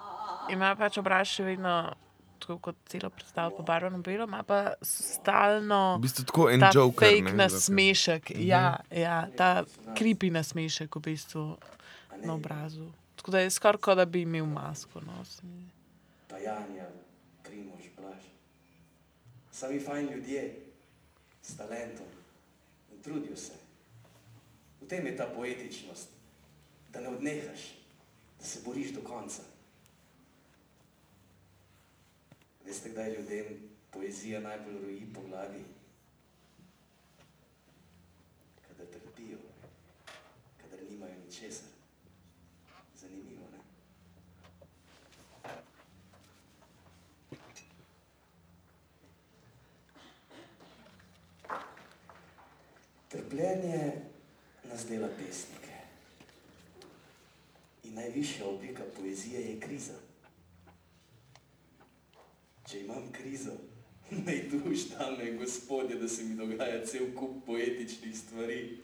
ima 0.49 0.75
pač 0.75 0.97
obraz 0.97 1.27
še 1.27 1.43
vedno, 1.43 1.93
tako 2.39 2.57
kot 2.59 2.75
celo 2.85 3.09
predstavo, 3.09 3.53
pobarvano 3.57 3.97
belo, 3.99 4.25
ima 4.25 4.43
pa 4.43 4.73
stalno. 4.81 5.95
V 5.97 6.01
bistvu 6.01 6.25
tako 6.25 6.49
en 6.49 6.59
ta 6.59 6.71
joker, 6.73 7.07
fake 7.07 7.21
ne, 7.21 7.31
Mhm. 7.31 7.37
nasmešek, 7.37 8.31
ja, 8.37 8.63
ja, 8.91 9.27
ta 9.31 9.63
kripi 9.95 10.29
nasmešek 10.29 10.95
v 10.95 11.01
bistvu 11.01 11.57
na 12.17 12.33
obrazu. 12.33 12.89
Tako 13.15 13.31
da 13.31 13.39
je 13.39 13.49
skoraj 13.49 13.79
kot 13.79 13.97
da 13.97 14.05
bi 14.05 14.21
imel 14.21 14.45
masko. 14.45 14.99
No. 15.01 15.23
zdi. 15.23 15.47
Pa 16.27 16.37
Janja, 16.37 16.89
Primož, 17.43 17.87
Blaž. 17.95 18.23
Sami 19.51 19.79
fajn 19.79 20.09
ljudje, 20.09 20.55
s 21.41 21.55
talentom, 21.55 22.05
In 22.91 23.01
trudijo 23.01 23.35
se. 23.35 23.53
V 24.81 24.87
tem 24.87 25.05
je 25.05 25.17
ta 25.17 25.25
poetičnost, 25.27 26.09
da 26.89 26.99
ne 26.99 27.07
odnehaš, 27.09 27.59
se 28.43 28.59
boriš 28.65 28.91
do 28.91 29.01
konca. 29.01 29.41
Veste, 32.65 32.89
kdaj 32.89 33.13
ljudem 33.15 33.45
poezija 33.91 34.39
najbolj 34.39 34.81
roji 34.81 35.07
po 35.13 35.21
glavi? 35.21 35.63
Kadar 38.67 38.87
trpijo, 38.87 39.37
kadar 40.61 40.79
nimajo 40.89 41.13
ničesar. 41.25 41.67
Zanimivo, 42.95 43.47
ne? 43.51 43.59
Trpljenje 53.09 53.91
nas 54.63 54.85
dela 54.87 55.09
pesnike. 55.17 55.62
Najvišja 57.93 58.45
oblika 58.45 58.83
poezije 58.97 59.41
je 59.41 59.59
kriza. 59.59 59.93
Če 62.69 62.79
imam 62.79 63.11
krizo, 63.11 63.53
naj 64.25 64.39
duš 64.49 64.87
dame 64.89 65.31
gospodje, 65.37 65.99
da 65.99 66.07
se 66.07 66.23
mi 66.23 66.35
dogaja 66.35 66.85
cel 66.85 67.11
kup 67.15 67.45
poetičnih 67.45 68.17
stvari. 68.17 68.79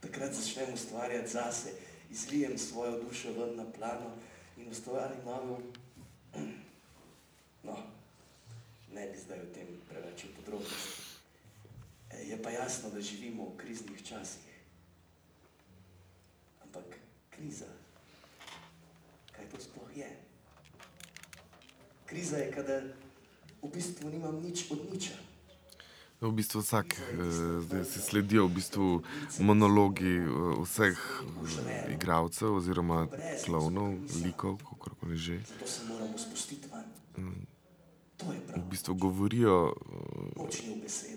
Takrat 0.00 0.32
začnem 0.34 0.74
ustvarjati 0.74 1.30
zase, 1.30 1.72
izlijem 2.10 2.58
svojo 2.58 3.02
dušo 3.02 3.32
ven 3.32 3.56
na 3.56 3.70
plano 3.72 4.10
in 4.56 4.70
ustvarim 4.70 5.24
novo. 5.24 5.60
No, 7.66 7.76
ne 8.94 9.08
bi 9.10 9.18
zdaj 9.18 9.40
o 9.42 9.46
tem 9.54 9.66
preveč 9.88 10.24
v 10.24 10.34
podrobnosti. 10.36 11.02
E, 12.10 12.20
Je 12.28 12.42
pa 12.42 12.50
jasno, 12.50 12.90
da 12.90 13.00
živimo 13.00 13.44
v 13.44 13.56
kriznih 13.56 14.04
časih. 14.06 14.46
Ampak 16.62 16.84
kriza, 17.30 17.66
je? 19.96 20.10
Kriza 22.06 22.36
je, 22.36 22.50
kadar 22.52 22.82
v 23.62 23.68
bistvu 23.72 24.10
nimam 24.10 24.36
nič 24.42 24.70
od 24.70 24.80
niča. 24.92 25.16
V 26.20 26.32
bistvu 26.32 26.64
vsak, 26.64 26.96
eh, 26.96 27.60
zdaj 27.60 27.84
si 27.84 28.00
sledijo 28.00 28.48
v 28.48 28.56
bistvu 28.56 28.86
monologi 29.44 30.16
eh, 30.16 30.28
vseh 30.64 30.96
eh, 30.96 31.92
igralcev 31.92 32.56
oziroma 32.56 33.08
klovnov, 33.44 34.00
likov, 34.24 34.56
že. 35.12 35.44
Se 35.64 35.84
spustiti 36.16 36.68
ven. 36.72 36.88
To 38.16 38.32
je 38.32 38.40
V 38.40 38.64
bistvu 38.72 38.94
govorijo 38.96 39.76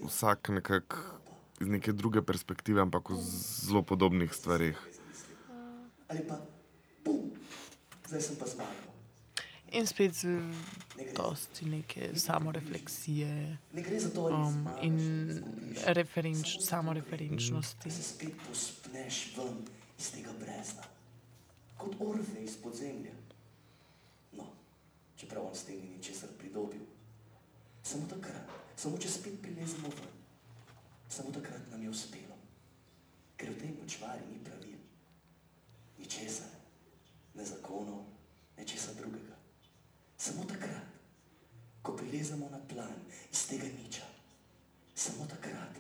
vsak 0.04 0.52
nekako 0.52 1.00
iz 1.60 1.68
neke 1.68 1.92
druge 1.92 2.22
perspektive, 2.22 2.82
ampak 2.82 3.12
o 3.12 3.16
zelo 3.64 3.84
podobnih 3.84 4.34
stvareh. 4.34 4.76
Ali 6.08 6.28
pa, 6.28 6.44
bum, 7.06 7.32
zdaj 8.10 8.22
sem 8.22 8.36
pa 8.36 8.46
zmagal. 8.50 8.90
In 9.72 9.86
spet 9.86 10.14
z 10.18 10.42
dosti 11.14 11.66
neke 11.70 12.10
samorefleksije 12.18 13.58
Ne 13.74 13.82
gre 13.82 14.00
za 14.00 14.10
to, 14.10 14.26
ali 14.26 14.34
um, 14.34 14.68
in 14.82 14.98
referenč, 15.86 16.58
samoreferenčnosti. 16.66 17.86
Da 17.86 17.94
se 17.94 18.04
spet 18.04 18.34
pospneš 18.48 19.38
ven 19.38 19.62
iz 20.00 20.10
tega 20.12 20.34
brezna. 20.40 20.90
Kot 21.78 21.96
orfe 22.00 22.42
iz 22.44 22.58
podzemlja. 22.58 23.14
No, 24.34 24.50
čeprav 25.16 25.46
on 25.46 25.56
s 25.56 25.70
tem 25.70 25.78
ni 25.78 25.94
ničesar 25.98 26.34
pridobil. 26.38 26.82
Samo 27.84 28.10
takrat, 28.10 28.50
samo 28.76 28.98
če 28.98 29.10
spet 29.10 29.38
prilezemo 29.42 29.94
ven, 29.94 30.18
samo 31.10 31.32
takrat 31.32 31.70
nam 31.72 31.84
je 31.84 31.90
uspelo. 31.90 32.38
Ker 33.38 33.54
v 33.54 33.62
tej 33.62 33.72
močvari 33.78 34.26
ni 34.34 34.42
pravil. 34.44 34.82
Ničesar, 36.02 36.59
ne 37.40 37.46
zakonov, 37.46 38.04
nečesa 38.58 38.94
drugega. 38.94 39.36
Samo 40.18 40.44
takrat, 40.44 40.92
ko 41.82 41.96
prilezemo 41.96 42.50
na 42.52 42.60
plan 42.68 43.00
iz 43.32 43.48
tega 43.48 43.68
niča, 43.80 44.04
samo 44.96 45.26
takrat 45.26 45.80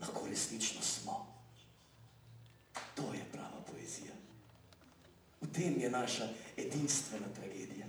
lahko 0.00 0.26
resnično 0.26 0.82
smo. 0.82 1.26
To 2.94 3.12
je 3.14 3.24
prava 3.32 3.60
poezija. 3.70 4.14
V 5.40 5.52
tem 5.52 5.80
je 5.80 5.90
naša 5.90 6.28
edinstvena 6.56 7.26
tragedija. 7.34 7.86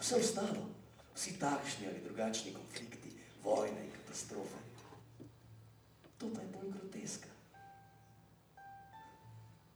Vse 0.00 0.16
ostalo, 0.16 0.68
vsi 1.14 1.38
takšni 1.38 1.86
ali 1.86 2.04
drugačni 2.04 2.54
konflikti, 2.54 3.12
vojne 3.44 3.84
in 3.84 3.92
katastrofe, 3.92 4.56
to 6.18 6.30
pa 6.34 6.40
je 6.40 6.46
bolj 6.46 6.72
groteska. 6.72 7.28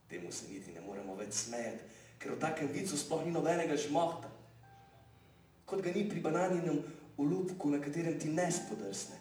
Temu 0.09 0.33
se 0.33 0.49
niti 0.49 0.73
ne 0.73 0.81
moremo 0.81 1.15
več 1.15 1.35
smejati, 1.35 1.93
ker 2.25 2.33
v 2.33 2.41
takem 2.41 2.72
vicu 2.72 2.97
sploh 2.97 3.20
ni 3.20 3.33
nobenega 3.37 3.77
žmohta. 3.77 4.33
Kot 5.68 5.85
ga 5.85 5.93
ni 5.93 6.09
pri 6.09 6.25
bananinem 6.25 6.81
ulupku, 7.20 7.68
na 7.68 7.77
katerem 7.77 8.16
ti 8.16 8.33
ne 8.33 8.49
spodrsne. 8.49 9.20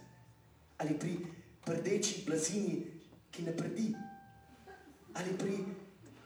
Ali 0.79 0.95
pri 0.95 1.19
prdeči 1.67 2.23
blazini, 2.23 2.79
ki 3.27 3.43
ne 3.43 3.51
prdi. 3.51 3.91
Ali 5.19 5.35
pri, 5.35 5.59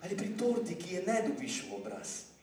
ali 0.06 0.14
pri 0.14 0.30
torti, 0.38 0.78
ki 0.78 0.94
je 0.94 1.02
ne 1.10 1.18
dobiš 1.26 1.66
v 1.66 1.82
obraz. 1.82 2.37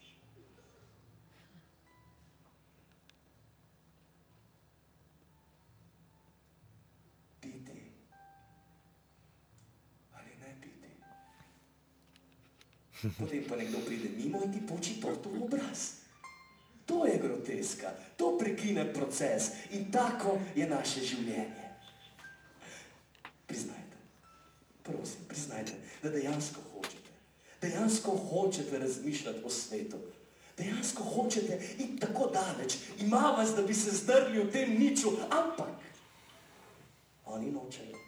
Potem 13.19 13.45
pa 13.49 13.57
nekdo 13.57 13.79
pride 13.85 14.09
mimo 14.17 14.41
in 14.45 14.53
ti 14.53 14.61
poči 14.67 15.01
torto 15.01 15.29
v 15.29 15.45
obraz. 15.45 16.05
To 16.87 17.07
je 17.07 17.19
groteska, 17.19 17.93
to 18.17 18.37
prekine 18.39 18.85
proces 18.93 19.51
in 19.73 19.91
tako 19.93 20.41
je 20.57 20.69
naše 20.69 21.01
življenje. 21.01 21.65
Priznajte, 23.47 23.97
prosim, 24.83 25.25
priznajte, 25.29 25.73
da 26.03 26.11
dejansko 26.11 26.61
hočete, 26.73 27.13
dejansko 27.61 28.17
hočete 28.17 28.79
razmišljati 28.79 29.45
o 29.45 29.51
svetu, 29.51 30.01
dejansko 30.59 31.05
hočete 31.05 31.61
iti 31.79 31.97
tako 32.01 32.31
daleč, 32.33 32.77
ima 33.01 33.33
vas, 33.37 33.55
da 33.57 33.63
bi 33.63 33.75
se 33.75 33.91
zdrli 33.91 34.45
v 34.45 34.51
tem 34.53 34.77
niču, 34.79 35.17
ampak 35.31 35.73
oni 37.25 37.51
nočejo, 37.51 37.99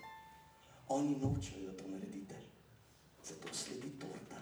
oni 0.88 1.16
nočejo, 1.16 1.66
da 1.66 1.76
to 1.76 1.88
naredite, 1.88 2.34
zato 3.24 3.54
sledi 3.54 3.90
torta 4.00 4.40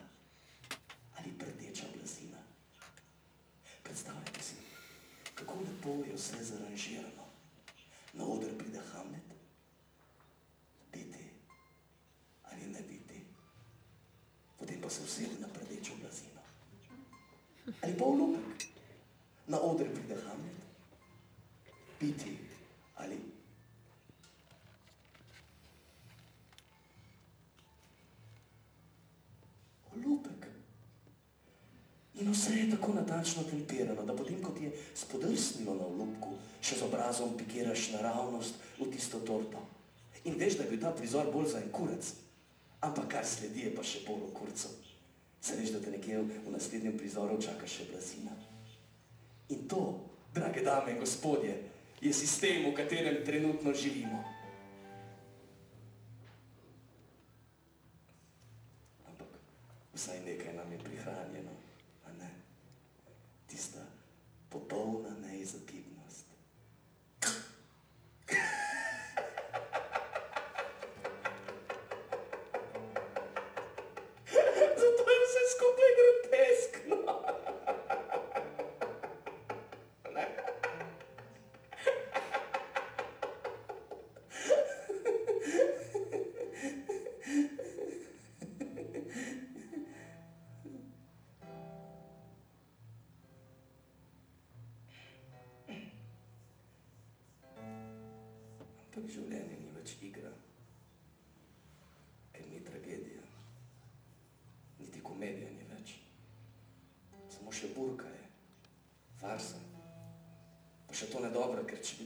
ali 1.18 1.32
prdeča 1.38 1.86
blazina. 1.96 2.38
Predstavljajte 3.82 4.42
si, 4.42 4.54
kako 5.34 5.54
lepo 5.84 6.04
je 6.04 6.14
vse 6.16 6.44
zaranžirano. 6.44 7.24
Na 8.12 8.24
oder 8.24 8.58
pride 8.58 8.80
Hamlet, 8.92 9.22
biti 10.92 11.30
ali 12.42 12.66
ne 12.66 12.80
biti. 12.80 13.20
Potem 14.58 14.80
pa 14.80 14.90
se 14.90 15.02
usede 15.02 15.40
na 15.40 15.48
prdečo 15.48 15.92
blazino. 16.00 16.40
Ali 17.82 17.98
pa 17.98 18.04
olupek. 18.04 18.68
Na 19.46 19.60
oder 19.60 19.94
pride 19.94 20.22
Hamlet, 20.22 20.56
biti 22.00 22.38
ali. 22.96 23.18
Olupek. 29.92 30.46
In 32.24 32.32
vse 32.32 32.54
je 32.56 32.70
tako 32.70 32.94
natančno 32.96 33.42
tempirano, 33.42 34.02
da 34.02 34.16
potem, 34.16 34.40
ko 34.42 34.52
ti 34.56 34.64
je 34.64 34.72
spodrsnilo 34.96 35.74
na 35.76 35.84
olupku, 35.84 36.38
še 36.64 36.78
z 36.80 36.86
obrazom 36.86 37.34
pikiraš 37.36 37.90
naravnost 37.92 38.56
v 38.78 38.88
tisto 38.94 39.20
torto. 39.28 39.60
In 40.24 40.38
veš, 40.40 40.56
da 40.56 40.64
je 40.64 40.70
bil 40.70 40.80
ta 40.80 40.94
prizor 40.96 41.28
bolj 41.28 41.50
za 41.52 41.60
en 41.60 41.68
kurec, 41.68 42.14
ampak 42.80 43.10
kar 43.12 43.28
sledi 43.28 43.66
je 43.66 43.74
pa 43.76 43.84
še 43.84 44.06
bolj 44.06 44.24
v 44.24 44.32
kurcu. 44.38 44.72
Se 45.44 45.58
veš, 45.58 45.74
da 45.76 45.82
te 45.84 45.92
nekje 45.92 46.22
v 46.24 46.54
naslednjem 46.54 46.96
prizoru 46.96 47.36
čaka 47.44 47.68
še 47.68 47.90
blazina. 47.92 48.32
In 49.52 49.68
to, 49.68 50.00
drage 50.32 50.64
dame 50.64 50.96
in 50.96 51.04
gospodje, 51.04 51.58
je 52.00 52.12
sistem, 52.16 52.64
v 52.64 52.72
katerem 52.72 53.20
trenutno 53.20 53.76
živimo. 53.76 54.24
полна 64.74 65.13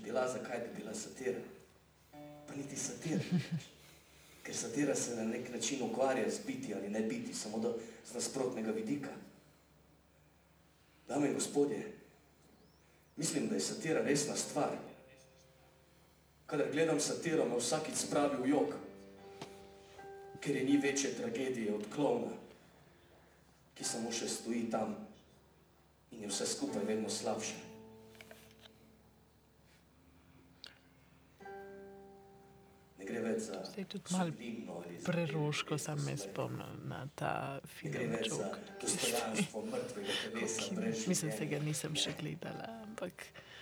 bila, 0.09 0.29
zakaj 0.29 0.59
bi 0.59 0.81
bila 0.81 0.95
satira? 0.95 1.41
Pa 2.47 2.55
niti 2.57 2.77
satira. 2.77 3.21
Ker 4.45 4.57
satira 4.57 4.95
se 4.95 5.17
na 5.17 5.25
nek 5.25 5.53
način 5.53 5.83
ukvarja 5.83 6.31
z 6.31 6.41
biti 6.47 6.75
ali 6.75 6.89
ne 6.89 7.01
biti, 7.01 7.35
samo 7.35 7.59
da 7.59 7.73
z 8.11 8.15
nasprotnega 8.15 8.71
vidika. 8.71 9.11
Dame 11.09 11.29
in 11.29 11.35
gospodje, 11.35 11.93
mislim, 13.17 13.49
da 13.49 13.55
je 13.55 13.61
satira 13.61 14.03
resna 14.03 14.37
stvar. 14.37 14.77
Kadar 16.47 16.73
gledam 16.73 17.01
satiro, 17.01 17.45
me 17.45 17.57
vsakič 17.57 17.95
spravi 17.95 18.43
v 18.43 18.49
jok, 18.49 18.75
ker 20.41 20.57
je 20.57 20.65
ni 20.65 20.77
večje 20.77 21.15
tragedije 21.15 21.75
od 21.75 21.85
klovna, 21.95 22.33
ki 23.75 23.85
samo 23.85 24.13
še 24.13 24.29
stoji 24.29 24.71
tam 24.71 24.97
in 26.11 26.23
je 26.23 26.29
vse 26.29 26.47
skupaj 26.47 26.85
vedno 26.85 27.11
slabše. 27.11 27.68
Zdaj 33.39 33.85
tudi 33.85 34.05
malo 34.11 34.33
preroško 35.05 35.79
sem 35.79 36.05
me 36.05 36.17
spomnil 36.17 36.75
na 36.85 37.07
ta 37.15 37.61
film 37.65 37.95
brez 40.73 41.07
Mislim, 41.07 41.33
se 41.33 41.47
ga 41.47 41.59
nisem 41.59 41.95
še 41.95 42.13
gledala, 42.21 42.69
ampak 42.85 43.13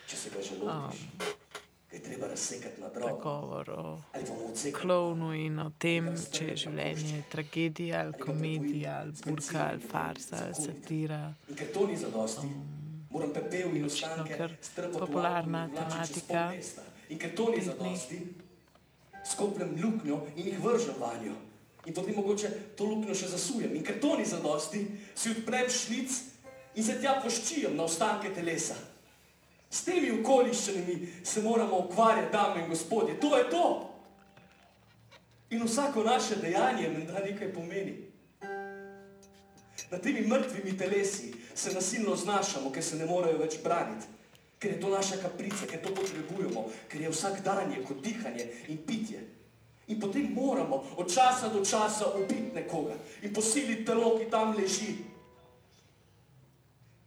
se 0.06 0.30
ga 0.30 0.90
je 1.96 2.02
treba 2.02 2.26
razsekati 2.26 2.80
na 2.80 2.88
drobno. 2.88 3.16
govor 3.16 3.70
o 3.70 3.98
klovnu 4.80 5.34
in 5.34 5.58
o 5.58 5.70
tem, 5.78 6.08
če 6.32 6.46
je 6.46 6.56
življenje 6.56 7.22
tragedija 7.30 8.00
ali 8.00 8.18
komedija 8.20 8.98
ali 9.00 9.12
burka 9.24 9.68
ali 9.70 9.80
farsa 9.80 10.42
ali 10.44 10.54
satira. 10.54 11.20
In 11.48 11.56
ker 11.56 11.72
to 11.74 11.86
ni 11.86 11.96
zadosti, 11.96 12.50
moram 13.10 13.32
pepel 13.32 13.76
in 13.76 13.84
ostanke 13.84 14.48
popularna 14.92 15.68
tematika. 15.74 16.52
In 17.08 17.18
ker 17.18 17.34
to 17.36 17.50
ni 17.50 17.62
zadosti, 17.62 18.20
skopljem 19.30 19.76
luknjo 19.82 20.20
in 20.36 20.46
jih 20.46 20.64
vržem 20.64 20.94
vanjo. 21.00 21.34
In 21.86 21.94
potem 21.94 22.16
mogoče 22.16 22.50
to 22.76 22.84
luknjo 22.84 23.14
še 23.14 23.28
zasujem. 23.30 23.76
In 23.76 23.84
ker 23.86 24.00
to 24.02 24.16
ni 24.18 24.26
zadosti, 24.26 24.86
si 25.14 25.30
odprem 25.30 25.70
šlic 25.70 26.14
in 26.74 26.84
se 26.84 26.98
tja 27.00 27.20
poščijem 27.22 27.76
na 27.76 27.86
ostanke 27.86 28.32
telesa. 28.34 28.74
S 29.70 29.84
temi 29.86 30.10
okoliščinami 30.20 30.96
se 31.24 31.42
moramo 31.42 31.78
ukvarjati, 31.86 32.32
dame 32.32 32.64
in 32.64 32.70
gospodje. 32.70 33.20
To 33.20 33.36
je 33.36 33.46
to. 33.50 33.66
In 35.50 35.62
vsako 35.62 36.02
naše 36.02 36.36
dejanje 36.42 36.88
menda 36.90 37.22
nekaj 37.22 37.52
pomeni. 37.54 37.96
Nad 39.90 40.02
temi 40.02 40.26
mrtvimi 40.26 40.78
telesi 40.78 41.34
se 41.54 41.74
nasilno 41.74 42.16
znašamo, 42.16 42.72
ker 42.74 42.82
se 42.82 42.96
ne 42.96 43.06
morejo 43.06 43.38
več 43.38 43.58
braniti, 43.62 44.06
ker 44.58 44.70
je 44.70 44.80
to 44.80 44.88
naša 44.88 45.16
kaprica, 45.16 45.66
ker 45.66 45.82
to 45.82 45.94
potrebujemo, 45.94 46.68
ker 46.88 47.00
je 47.00 47.10
vsak 47.12 47.42
dan 47.44 47.72
je 47.72 47.84
kot 47.84 48.00
dihanje 48.02 48.46
in 48.68 48.78
pitje. 48.86 49.20
In 49.86 50.00
potem 50.00 50.32
moramo 50.32 50.82
od 50.96 51.12
časa 51.12 51.48
do 51.48 51.64
časa 51.64 52.10
ubiti 52.16 52.50
nekoga 52.54 52.96
in 53.22 53.32
posiliti 53.32 53.84
telo, 53.84 54.18
ki 54.18 54.30
tam 54.30 54.56
leži. 54.56 54.96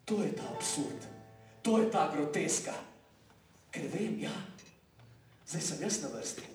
To 0.05 0.23
je 0.23 0.31
ta 0.31 0.47
absurd, 0.55 1.01
to 1.61 1.80
je 1.80 1.91
ta 1.91 2.07
groteska. 2.13 2.73
Ker 3.69 3.85
vem, 3.93 4.15
ja, 4.23 4.34
zdaj 5.45 5.61
sem 5.61 5.81
jaz 5.81 6.01
na 6.01 6.09
vrsti. 6.09 6.45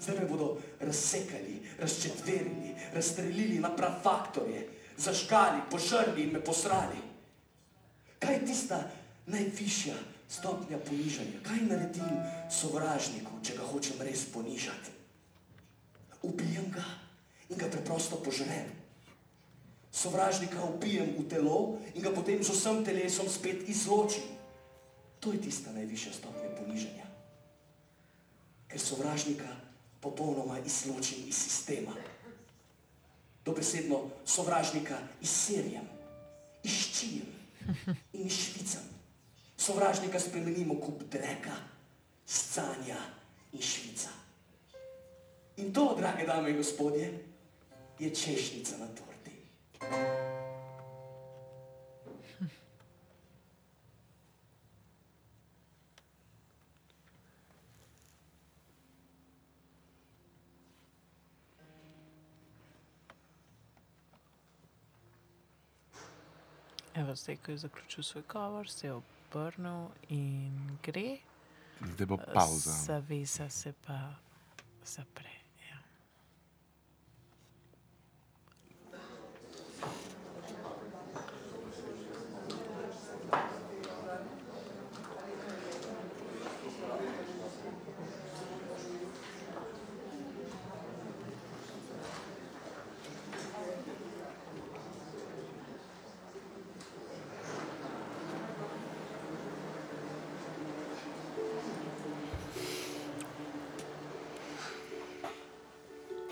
Zdaj 0.00 0.16
me 0.16 0.24
bodo 0.26 0.56
razsekali, 0.80 1.60
razčetverili, 1.78 2.74
razstrelili 2.94 3.58
na 3.58 3.70
prafaktorje, 3.76 4.66
zažgali, 4.96 5.62
požrli 5.70 6.22
in 6.22 6.32
me 6.32 6.40
posrali. 6.40 6.98
Kaj 8.18 8.34
je 8.34 8.46
tista 8.46 8.80
najvišja 9.28 9.94
stopnja 10.28 10.78
ponižanja? 10.84 11.42
Kaj 11.44 11.60
naredim 11.68 12.16
sovražniku, 12.50 13.40
če 13.44 13.56
ga 13.60 13.68
hočem 13.68 14.00
res 14.04 14.26
ponižati? 14.32 14.96
Ubijem 16.26 16.72
ga 16.74 16.84
in 17.48 17.56
ga 17.60 17.70
preprosto 17.70 18.18
požrem. 18.20 18.72
Sovražnika 19.92 20.64
ubijem 20.64 21.14
v 21.16 21.28
telo 21.28 21.78
in 21.94 22.02
ga 22.02 22.12
potem 22.12 22.42
z 22.44 22.52
vsem 22.52 22.84
telesom 22.84 23.28
spet 23.28 23.68
izločim. 23.68 24.26
To 25.20 25.32
je 25.32 25.40
tista 25.42 25.72
najvišja 25.74 26.12
stopnja 26.12 26.50
ponižanja. 26.58 27.06
Ker 28.68 28.80
sovražnika 28.80 29.48
popolnoma 30.00 30.60
izločim 30.60 31.24
iz 31.26 31.34
sistema. 31.34 31.94
Dobesedno 33.44 34.10
sovražnika 34.26 34.98
izserjem, 35.22 35.88
izčijem 36.62 37.26
in 38.12 38.26
izšvicam. 38.26 38.97
Sovražnika 39.58 40.20
spremenimo 40.20 40.74
kup 40.80 41.02
dreka, 41.10 41.56
scanja 42.26 42.96
in 43.52 43.62
švica. 43.62 44.08
In 45.56 45.72
to, 45.74 45.94
drage 45.98 46.26
dame 46.26 46.50
in 46.50 46.56
gospodje, 46.56 47.24
je 47.98 48.14
češnica 48.14 48.78
na 48.78 48.86
torti. 48.86 49.34
Evo, 66.94 67.14
zdaj, 67.14 67.36
ko 67.36 67.50
je 67.50 67.58
zaključil 67.58 68.04
svoj 68.04 68.22
govor, 68.32 68.68
se 68.68 68.86
je 68.86 68.92
obrnil 69.28 69.90
in 70.08 70.78
gre. 70.82 71.18
Zdaj 71.80 72.06
bo 72.06 72.16
pauza. 72.16 72.70
Zavesa 72.70 73.48
se 73.48 73.72
pa 73.72 74.18
zapre. 74.84 75.30
Ja. 75.70 75.78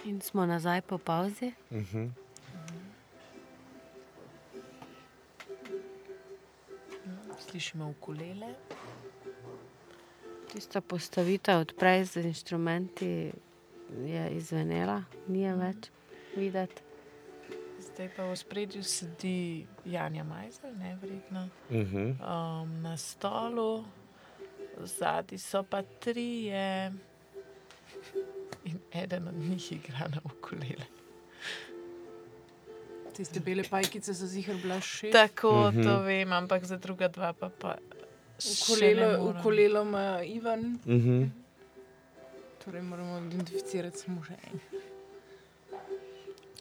In 0.05 0.16
smo 0.27 0.47
nazaj 0.47 0.81
po 0.83 0.99
pauzi. 0.99 1.53
Slišimo 7.39 7.89
ukulele. 7.89 8.55
Tista 10.53 10.81
postavitev 10.81 11.61
odprej 11.61 12.05
z 12.05 12.17
inštrumenti 12.17 13.33
je 14.07 14.31
izvenela, 14.31 15.03
ni 15.29 15.43
je 15.43 15.55
več 15.55 15.91
videti. 16.37 16.83
Zdaj 17.79 18.09
pa 18.17 18.25
v 18.25 18.37
spredju 18.37 18.83
sedi 18.83 19.67
Janja 19.85 20.25
Majzel, 20.25 20.75
nevrjetno. 20.79 21.49
Mhm. 21.71 22.03
Um, 22.21 22.83
na 22.83 22.97
stolu, 22.97 23.85
zadnji 24.79 25.39
so 25.39 25.63
pa 25.63 25.83
trije, 25.83 26.93
in 28.67 28.79
eden 28.95 29.29
od 29.29 29.35
njih 29.37 29.73
igra 29.73 30.09
na 30.09 30.21
ukulele. 30.27 30.87
Tiste 33.13 33.41
bele 33.41 33.65
pajkice 33.65 34.15
so 34.15 34.27
zihar 34.27 34.57
bila 34.57 34.81
še. 34.81 35.11
Tako 35.11 35.53
to 35.75 36.01
vem, 36.01 36.33
ampak 36.33 36.65
za 36.65 36.77
druga 36.77 37.09
dva 37.09 37.33
pa. 37.33 37.49
pa 37.51 37.77
ukulelo 39.31 39.83
ima 39.83 40.23
Ivan, 40.23 40.79
Mhm. 40.87 41.23
torej 42.59 42.83
moramo 42.83 43.19
identificirati 43.21 43.99
samo 43.99 44.23
še 44.23 44.35
en. 44.45 44.61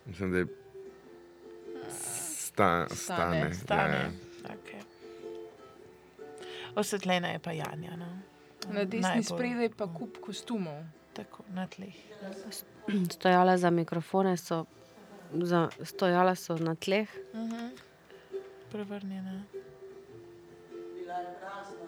Mislim, 0.06 0.32
da 0.32 0.38
je 0.38 0.46
sta, 1.90 2.88
stane. 2.90 3.54
Stane. 3.54 3.94
Ja. 3.94 4.12
Okay. 4.46 4.82
Osvetljena 6.76 7.28
je 7.28 7.40
pa 7.40 7.52
Janja. 7.52 7.96
No? 7.96 8.06
Na 8.68 8.84
desni 8.84 9.02
Najbolj. 9.02 9.24
spredaj 9.26 9.70
pa 9.72 9.88
kup 9.90 10.18
kostumov. 10.20 10.84
Tako, 11.16 11.44
na 11.54 11.68
tleh. 11.68 11.96
Stojala 13.12 13.58
za 13.58 13.70
mikrofone 13.70 14.38
so, 14.38 14.66
za, 15.34 15.70
stojala 15.84 16.36
so 16.36 16.58
na 16.58 16.76
tleh. 16.76 17.10
Uh 17.34 17.40
-huh. 17.40 17.70
Prevrnjena. 18.72 19.44
Bila 20.94 21.14
je 21.14 21.36
prazna. 21.40 21.85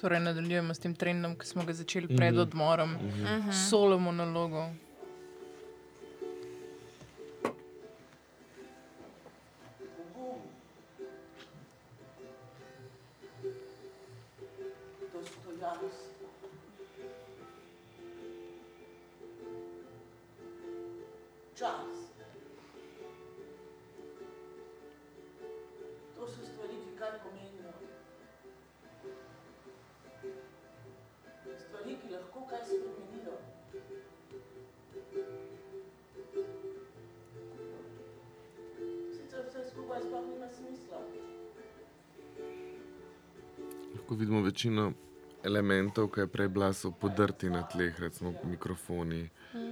Torej, 0.00 0.20
nadaljujemo 0.20 0.74
s 0.74 0.80
tem 0.80 0.94
trendom, 0.94 1.34
ki 1.36 1.46
smo 1.46 1.64
ga 1.68 1.74
začeli 1.76 2.08
pred 2.16 2.38
odmorom, 2.38 2.94
solo 3.68 3.98
monologov. 4.00 4.70
Večino 44.50 44.92
elementov, 45.44 46.10
ki 46.10 46.20
je 46.20 46.26
prej 46.26 46.48
bila, 46.50 46.72
so 46.74 46.90
podrti 46.90 47.50
na 47.50 47.62
tleh, 47.62 47.94
recimo 48.00 48.34
mikrofoni. 48.44 49.28
Veš. 49.54 49.70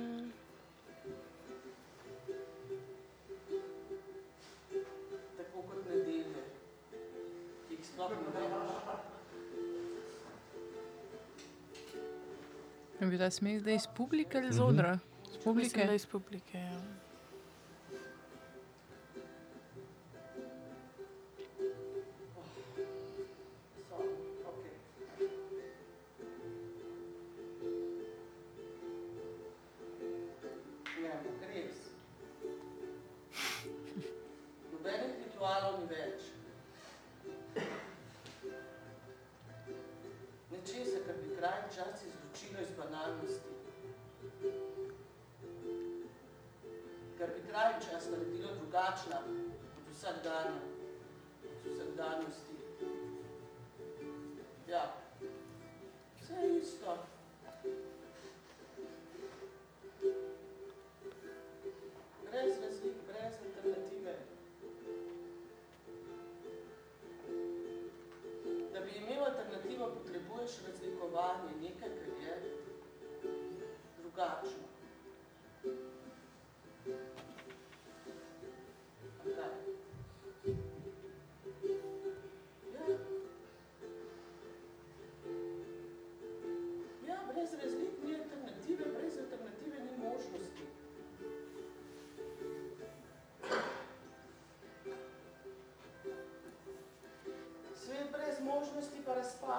Je 13.00 13.06
bil 13.06 13.18
ta 13.18 13.30
smeh 13.30 13.60
zdaj 13.60 13.74
iz 13.74 13.86
publike 13.96 14.38
ali 14.38 14.48
iz 14.48 14.58
odra? 14.60 14.98
Z 14.98 15.30
Mislim, 15.30 15.42
publike. 15.44 15.86
da 15.86 15.94
iz 15.94 16.06
publike. 16.06 16.58
Ja. 16.58 16.97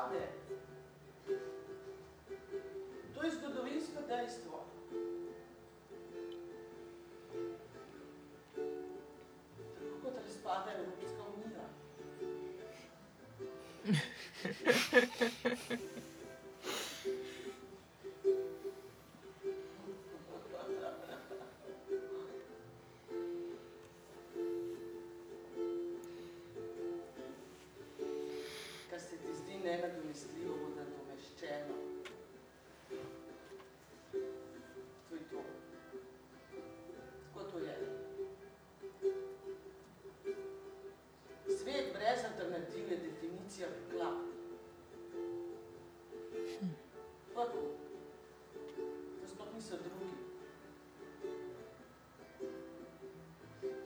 Pa 0.10 0.16
razpade. 0.16 0.49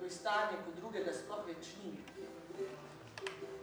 To 0.04 0.08
je 0.08 0.12
stanje, 0.12 0.58
ko 0.66 0.72
drugega 0.76 1.12
sploh 1.16 1.46
več 1.48 1.68
ni. 1.80 1.94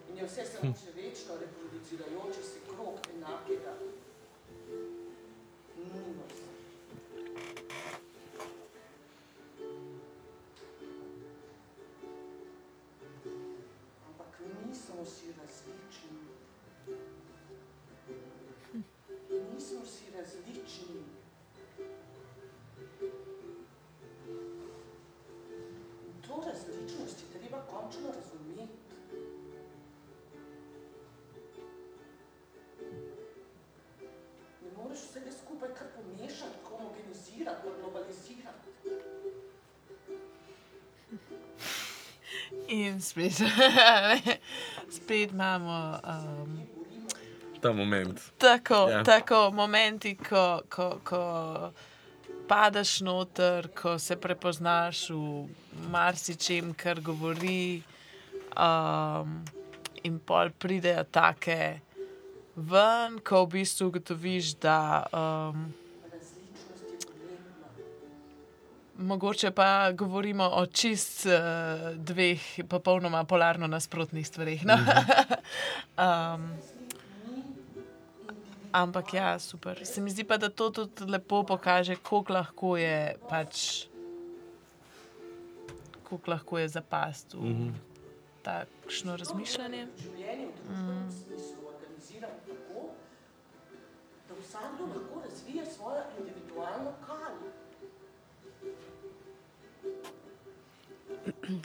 In 0.08 0.16
je 0.16 0.24
vse 0.24 0.46
samo 0.48 0.70
še 0.72 0.94
večno 0.96 1.34
reproducirajoče 1.36 2.44
se 2.50 2.62
krog 2.64 3.02
enakega. 3.12 3.74
Treba 27.90 28.12
končno 28.12 28.12
razumeti. 28.12 28.78
Ne 34.62 34.70
moreš 34.76 34.98
vsega 35.00 35.30
skupaj 35.32 35.68
kar 35.68 35.86
pomešati, 35.96 36.56
homogenizirati, 36.68 37.68
globalizirati. 37.80 38.70
In 42.68 43.00
spet, 43.00 43.32
spet 44.96 45.30
imamo 45.30 45.98
um, 46.04 46.60
Ta 47.60 47.72
moment. 47.72 48.20
tako, 48.38 48.88
Ja. 48.90 49.04
tako 49.04 49.50
momenti, 49.50 50.16
ko, 50.18 50.60
ko, 50.70 51.00
ko 51.04 51.70
padeš 52.50 53.00
noter, 53.06 53.68
ko 53.78 53.94
se 53.98 54.16
prepoznaš 54.18 55.04
v 55.14 55.46
marsičem, 55.90 56.72
kar 56.74 56.98
govori, 57.00 57.82
um, 58.58 59.36
in 60.02 60.18
pol 60.18 60.50
pridejo 60.58 61.04
take 61.14 61.78
ven, 62.56 63.20
ko 63.22 63.44
v 63.44 63.60
bistvu 63.60 63.90
ugotoviš, 63.92 64.54
da 64.58 64.80
um, 65.14 65.68
mogoče 68.98 69.50
pa 69.54 69.92
govorimo 69.92 70.50
o 70.58 70.66
čist 70.66 71.26
uh, 71.30 71.94
dveh 71.94 72.66
popolnoma 72.68 73.24
polarno 73.24 73.70
nasprotnih 73.70 74.26
stvareh. 74.26 74.66
No? 74.66 74.74
um, 76.06 76.50
ampak 78.72 79.14
ja, 79.14 79.38
super. 79.38 79.86
Se 79.86 80.00
mi 80.00 80.10
zdi 80.10 80.24
pa, 80.24 80.36
da 80.36 80.48
to 80.48 80.70
tudi 80.70 81.04
lepo 81.10 81.42
pokaže, 81.42 81.96
koliko 81.96 82.32
lahko 82.32 82.76
je 82.76 83.16
pač. 83.28 83.86
Kako 86.02 86.30
lahko 86.30 86.58
je 86.58 86.68
zapasti 86.68 87.36
v 87.36 87.40
mm 87.40 87.54
-hmm. 87.54 87.72
takšno 88.42 89.16
razmišljanje. 89.16 89.86
tako, 92.70 92.90
da 94.28 94.34
vsakdo 94.34 94.84
lahko 94.86 95.22
razvije 95.30 95.66
svojo 95.66 96.02
individualno 96.18 96.92
kar. 97.06 97.32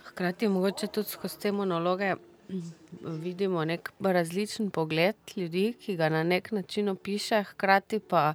Hkrati 0.03 0.47
mogoče 0.47 0.87
tudi 0.87 1.09
skozi 1.09 1.39
te 1.39 1.51
monologe 1.51 2.15
mm, 2.15 2.34
vidimo 3.01 3.65
nek 3.65 3.91
različen 3.99 4.69
pogled 4.69 5.15
ljudi, 5.35 5.73
ki 5.81 5.95
ga 5.95 6.09
na 6.09 6.23
nek 6.23 6.51
način 6.51 6.89
opiše, 6.89 7.43
hkrati 7.43 7.99
pa 7.99 8.33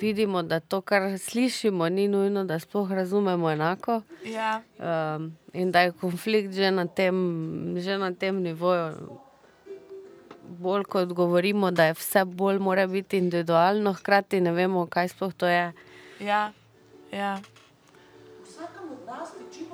vidimo, 0.00 0.42
da 0.42 0.60
to, 0.60 0.80
kar 0.80 1.18
slišimo, 1.18 1.88
ni 1.88 2.08
nujno, 2.08 2.44
da 2.44 2.58
sploh 2.58 2.92
razumemo 2.92 3.50
enako. 3.50 4.02
Ja. 4.24 4.62
Um, 4.78 5.36
in 5.52 5.72
da 5.72 5.80
je 5.80 5.92
konflikt 5.92 6.54
že 6.54 6.70
na 6.70 6.86
tem, 6.86 7.74
že 7.78 7.98
na 7.98 8.14
tem 8.14 8.42
nivoju. 8.42 8.94
Bolj 10.48 10.84
kot 10.84 11.12
govorimo, 11.12 11.70
da 11.70 11.84
je 11.84 11.94
vse 11.94 12.24
bolj 12.24 12.58
mora 12.58 12.86
biti 12.86 13.18
individualno, 13.18 13.92
hkrati 13.92 14.40
ne 14.40 14.52
vemo, 14.52 14.86
kaj 14.86 15.08
sploh 15.08 15.34
to 15.34 15.46
je. 15.46 15.72
Ja, 16.20 16.52
ja. 17.12 17.36
V 17.36 18.48
vsakem 18.48 18.92
od 18.92 19.06
nas 19.06 19.34
tiči 19.36 19.68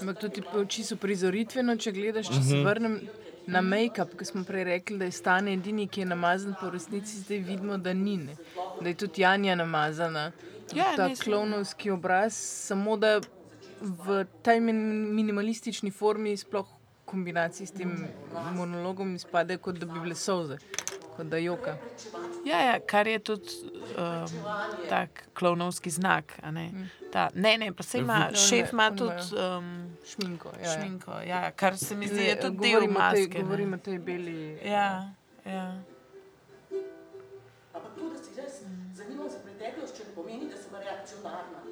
Ampak 0.00 0.18
to 0.20 0.28
ti 0.28 0.42
pa 0.42 0.64
čisto 0.64 0.96
prizoritveno, 0.96 1.76
če 1.76 1.92
gledaš, 1.92 2.30
če 2.32 2.42
se 2.42 2.60
vrnem 2.64 3.00
na 3.46 3.60
make-up, 3.62 4.16
ki 4.18 4.24
smo 4.24 4.44
prej 4.44 4.64
rekli, 4.64 4.98
da 4.98 5.04
je 5.04 5.14
stane 5.14 5.52
edini, 5.54 5.86
ki 5.88 6.00
je 6.02 6.06
namazan, 6.06 6.56
pa 6.60 6.66
v 6.66 6.74
resnici 6.76 7.20
zdaj 7.20 7.38
vidimo, 7.46 7.78
da 7.78 7.92
ni. 7.94 8.16
Ne? 8.16 8.36
Da 8.80 8.88
je 8.88 8.94
tudi 8.94 9.22
Janja 9.22 9.54
namazana. 9.54 10.32
Ja, 10.74 10.96
ta 10.96 11.06
nisem. 11.08 11.24
klovnovski 11.24 11.90
obraz, 11.94 12.34
samo 12.34 12.96
da 12.96 13.20
v 13.80 14.24
tej 14.42 14.60
min- 14.60 15.14
minimalistični 15.14 15.90
formi, 15.90 16.36
sploh 16.36 16.66
v 16.66 17.04
kombinaciji 17.06 17.66
s 17.66 17.70
tem 17.70 17.92
monologom, 18.56 19.14
izpade, 19.14 19.58
kot 19.58 19.78
da 19.78 19.86
bi 19.86 20.00
bile 20.00 20.14
solze, 20.14 20.58
kot 21.16 21.26
da 21.26 21.38
joka. 21.38 21.76
Ja, 22.44 22.60
ja, 22.62 22.80
kar 22.80 23.06
je 23.06 23.20
tudi 23.20 23.48
um, 23.92 24.26
tak 24.88 25.28
klovnovski 25.34 25.90
znak. 25.90 26.38
a 26.42 26.50
Ne, 26.50 26.72
Ta, 27.12 27.30
ne, 27.34 27.58
ne, 27.58 27.72
pa 27.72 27.82
se 27.82 27.98
ima, 27.98 28.18
Ne, 28.20 28.36
šef 28.36 28.72
ima 28.72 28.84
oni 28.84 28.98
tudi 28.98 29.36
um, 29.36 29.96
Šminko. 30.06 30.50
Ja, 30.54 30.60
ja. 30.64 30.72
šminko. 30.74 31.12
Ja, 31.12 31.20
ja, 31.38 31.52
kar 31.52 31.78
se 31.78 31.96
mi 31.96 32.06
zdi, 32.06 32.22
je 32.22 32.34
Ne, 32.34 32.40
tudi 32.40 32.58
del 32.58 32.72
govorim 32.72 32.90
o 32.90 33.00
tej- 33.00 33.20
maske. 33.20 33.34
ne. 33.34 33.40
Govorim 33.40 33.72
o 33.72 33.78
tej 33.78 34.00
beli. 34.00 34.58
Ja, 34.64 35.10
ja. 35.46 35.82
Ampak 37.74 37.94
to, 37.94 38.08
da 38.08 38.18
si 38.18 38.34
res 38.36 38.62
zanimam 38.94 39.28
za 39.28 39.38
preteklost, 39.38 39.96
če 39.96 40.04
ne 40.04 40.14
pomeni, 40.14 40.46
da 40.46 40.56
sem 40.56 40.74
reakcionarna. 40.74 41.60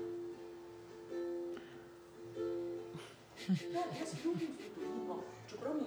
Ja, 3.74 3.82
jaz 3.94 4.10
ljubim 4.24 4.48
zgodovino, 4.58 5.20
čeprav 5.50 5.74
mi 5.74 5.82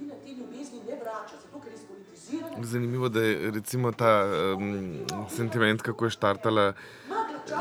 zgodovina 0.00 0.14
te 0.24 0.32
ljubezni 0.32 0.78
ne 0.88 0.96
vrača, 0.96 1.36
zato 1.42 1.60
ker 1.60 1.72
je 1.72 1.78
spolitizirana. 1.78 2.64
Zanimivo 2.66 3.06
je, 3.06 3.10
da 3.10 3.20
je 3.20 3.50
recimo 3.50 3.92
ta 3.92 4.24
um, 4.56 4.98
sentiment, 5.28 5.82
kako 5.82 6.04
je 6.04 6.10
štartala 6.10 6.72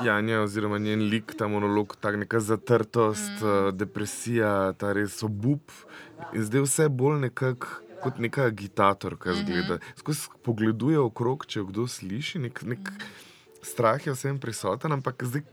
Janja, 0.04 0.42
oziroma 0.42 0.78
njen 0.78 1.10
lik, 1.10 1.34
ta 1.38 1.48
monolog, 1.48 1.96
ta 2.00 2.12
neka 2.12 2.40
zatrtost, 2.40 3.42
mm. 3.42 3.78
depresija, 3.78 4.74
ta 4.78 4.94
res 4.94 5.24
obup. 5.24 5.72
In 6.34 6.44
zdaj 6.44 6.62
vse 6.62 6.90
bolj 6.90 7.20
nekako 7.20 7.68
kot 8.00 8.20
neka 8.20 8.46
agitatorka 8.48 9.34
zgleda. 9.34 9.80
Skozi 10.00 10.30
pogleduje 10.44 11.00
okrog, 11.00 11.44
če 11.46 11.60
jo 11.60 11.66
kdo 11.68 11.88
sliši, 11.88 12.40
nek, 12.46 12.62
nek 12.64 12.92
strah 13.66 14.06
je 14.06 14.14
vsem 14.16 14.40
prisoten, 14.40 14.94
ampak 14.96 15.26
zdaj 15.28 15.44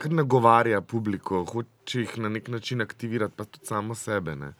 kar 0.00 0.12
nagovarja 0.12 0.80
publiko, 0.80 1.44
hoče 1.48 2.04
jih 2.04 2.18
na 2.24 2.28
nek 2.28 2.48
način 2.48 2.80
aktivirati, 2.80 3.36
pa 3.36 3.44
tudi 3.44 3.70
samo 3.70 3.94
sebe. 3.94 4.36
Ne? 4.36 4.52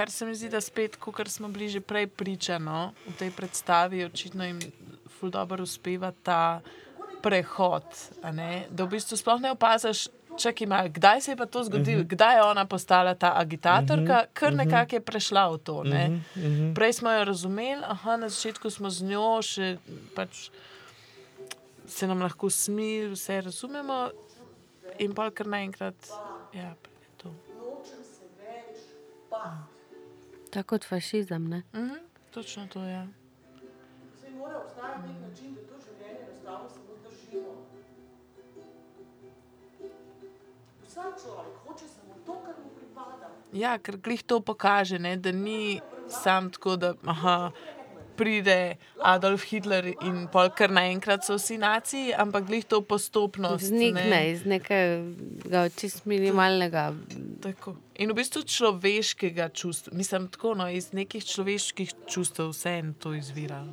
Kar 0.00 0.10
se 0.10 0.26
mi 0.26 0.34
zdi, 0.34 0.48
da 0.48 0.60
spet, 0.60 0.96
kot 0.96 1.28
smo 1.28 1.48
bili 1.48 1.68
že 1.68 1.80
prej 1.84 2.06
pričano 2.06 2.94
v 3.04 3.12
tej 3.20 3.30
predstavi, 3.36 4.04
očitno 4.04 4.44
jim 4.44 4.60
ful 5.18 5.28
dobro 5.30 5.62
uspeva 5.62 6.08
ta 6.22 6.60
prehod. 7.22 7.84
a 8.22 8.32
ne, 8.32 8.64
Da 8.70 8.84
v 8.84 8.96
bistvu 8.96 9.16
sploh 9.20 9.40
ne 9.40 9.50
opaziš, 9.52 10.08
čakaj, 10.40 10.66
malo, 10.66 10.88
kdaj 10.88 11.20
se 11.20 11.30
je 11.32 11.36
pa 11.36 11.46
to 11.46 11.64
zgodilo, 11.64 12.04
kdaj 12.08 12.36
je 12.36 12.42
ona 12.42 12.64
postala 12.64 13.14
ta 13.14 13.36
agitatorka, 13.36 14.24
ker 14.32 14.56
nekako 14.56 14.96
je 14.96 15.00
prešla 15.00 15.44
v 15.52 15.58
to. 15.58 15.84
Ne. 15.84 16.24
Prej 16.74 16.92
smo 16.92 17.12
jo 17.12 17.24
razumeli, 17.24 17.84
aha, 17.84 18.16
na 18.16 18.28
začetku 18.32 18.70
smo 18.70 18.88
z 18.90 19.04
njo 19.04 19.42
še 19.44 19.76
pač. 20.16 20.48
Se 21.84 22.06
nam 22.06 22.24
lahko 22.24 22.48
smili, 22.48 23.12
vse 23.12 23.40
razumemo, 23.40 24.08
in 24.96 25.12
pa 25.12 25.28
kar 25.28 25.44
naenkrat, 25.44 26.08
ja, 26.56 26.72
pride 26.80 27.12
to. 27.20 27.34
Nočem 27.52 28.00
se 28.00 28.24
več 28.40 28.80
bati. 29.28 29.69
Tako 30.50 30.68
kot 30.68 30.84
fašizem. 30.84 31.48
Ne? 31.48 31.62
Mhm, 31.74 31.94
točno 32.30 32.66
to 32.66 32.82
je. 32.82 32.92
Ja. 32.92 33.06
Zdaj 34.18 34.30
mora 34.30 34.58
obstajati 34.58 35.08
nek 35.08 35.20
način, 35.28 35.54
da 35.54 35.60
to 35.60 35.74
življenje 35.84 36.20
enostavno 36.26 36.68
samo 36.68 36.96
zdržimo. 37.00 37.52
Vsak 40.86 41.22
človek 41.22 41.56
hoče 41.66 41.88
samo 41.88 42.14
to, 42.26 42.40
kar 42.44 42.54
mu 42.64 42.70
pripada. 42.78 43.30
Ja, 43.52 43.78
ker 43.78 43.96
glih 43.96 44.22
to 44.22 44.40
pokaže, 44.40 44.98
ne, 44.98 45.16
da 45.16 45.32
ni 45.32 45.80
sam 46.08 46.50
tako, 46.50 46.76
da 46.76 46.94
aha, 47.06 47.50
pride 48.20 48.76
Adolf 49.00 49.44
Hitler 49.48 49.86
in 50.04 50.26
pol 50.32 50.50
kar 50.52 50.72
naenkrat 50.76 51.24
so 51.24 51.38
vsi 51.38 51.56
naciji, 51.60 52.12
ampak 52.12 52.44
glih 52.50 52.66
to 52.68 52.82
postopnost. 52.84 53.70
Znikne 53.72 54.04
ne. 54.12 54.20
iz 54.34 54.44
nekega 54.44 55.64
čist 55.76 56.04
minimalnega. 56.10 56.90
Tako. 57.40 57.76
In 58.00 58.12
v 58.12 58.18
bistvu 58.20 58.44
človeškega 58.44 59.48
čustva, 59.56 59.96
mislim, 59.96 60.28
tako, 60.32 60.54
no, 60.60 60.68
iz 60.68 60.92
nekih 60.96 61.24
človeških 61.24 61.96
čustev 62.08 62.52
vse 62.52 62.76
en 62.82 62.94
to 62.94 63.14
izvira. 63.16 63.64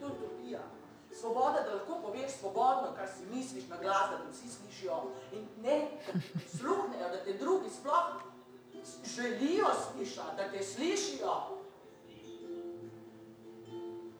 Utopija. 0.00 0.64
Svoboda, 1.12 1.64
da 1.64 1.80
lahko 1.80 2.00
poveš 2.04 2.40
svobodno, 2.40 2.92
kar 2.96 3.08
si 3.08 3.28
misliš 3.28 3.68
na 3.68 3.76
glas, 3.80 4.12
da 4.12 4.20
te 4.24 4.32
vsi 4.32 4.48
slišijo. 4.48 5.00
In 5.36 5.48
ne, 5.64 5.80
prisluhnejo, 6.12 7.08
da 7.12 7.24
te 7.24 7.36
drugi 7.40 7.72
sploh 7.72 8.33
želijo 9.04 9.66
slišati, 9.82 10.36
da 10.36 10.50
te 10.50 10.62
slišijo. 10.62 11.32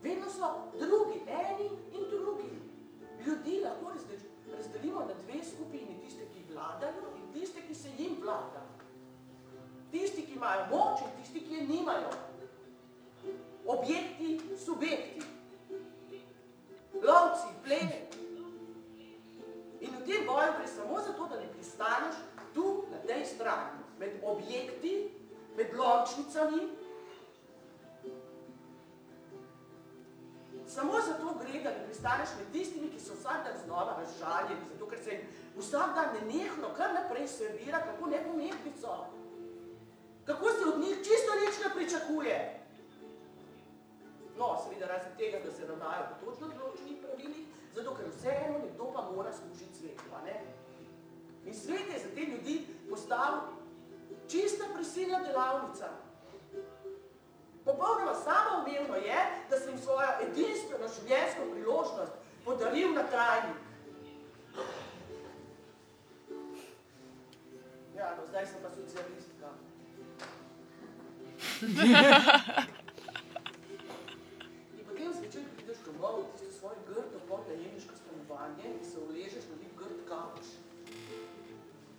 Vedno 0.02 0.30
so 0.30 0.46
drugi, 0.78 1.20
eni 1.28 1.70
in 1.92 2.04
drugi. 2.10 2.50
Ljudi 3.26 3.60
lahko 3.64 3.92
razde- 3.94 4.54
razdelimo 4.56 5.00
na 5.00 5.14
dve 5.14 5.44
skupini, 5.44 6.00
tiste, 6.04 6.24
ki 6.24 6.52
vladajo 6.52 7.04
in 7.16 7.32
tiste, 7.32 7.60
ki 7.68 7.74
se 7.74 7.88
jim 7.98 8.16
vlada. 8.22 8.62
Tisti, 9.90 10.26
ki 10.26 10.32
imajo 10.32 10.66
moč 10.70 11.00
in 11.00 11.22
tisti, 11.22 11.40
ki 11.40 11.54
je 11.54 11.66
nimajo. 11.66 12.10
Vsak 35.64 35.94
dan 35.94 36.08
nenehno 36.14 36.68
kar 36.76 36.94
naprej 36.94 37.28
servira, 37.28 37.80
kako 37.80 38.10
nepomembni 38.10 38.72
so. 38.80 39.06
Kako 40.26 40.50
se 40.50 40.68
od 40.74 40.80
njih 40.80 40.96
čisto 40.96 41.32
nič 41.40 41.54
ne 41.64 41.74
pričakuje. 41.74 42.36
No, 44.38 44.58
seveda 44.64 44.86
razen 44.86 45.12
tega, 45.18 45.38
da 45.44 45.52
se 45.52 45.66
ravnajo 45.66 46.06
po 46.10 46.30
točno 46.30 46.48
določenih 46.58 46.96
pravilih, 47.02 47.44
zato 47.74 47.94
ker 47.96 48.08
vseeno 48.10 48.58
nekdo 48.58 48.90
pa 48.94 49.04
mora 49.10 49.32
služiti 49.32 49.78
svetu, 49.78 50.08
a 50.18 50.22
ne? 50.24 50.40
In 51.44 51.54
svet 51.54 51.92
je 51.92 52.00
za 52.02 52.10
te 52.14 52.20
ljudi 52.20 52.56
postal 52.90 53.40
čista 54.30 54.64
prisilna 54.74 55.20
delavnica. 55.22 55.88
Popolnoma 57.64 58.14
samoumevno 58.14 58.96
je, 58.96 59.20
da 59.50 59.58
sem 59.60 59.78
svojo 59.78 60.08
edinstveno 60.26 60.88
življenjsko 60.96 61.46
priložnost 61.52 62.12
podaril 62.44 62.92
na 62.92 63.04
trajnik. 63.12 63.60
Ja, 67.96 68.16
no, 68.18 68.26
zdaj 68.26 68.46
sem 68.46 68.62
pa 68.62 68.70
socialistka. 68.70 69.48
In 74.78 74.84
potem 74.86 75.12
zvečer 75.14 75.42
prideš 75.54 75.78
domov 75.86 76.26
v 76.26 76.26
tisto 76.34 76.50
svoje 76.58 76.78
grdo 76.88 77.18
podnajemniško 77.28 77.94
stanovanje 77.96 78.66
in 78.66 78.84
se 78.84 78.98
uležeš 78.98 79.44
na 79.50 79.56
nek 79.62 79.72
grd 79.78 80.00
kavč. 80.10 80.46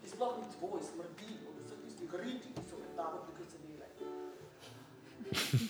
Ki 0.02 0.08
sploh 0.12 0.36
ni 0.38 0.48
tvoj, 0.60 0.84
smrdi 0.84 1.32
od 1.48 1.56
vseh 1.64 1.80
tistih 1.88 2.12
riti, 2.20 2.52
ki 2.52 2.64
so 2.70 2.76
med 2.76 2.92
tabo 3.00 3.24
prikazanile. 3.28 3.88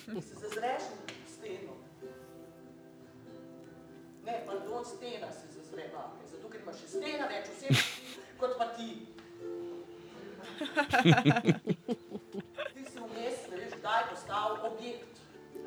In 0.09 0.21
se 0.21 0.33
zazreš 0.41 0.83
na 0.89 1.05
steno. 1.37 1.73
Ne, 4.25 4.41
pardon, 4.47 4.85
stena 4.85 5.29
se 5.31 5.53
zazre 5.53 5.91
vame, 5.93 6.25
zato 6.33 6.49
ker 6.49 6.65
ima 6.65 6.73
še 6.73 6.87
stena 6.97 7.29
več 7.29 7.53
oseb 7.53 7.77
kot 8.41 8.57
pa 8.57 8.73
ti. 8.73 9.14
Ti 12.73 12.81
si 12.91 12.97
vmes, 12.99 13.37
ne 13.51 13.55
veš, 13.59 13.73
kdaj 13.79 14.01
postal 14.09 14.49
objekt, 14.69 15.13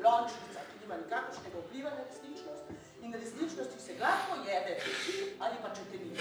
lončnica, 0.03 0.59
ki 0.69 0.75
nima 0.83 0.95
nikakršnega 1.03 1.57
vpliva 1.65 1.91
na 1.95 2.01
resničnost 2.07 2.65
in 3.01 3.09
resničnosti 3.13 3.79
se 3.85 3.91
gladko 3.97 4.33
jede, 4.47 4.73
ali 5.39 5.55
pa 5.63 5.69
če 5.75 5.83
te 5.91 5.97
ni. 6.03 6.11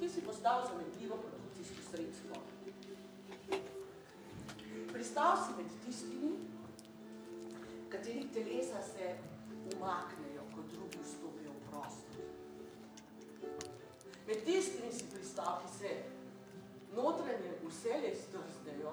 Ti 0.00 0.06
si 0.08 0.20
postal 0.22 0.58
zamenljivo 0.68 1.16
produkcijsko 1.24 1.80
sredstvo. 1.90 2.34
Pristal 4.92 5.32
si 5.44 5.50
med 5.56 5.68
tistimi, 5.84 6.32
katerih 7.90 8.26
telesa 8.34 8.80
se 8.82 9.06
umaknejo, 9.76 10.29
Med 14.30 14.44
tistimi 14.44 14.92
si 14.92 15.04
pristal, 15.10 15.56
ki 15.60 15.68
se 15.74 15.88
notranje 16.94 17.48
vselej 17.64 18.12
zdrznejo, 18.14 18.92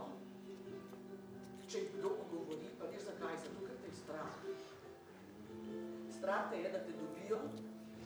če 1.70 1.82
jih 1.84 1.92
kdo 1.94 2.10
ogovori, 2.24 2.72
pa 2.80 2.88
veš 2.90 3.04
zakaj, 3.06 3.36
zato 3.44 3.66
ker 3.68 3.76
te 3.84 3.92
je 3.92 3.98
strah. 4.00 4.40
Strah 6.16 6.48
te 6.50 6.64
je, 6.64 6.72
da 6.74 6.82
te 6.88 6.96
dobijo, 6.98 7.38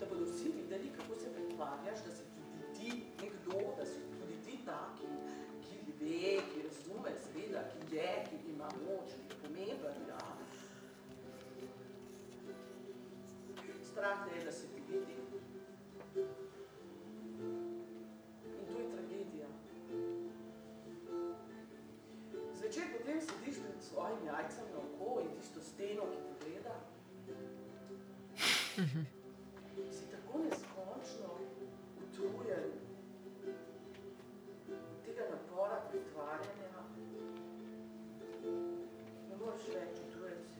da 0.01 0.09
bodo 0.09 0.27
vsi 0.27 0.51
videli, 0.57 0.91
kako 0.97 1.21
se 1.21 1.31
pretvarjaš, 1.37 2.03
da 2.09 2.17
si 2.17 2.27
tudi 2.35 2.67
ti 2.75 2.91
nekdo, 3.21 3.63
da 3.79 3.87
si 3.93 4.03
tudi 4.17 4.35
ti 4.49 4.59
tak, 4.67 4.99
ki, 4.99 5.79
ve, 6.01 6.35
ki 6.49 6.65
razume, 6.67 7.15
seveda, 7.29 7.63
ki 7.71 7.95
je, 7.95 8.09
ki 8.27 8.41
ima 8.57 8.73
moč, 8.81 9.15
ki 9.15 9.31
je 9.31 9.39
pomemben, 9.45 10.03
ja. 10.11 10.27
Strah 13.93 14.27
te 14.27 14.35
je, 14.35 14.45
da 14.49 14.59
se 14.59 14.70
svojim 24.11 24.27
jajcem 24.27 24.65
na 24.73 24.79
oko 24.79 25.21
in 25.21 25.29
tisto 25.37 25.61
steno, 25.61 26.03
ki 26.11 26.17
te 26.27 26.49
gleda. 26.49 26.75
Si 29.91 30.05
tako 30.11 30.39
neskončno 30.43 31.29
utrujen 32.03 32.71
od 34.69 35.05
tega 35.05 35.23
napora 35.31 35.77
pretvarjanja. 35.89 36.83
Ne 39.29 39.35
moreš 39.39 39.67
več, 39.75 40.03
utrujen 40.07 40.39
si. 40.51 40.59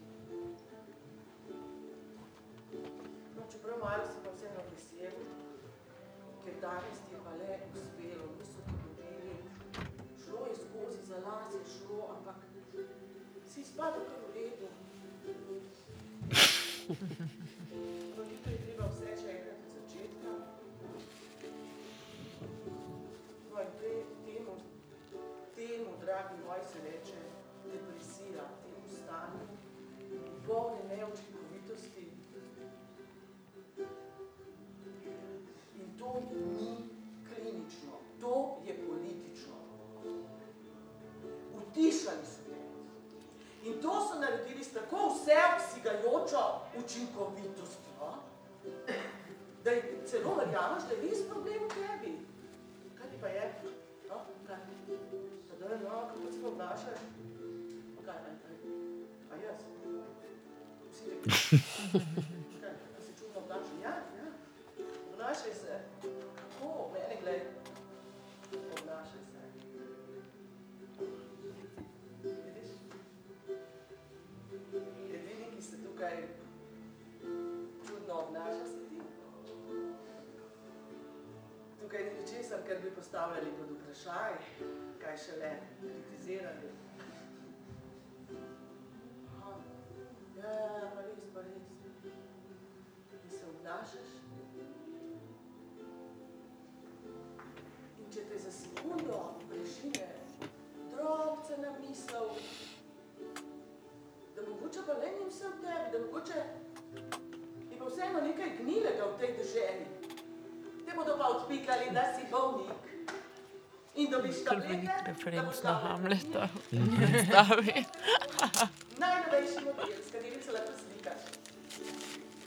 No, 3.36 3.42
čeprav 3.52 3.78
malo 3.84 4.04
si 4.08 4.18
pa 4.24 4.36
vseeno 4.38 4.62
vesel, 4.72 5.16
ker 6.46 6.62
danes 6.62 6.98
ti 7.08 7.16
je 7.16 7.20
pa 7.26 7.34
le 7.42 7.60
uspelo, 7.74 7.91
si 13.90 14.11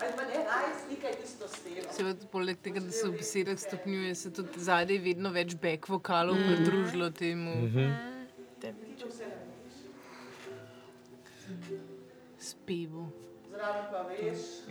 pa 0.17 0.25
ne, 0.25 0.39
raje 0.45 0.73
slikaj 0.87 1.13
tisto 1.23 1.49
steno. 1.49 1.89
Seveda, 1.97 2.27
poleg 2.33 2.59
tega, 2.63 2.81
da 2.81 2.93
se 2.93 3.07
v 3.09 3.13
besedah 3.19 3.59
stopnjuje, 3.59 4.15
se 4.15 4.33
tudi 4.35 4.61
zadaj 4.61 4.99
vedno 4.99 5.33
več 5.33 5.55
back 5.63 5.89
vokalov 5.89 6.37
mm. 6.37 6.51
pridružilo 6.51 7.11
temu 7.11 7.55
Ti 7.73 8.14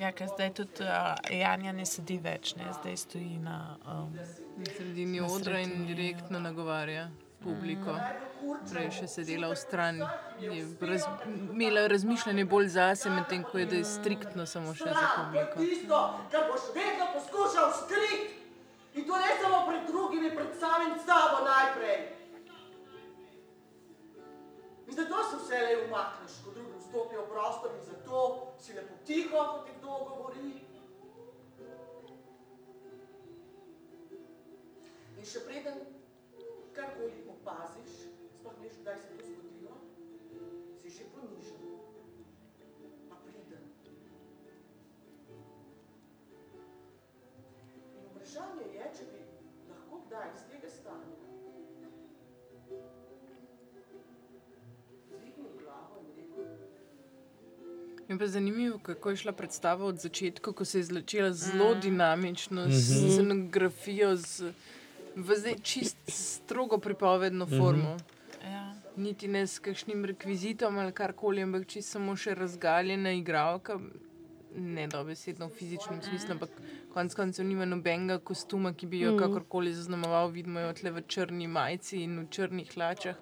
Ja, 0.04 0.10
ker 0.12 0.28
zdaj 0.28 0.50
tudi 0.58 0.84
uh, 0.84 1.14
Janja 1.32 1.72
ne 1.72 1.86
sedi 1.88 2.18
več, 2.20 2.58
ne? 2.60 2.66
zdaj 2.76 2.98
stoji 3.06 3.38
na. 3.40 3.78
Um, 3.88 4.10
Na 4.58 4.66
sredini 4.68 5.22
Na 5.22 5.28
odra 5.32 5.62
in 5.64 5.70
sredini, 5.70 5.86
direktno 5.96 6.42
nagovarja 6.44 7.06
publiko. 7.44 7.96
kurčo. 8.42 8.68
Prej 8.74 8.84
je 8.86 8.92
še 8.98 9.08
sedela 9.08 9.48
v 9.52 9.60
strani, 9.62 10.04
je 10.44 10.66
raz, 10.90 11.08
imela 11.54 11.86
razmišljanje 11.88 12.46
bolj 12.52 12.68
zase, 12.76 13.14
medtem 13.16 13.46
ko 13.48 13.62
je 13.62 13.70
da 13.72 13.80
je 13.80 13.88
striktno 13.88 14.46
samo 14.46 14.76
še 14.76 14.92
za 14.92 15.06
je 15.06 15.14
publiko. 15.16 15.64
tisto, 15.64 16.02
kar 16.36 16.52
boš 16.52 16.68
vedno 16.76 17.08
poskušal 17.16 17.72
skriti. 17.80 18.20
In 18.94 19.08
to 19.08 19.18
ne 19.18 19.32
samo 19.42 19.64
pred 19.66 19.88
drugimi, 19.88 20.36
pred 20.36 20.52
samim 20.60 21.00
sabo 21.02 21.40
najprej. 21.48 21.98
In 24.84 24.94
zato 24.94 25.24
se 25.32 25.40
vselej 25.40 25.86
umakneš, 25.88 26.36
ko 26.44 26.52
drugi 26.52 26.73
vstopijo 26.94 27.26
v 27.26 27.30
prostor 27.30 27.72
in 27.74 27.82
zato 27.82 28.54
si 28.62 28.74
lepo 28.74 28.94
tiho, 29.06 29.38
ko 29.38 29.60
ti 29.66 29.72
kdo 29.78 29.90
govori. 29.90 30.62
In 35.18 35.26
še 35.26 35.42
preden 35.48 35.80
karkoli 36.78 37.26
opaziš, 37.34 38.14
sploh 38.38 38.54
veš, 38.62 38.78
kdaj 38.86 38.98
se 39.02 39.10
to 39.10 39.26
zgodilo, 39.26 39.74
si 40.78 40.94
že 40.94 41.10
ponižen, 41.18 41.63
Je 58.14 58.20
pa 58.20 58.28
zanimivo, 58.28 58.78
kako 58.80 59.10
je 59.10 59.16
šla 59.18 59.32
predstava 59.34 59.86
od 59.86 59.98
začetka, 59.98 60.52
ko 60.52 60.66
se 60.66 60.80
je 60.80 60.84
začela 60.84 61.32
zelo 61.34 61.76
dinamično, 61.76 62.62
s 62.64 62.92
Mhm. 62.92 63.10
scenografijo, 63.10 64.16
z 64.16 64.54
v 65.16 65.36
zdaj 65.36 65.56
čist 65.64 65.98
strogo 66.08 66.78
pripovedno 66.78 67.46
formo. 67.48 67.98
Ja. 68.44 68.74
Niti 68.98 69.28
ne 69.28 69.48
s 69.48 69.60
kakšnim 69.60 70.06
rekvizitom 70.06 70.78
ali 70.78 70.92
karkoli, 70.92 71.42
ampak 71.42 71.68
čisto 71.68 71.92
samo 71.92 72.16
še 72.16 72.34
razgaljena 72.34 73.12
igralka. 73.12 73.80
Ne 74.56 74.88
dobesedno 74.88 75.48
v 75.48 75.52
fizičnem 75.52 76.02
smislu, 76.02 76.32
ampak 76.32 76.50
konec 76.90 77.16
koncev 77.16 77.46
nima 77.46 77.66
nobenega 77.66 78.20
kostuma, 78.20 78.74
ki 78.74 78.86
bi 78.86 79.00
jo 79.00 79.12
Mm. 79.12 79.20
kakorkoli 79.20 79.74
zaznamoval. 79.74 80.28
Vidimo 80.30 80.60
jo 80.60 80.74
tle 80.74 80.92
v 80.92 81.02
črni 81.04 81.48
majici 81.48 81.98
in 81.98 82.20
v 82.20 82.30
črnih 82.30 82.70
hlačah 82.72 83.16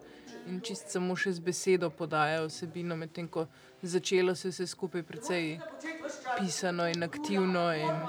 in 0.47 0.61
čist 0.61 0.89
samo 0.91 1.15
še 1.15 1.33
z 1.37 1.39
besedo 1.39 1.89
podaja 1.89 2.41
vsebino, 2.45 2.95
medtem 2.95 3.27
ko 3.27 3.47
začelo 3.81 4.35
se 4.35 4.49
vse 4.49 4.67
skupaj 4.67 5.03
precej 5.03 5.59
pisano 6.37 6.87
in 6.89 7.03
aktivno. 7.03 7.71
In, 7.73 8.05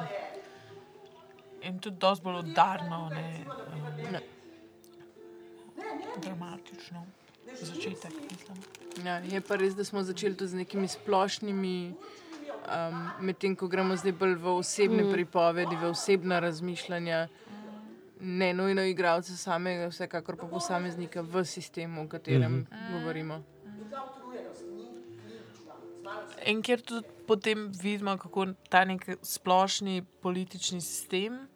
In 1.63 1.79
tudi 1.79 1.97
dosti 1.97 2.25
bolj 2.25 2.41
udarno, 2.41 3.09
ne, 3.15 3.45
um, 3.47 4.17
dramatično. 6.23 7.05
Začetek, 7.61 8.13
mislim. 8.31 8.57
Ja, 9.07 9.19
je 9.19 9.41
pa 9.41 9.57
res, 9.57 9.77
da 9.79 9.85
smo 9.85 10.03
začeli 10.03 10.35
tudi 10.37 10.51
z 10.51 10.55
nekimi 10.65 10.89
splošnimi, 10.89 11.95
um, 12.67 12.99
medtem 13.21 13.55
ko 13.57 13.69
gremo 13.71 13.97
zdaj 13.97 14.13
bolj 14.19 14.35
v 14.43 14.57
osebne 14.57 15.05
mm. 15.05 15.13
pripovedi, 15.13 15.79
v 15.79 15.93
osebna 15.93 16.41
razmišljanja. 16.43 17.29
Ne 18.25 18.53
nujno 18.55 18.83
igralca 18.87 19.37
samega, 19.37 19.89
vsekakor 19.91 20.37
pa 20.39 20.47
posameznika 20.47 21.25
v 21.27 21.45
sistemu, 21.45 22.05
o 22.05 22.09
katerem 22.09 22.53
mm 22.53 22.67
-hmm. 22.71 22.93
govorimo. 22.93 23.43
In 26.47 26.63
kjer 26.63 26.81
tudi 26.81 27.07
potem 27.27 27.73
vidimo, 27.83 28.17
kako 28.19 28.47
ta 28.69 28.85
nek 28.85 29.19
splošni 29.23 30.03
politični 30.21 30.81
sistem 30.81 31.49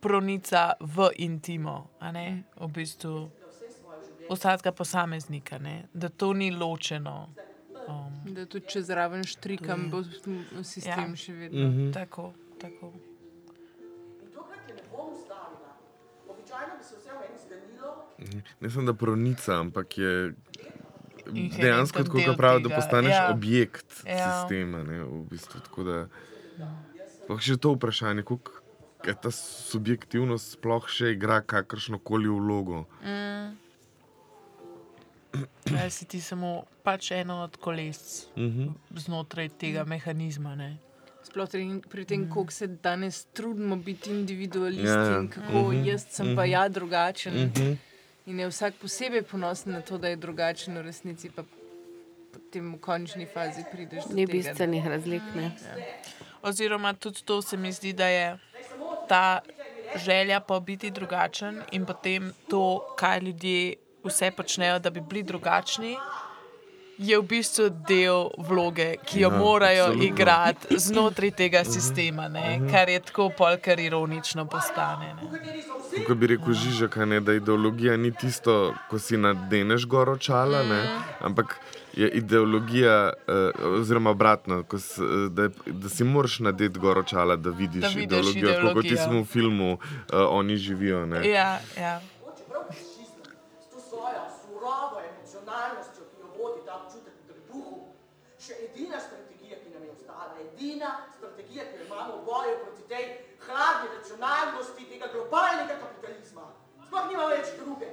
pronica 0.00 0.72
v 0.80 1.08
intimo, 1.16 1.90
a 1.98 2.12
ne 2.12 2.42
v 2.60 2.68
bistvu 2.68 3.30
vsakega 4.30 4.72
posameznika, 4.72 5.58
ne? 5.58 5.88
da 5.92 6.08
to 6.08 6.32
ni 6.32 6.50
ločeno. 6.50 7.28
Um, 7.88 8.34
Da 8.34 8.46
tudi 8.46 8.66
če 8.68 8.82
zraven 8.82 9.24
štrikam, 9.24 9.90
bo 9.90 10.02
sistem 10.62 11.10
Ja. 11.10 11.16
še 11.16 11.32
vedno. 11.32 11.68
Mhm. 11.68 11.92
tako, 11.92 12.32
tako. 12.60 12.92
Ne 18.60 18.70
samo 18.70 18.84
da 18.84 18.94
pronica, 18.94 19.56
ampak 19.56 19.98
je 19.98 20.34
Inherenten 21.26 21.60
dejansko 21.60 21.98
tako, 22.00 22.20
kot 22.20 22.36
pravi, 22.36 22.62
da 22.62 22.68
postaneš 22.70 23.12
ja. 23.12 23.30
objekt 23.30 24.04
Ja. 24.06 24.40
sistema. 24.40 24.82
Ne, 24.82 24.98
v 25.00 25.24
bistvu, 25.24 25.60
tako 25.60 25.82
da, 25.82 25.96
pa 27.26 27.38
še 27.38 27.56
to 27.56 27.72
vprašanje, 27.72 28.22
kako 28.22 28.60
je 29.02 29.14
ta 29.16 29.30
subjektivnost 29.32 30.52
sploh 30.52 30.84
še 30.86 31.10
igra 31.10 31.40
kakršno 31.42 31.98
koli 31.98 32.28
vlogo. 32.30 32.84
Da 35.66 35.90
si 35.90 36.04
ti 36.04 36.20
samo 36.20 36.50
pač 36.82 37.10
eno 37.12 37.40
od 37.40 37.56
koles 37.56 38.26
Mhm. 38.36 38.68
znotraj 38.92 39.48
tega 39.50 39.84
mehanizma. 39.84 40.54
Ne? 40.54 40.76
Sploh 41.24 41.48
pri, 41.88 42.04
tem, 42.04 42.28
koliko 42.28 42.52
se 42.52 42.66
danes 42.68 43.24
trudimo 43.26 43.76
biti 43.78 44.10
individualisti 44.12 44.86
Ja, 44.86 45.04
ja. 45.06 45.18
in 45.18 45.28
kako 45.28 45.62
Mhm. 45.64 45.84
jaz 45.84 46.04
sem 46.10 46.36
pa 46.36 46.44
ja 46.44 46.68
drugačen. 46.68 47.34
Mhm. 47.34 47.72
In 48.26 48.40
je 48.40 48.48
vsak 48.48 48.74
posebej 48.80 49.22
ponosen 49.22 49.72
na 49.72 49.80
to, 49.80 49.98
da 49.98 50.08
je 50.08 50.16
drugačen, 50.16 50.78
v 50.78 50.82
resnici 50.82 51.28
pa 51.30 51.44
potem 52.32 52.72
v 52.74 52.80
končni 52.80 53.26
fazi 53.26 53.64
prideš 53.72 54.08
do 54.08 54.14
Ni 54.14 54.26
tega. 54.26 54.32
bistvenih 54.32 54.86
razlik. 54.86 55.22
Ne? 55.34 55.52
Oziroma, 56.42 56.94
tudi 56.94 57.20
to 57.24 57.42
se 57.42 57.56
mi 57.56 57.72
zdi, 57.72 57.92
da 57.92 58.08
je 58.08 58.38
ta 59.08 59.40
želja 59.96 60.40
po 60.40 60.60
biti 60.60 60.90
drugačen 60.90 61.62
in 61.72 61.86
potem 61.86 62.32
to, 62.48 62.94
kaj 62.96 63.20
ljudje 63.20 63.74
vse 64.04 64.30
počnejo, 64.30 64.78
da 64.78 64.90
bi 64.90 65.00
bili 65.00 65.22
drugačni. 65.22 65.96
Je 66.96 67.18
v 67.18 67.22
bistvu 67.24 67.68
del 67.82 68.28
vloge, 68.38 68.96
ki 68.98 69.18
jo 69.18 69.28
Ja, 69.28 69.28
ja, 69.28 69.38
morajo 69.38 69.84
absolutno. 69.84 70.04
igrati 70.06 70.78
znotraj 70.78 71.30
tega 71.32 71.64
sistema, 71.66 72.28
ne? 72.28 72.60
kar 72.70 72.88
je 72.88 73.00
tako 73.00 73.30
polkar 73.30 73.78
ironično 73.80 74.46
postane. 74.46 75.14
Ne? 75.14 75.40
Kako 75.96 76.14
bi 76.14 76.26
rekel 76.28 76.52
Žižek, 76.54 76.96
a 76.96 77.04
ne, 77.04 77.20
da 77.20 77.32
ideologija 77.32 77.96
ni 77.96 78.12
tisto, 78.12 78.54
ko 78.88 78.98
si 78.98 79.16
nadeneš 79.16 79.86
gor 79.86 80.10
očala, 80.10 80.62
ne, 80.64 80.82
Mhm. 80.84 81.02
ampak 81.22 81.58
je 81.92 82.08
ideologija, 82.10 83.12
uh, 83.58 83.74
oziroma 83.74 84.10
obratno, 84.10 84.62
ko 84.62 84.78
s, 84.78 84.98
eh, 84.98 85.02
da, 85.30 85.44
da 85.66 85.88
si 85.88 86.04
moraš 86.04 86.38
nadeti 86.40 86.78
gor 86.78 86.98
očala, 86.98 87.36
da 87.36 87.50
vidiš 87.50 87.80
Da 87.80 87.88
vidiš 87.88 88.02
ideologijo, 88.04 88.46
kot 88.46 88.54
ideologijo. 88.54 88.82
tismo 88.90 89.20
v 89.20 89.24
filmu, 89.26 89.72
uh, 89.72 89.78
oni 90.30 90.56
živijo. 90.58 91.06
Ne. 91.06 91.28
Ja, 91.28 91.58
ja. 91.76 92.00
Še 98.44 98.56
edina 98.68 99.00
strategija, 99.00 99.58
ki 99.62 99.72
nam 99.74 99.84
je 99.86 99.92
ostala, 99.94 100.32
edina 100.44 100.90
strategija, 101.16 101.64
ki 101.70 101.80
jo 101.80 101.86
imamo 101.88 102.16
v 102.18 102.24
boju 102.28 102.56
proti 102.64 102.88
tej 102.92 103.04
hladni 103.46 103.92
racionalnosti 103.96 104.88
tega 104.90 105.08
globalnega 105.14 105.78
kapitalizma. 105.80 106.48
Sploh 106.86 107.08
nima 107.10 107.28
več 107.32 107.54
druge. 107.60 107.88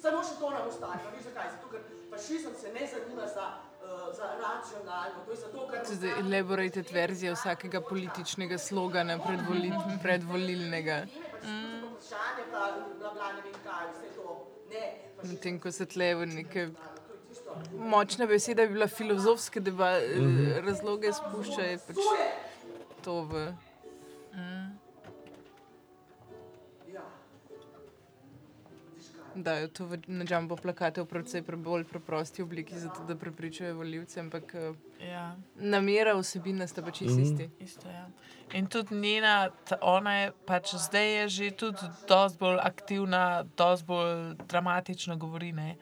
Samo 0.00 0.20
še 0.24 0.36
to 0.40 0.50
nam 0.52 0.68
ostane. 0.68 1.00
Pa 1.04 1.10
veš 1.14 1.26
zakaj? 1.28 1.48
Zato, 1.56 1.72
ker 1.72 1.82
fašizem 2.12 2.54
se 2.56 2.72
ne 2.72 2.86
zanima 2.92 3.26
za, 3.28 3.48
uh, 3.80 4.06
za 4.16 4.30
racionalno. 4.40 5.24
To 5.26 5.34
je 5.34 5.40
zato, 5.42 5.66
ker 5.72 5.84
To 5.88 5.96
je 6.06 6.14
elaborated 6.22 6.92
verzija 6.92 7.34
vsakega 7.36 7.82
političnega 7.88 8.58
slogana 8.58 9.18
predvoli, 9.24 9.72
predvolilnega. 10.02 11.02
Ne, 14.70 14.86
Medtem 15.22 15.60
ko 15.60 15.72
se 15.72 15.84
tle 15.86 16.14
v 16.14 16.26
neke 16.30 16.68
močne 17.74 18.26
besede, 18.26 18.66
bi 18.66 18.72
bila 18.72 18.86
filozofske 18.88 19.60
deba, 19.60 19.90
Mhm. 20.16 20.66
razloge 20.66 21.12
spušča, 21.12 21.62
je 21.62 21.78
pač 21.78 21.96
to 23.02 23.22
v. 23.22 23.52
ja. 26.88 27.02
dajo 29.34 29.68
to 29.68 29.86
v, 29.86 29.98
na 30.08 30.24
jumbo 30.26 30.56
plakate 30.56 31.00
v 31.00 31.06
precej 31.06 31.42
pre, 31.42 31.56
bolj 31.56 31.84
preprosti 31.84 32.42
obliki, 32.42 32.74
zato 32.76 33.04
da 33.04 33.14
prepričajo 33.16 33.74
voljivce, 33.74 34.20
ampak 34.20 34.54
eh, 34.54 34.72
Ja. 35.02 35.36
namera 35.56 36.14
vsebina 36.14 36.66
sta 36.66 36.82
pač 36.82 36.98
čisto 36.98 37.20
isti. 37.20 37.48
Isto, 37.60 37.88
ja. 37.88 38.08
In 38.52 38.66
tudi 38.66 38.94
njena, 38.96 39.36
ta, 39.64 39.78
ona 39.82 40.14
je 40.16 40.32
pač 40.46 40.74
zdaj 40.76 41.14
je 41.14 41.28
že 41.28 41.50
tudi 41.52 41.78
dosti 42.08 42.38
bolj 42.38 42.58
aktivna, 42.60 43.22
dosti 43.56 43.86
bolj 43.86 44.12
dramatično 44.44 45.16
govori. 45.16 45.52
Ne? 45.52 45.76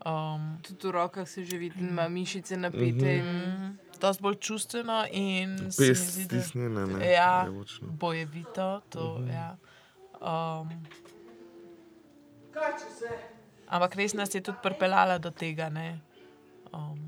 Um, 0.00 0.58
Tudi 0.62 0.86
v 0.88 0.90
rokah 0.90 1.28
se 1.28 1.44
že 1.44 1.58
vidi, 1.58 1.80
ima 1.80 2.08
mišice 2.08 2.56
napete. 2.56 3.16
in 3.16 3.24
mm, 3.24 3.78
dosti 4.00 4.22
bolj 4.22 4.36
čustveno 4.36 5.04
in 5.10 5.56
ne. 5.58 7.10
Ja, 7.12 7.44
je 7.44 7.64
bojevito. 7.80 8.80
To, 8.88 9.20
ja. 9.28 9.56
um, 10.20 10.68
Kaj 12.50 12.72
če 12.72 12.88
se 12.98 13.40
ampak 13.70 13.94
res 13.94 14.14
nas 14.14 14.34
je 14.34 14.42
tudi 14.42 14.58
pripeljala 14.62 15.18
do 15.18 15.30
tega. 15.30 15.70
Ne? 15.70 16.00
Um, 16.74 16.98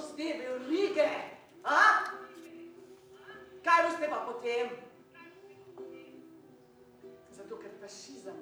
z 0.00 0.16
te 0.16 0.28
verige? 0.38 1.08
A? 1.64 1.80
Kaj 3.64 3.88
boste 3.88 4.08
pa 4.12 4.20
potem? 4.28 4.68
Zato, 7.32 7.56
ker 7.56 7.72
fašizem 7.80 8.36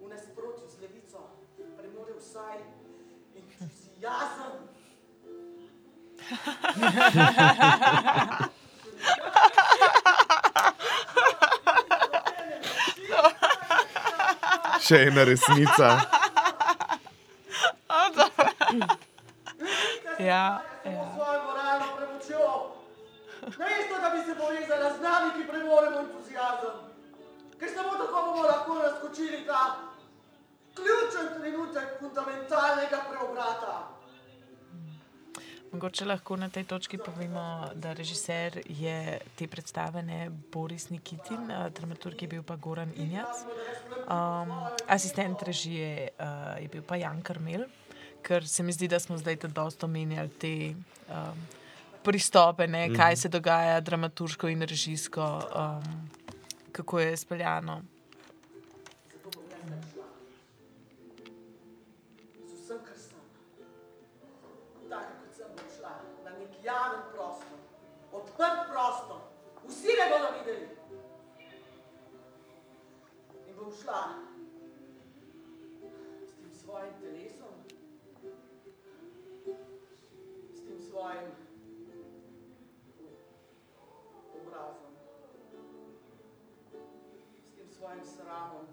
v 0.00 0.08
nasprotju 0.08 0.68
z 0.68 0.76
levico 0.84 0.99
premore 2.10 2.18
vsaj 2.18 2.58
entuzijazem. 3.36 4.54
Še 14.80 14.96
ena 15.06 15.24
resnica. 15.24 15.88
ja, 20.18 20.62
ja. 20.84 21.04
svojo 21.14 21.42
moralno 21.44 21.86
premočjo. 21.96 22.46
Namesto, 23.58 24.00
da 24.00 24.10
bi 24.10 24.20
se 24.26 24.34
povezala 24.34 24.90
z 24.96 25.00
nami, 25.02 25.30
ki 25.36 25.46
premoremo 25.52 25.98
entuzijazem. 26.00 26.74
Ker 27.60 27.68
samo 27.74 27.90
tako 28.02 28.26
bomo 28.26 28.42
lahko 28.48 28.82
razkočili 28.82 29.46
ta 29.46 29.89
ključen 30.80 31.32
trenutek 31.38 31.88
fundamentalnega 32.00 33.04
preobrata. 33.10 33.78
Mogoče 35.72 36.04
lahko 36.04 36.36
na 36.36 36.48
tej 36.50 36.64
točki 36.64 36.98
povemo, 36.98 37.70
da 37.74 37.92
režiser 37.92 38.58
je 38.66 39.18
te 39.38 39.46
predstave 39.46 40.02
ne 40.02 40.30
Boris 40.52 40.88
Nikitin, 40.90 41.50
eh, 41.50 41.70
dramaturg 41.70 42.22
je 42.22 42.28
bil 42.28 42.42
pa 42.42 42.56
Goran 42.56 42.90
Injac, 42.96 43.44
um, 44.10 44.50
asistent 44.88 45.42
režije 45.42 46.08
uh, 46.18 46.62
je 46.62 46.68
bil 46.68 46.82
pa 46.82 46.96
Jan 46.96 47.22
Karmel, 47.22 47.64
ker 48.22 48.48
se 48.48 48.62
mi 48.62 48.72
zdi, 48.72 48.88
da 48.88 48.98
smo 48.98 49.18
zdaj 49.18 49.36
dosta 49.36 49.86
omenjali 49.86 50.28
te 50.28 50.74
um, 50.74 51.46
pristope, 52.02 52.66
ne, 52.66 52.88
mm 52.88 52.92
-hmm. 52.92 52.96
kaj 52.96 53.16
se 53.16 53.28
dogaja 53.28 53.80
dramaturško 53.80 54.48
in 54.48 54.62
režijsko, 54.62 55.40
um, 55.54 56.10
kako 56.72 57.00
je 57.00 57.16
speljano. 57.16 57.82
Mm. 59.64 59.99
bodo 70.10 70.28
videli. 70.38 70.66
In 73.48 73.54
bom 73.56 73.70
šla 73.82 74.02
s 76.26 76.32
tem 76.34 76.50
svojim 76.50 76.94
telesom, 77.00 77.54
s 80.54 80.60
tem 80.66 80.78
svojim 80.88 81.30
obrazom, 84.40 84.92
s 87.46 87.50
tem 87.54 87.68
svojim 87.70 88.04
sramom, 88.04 88.66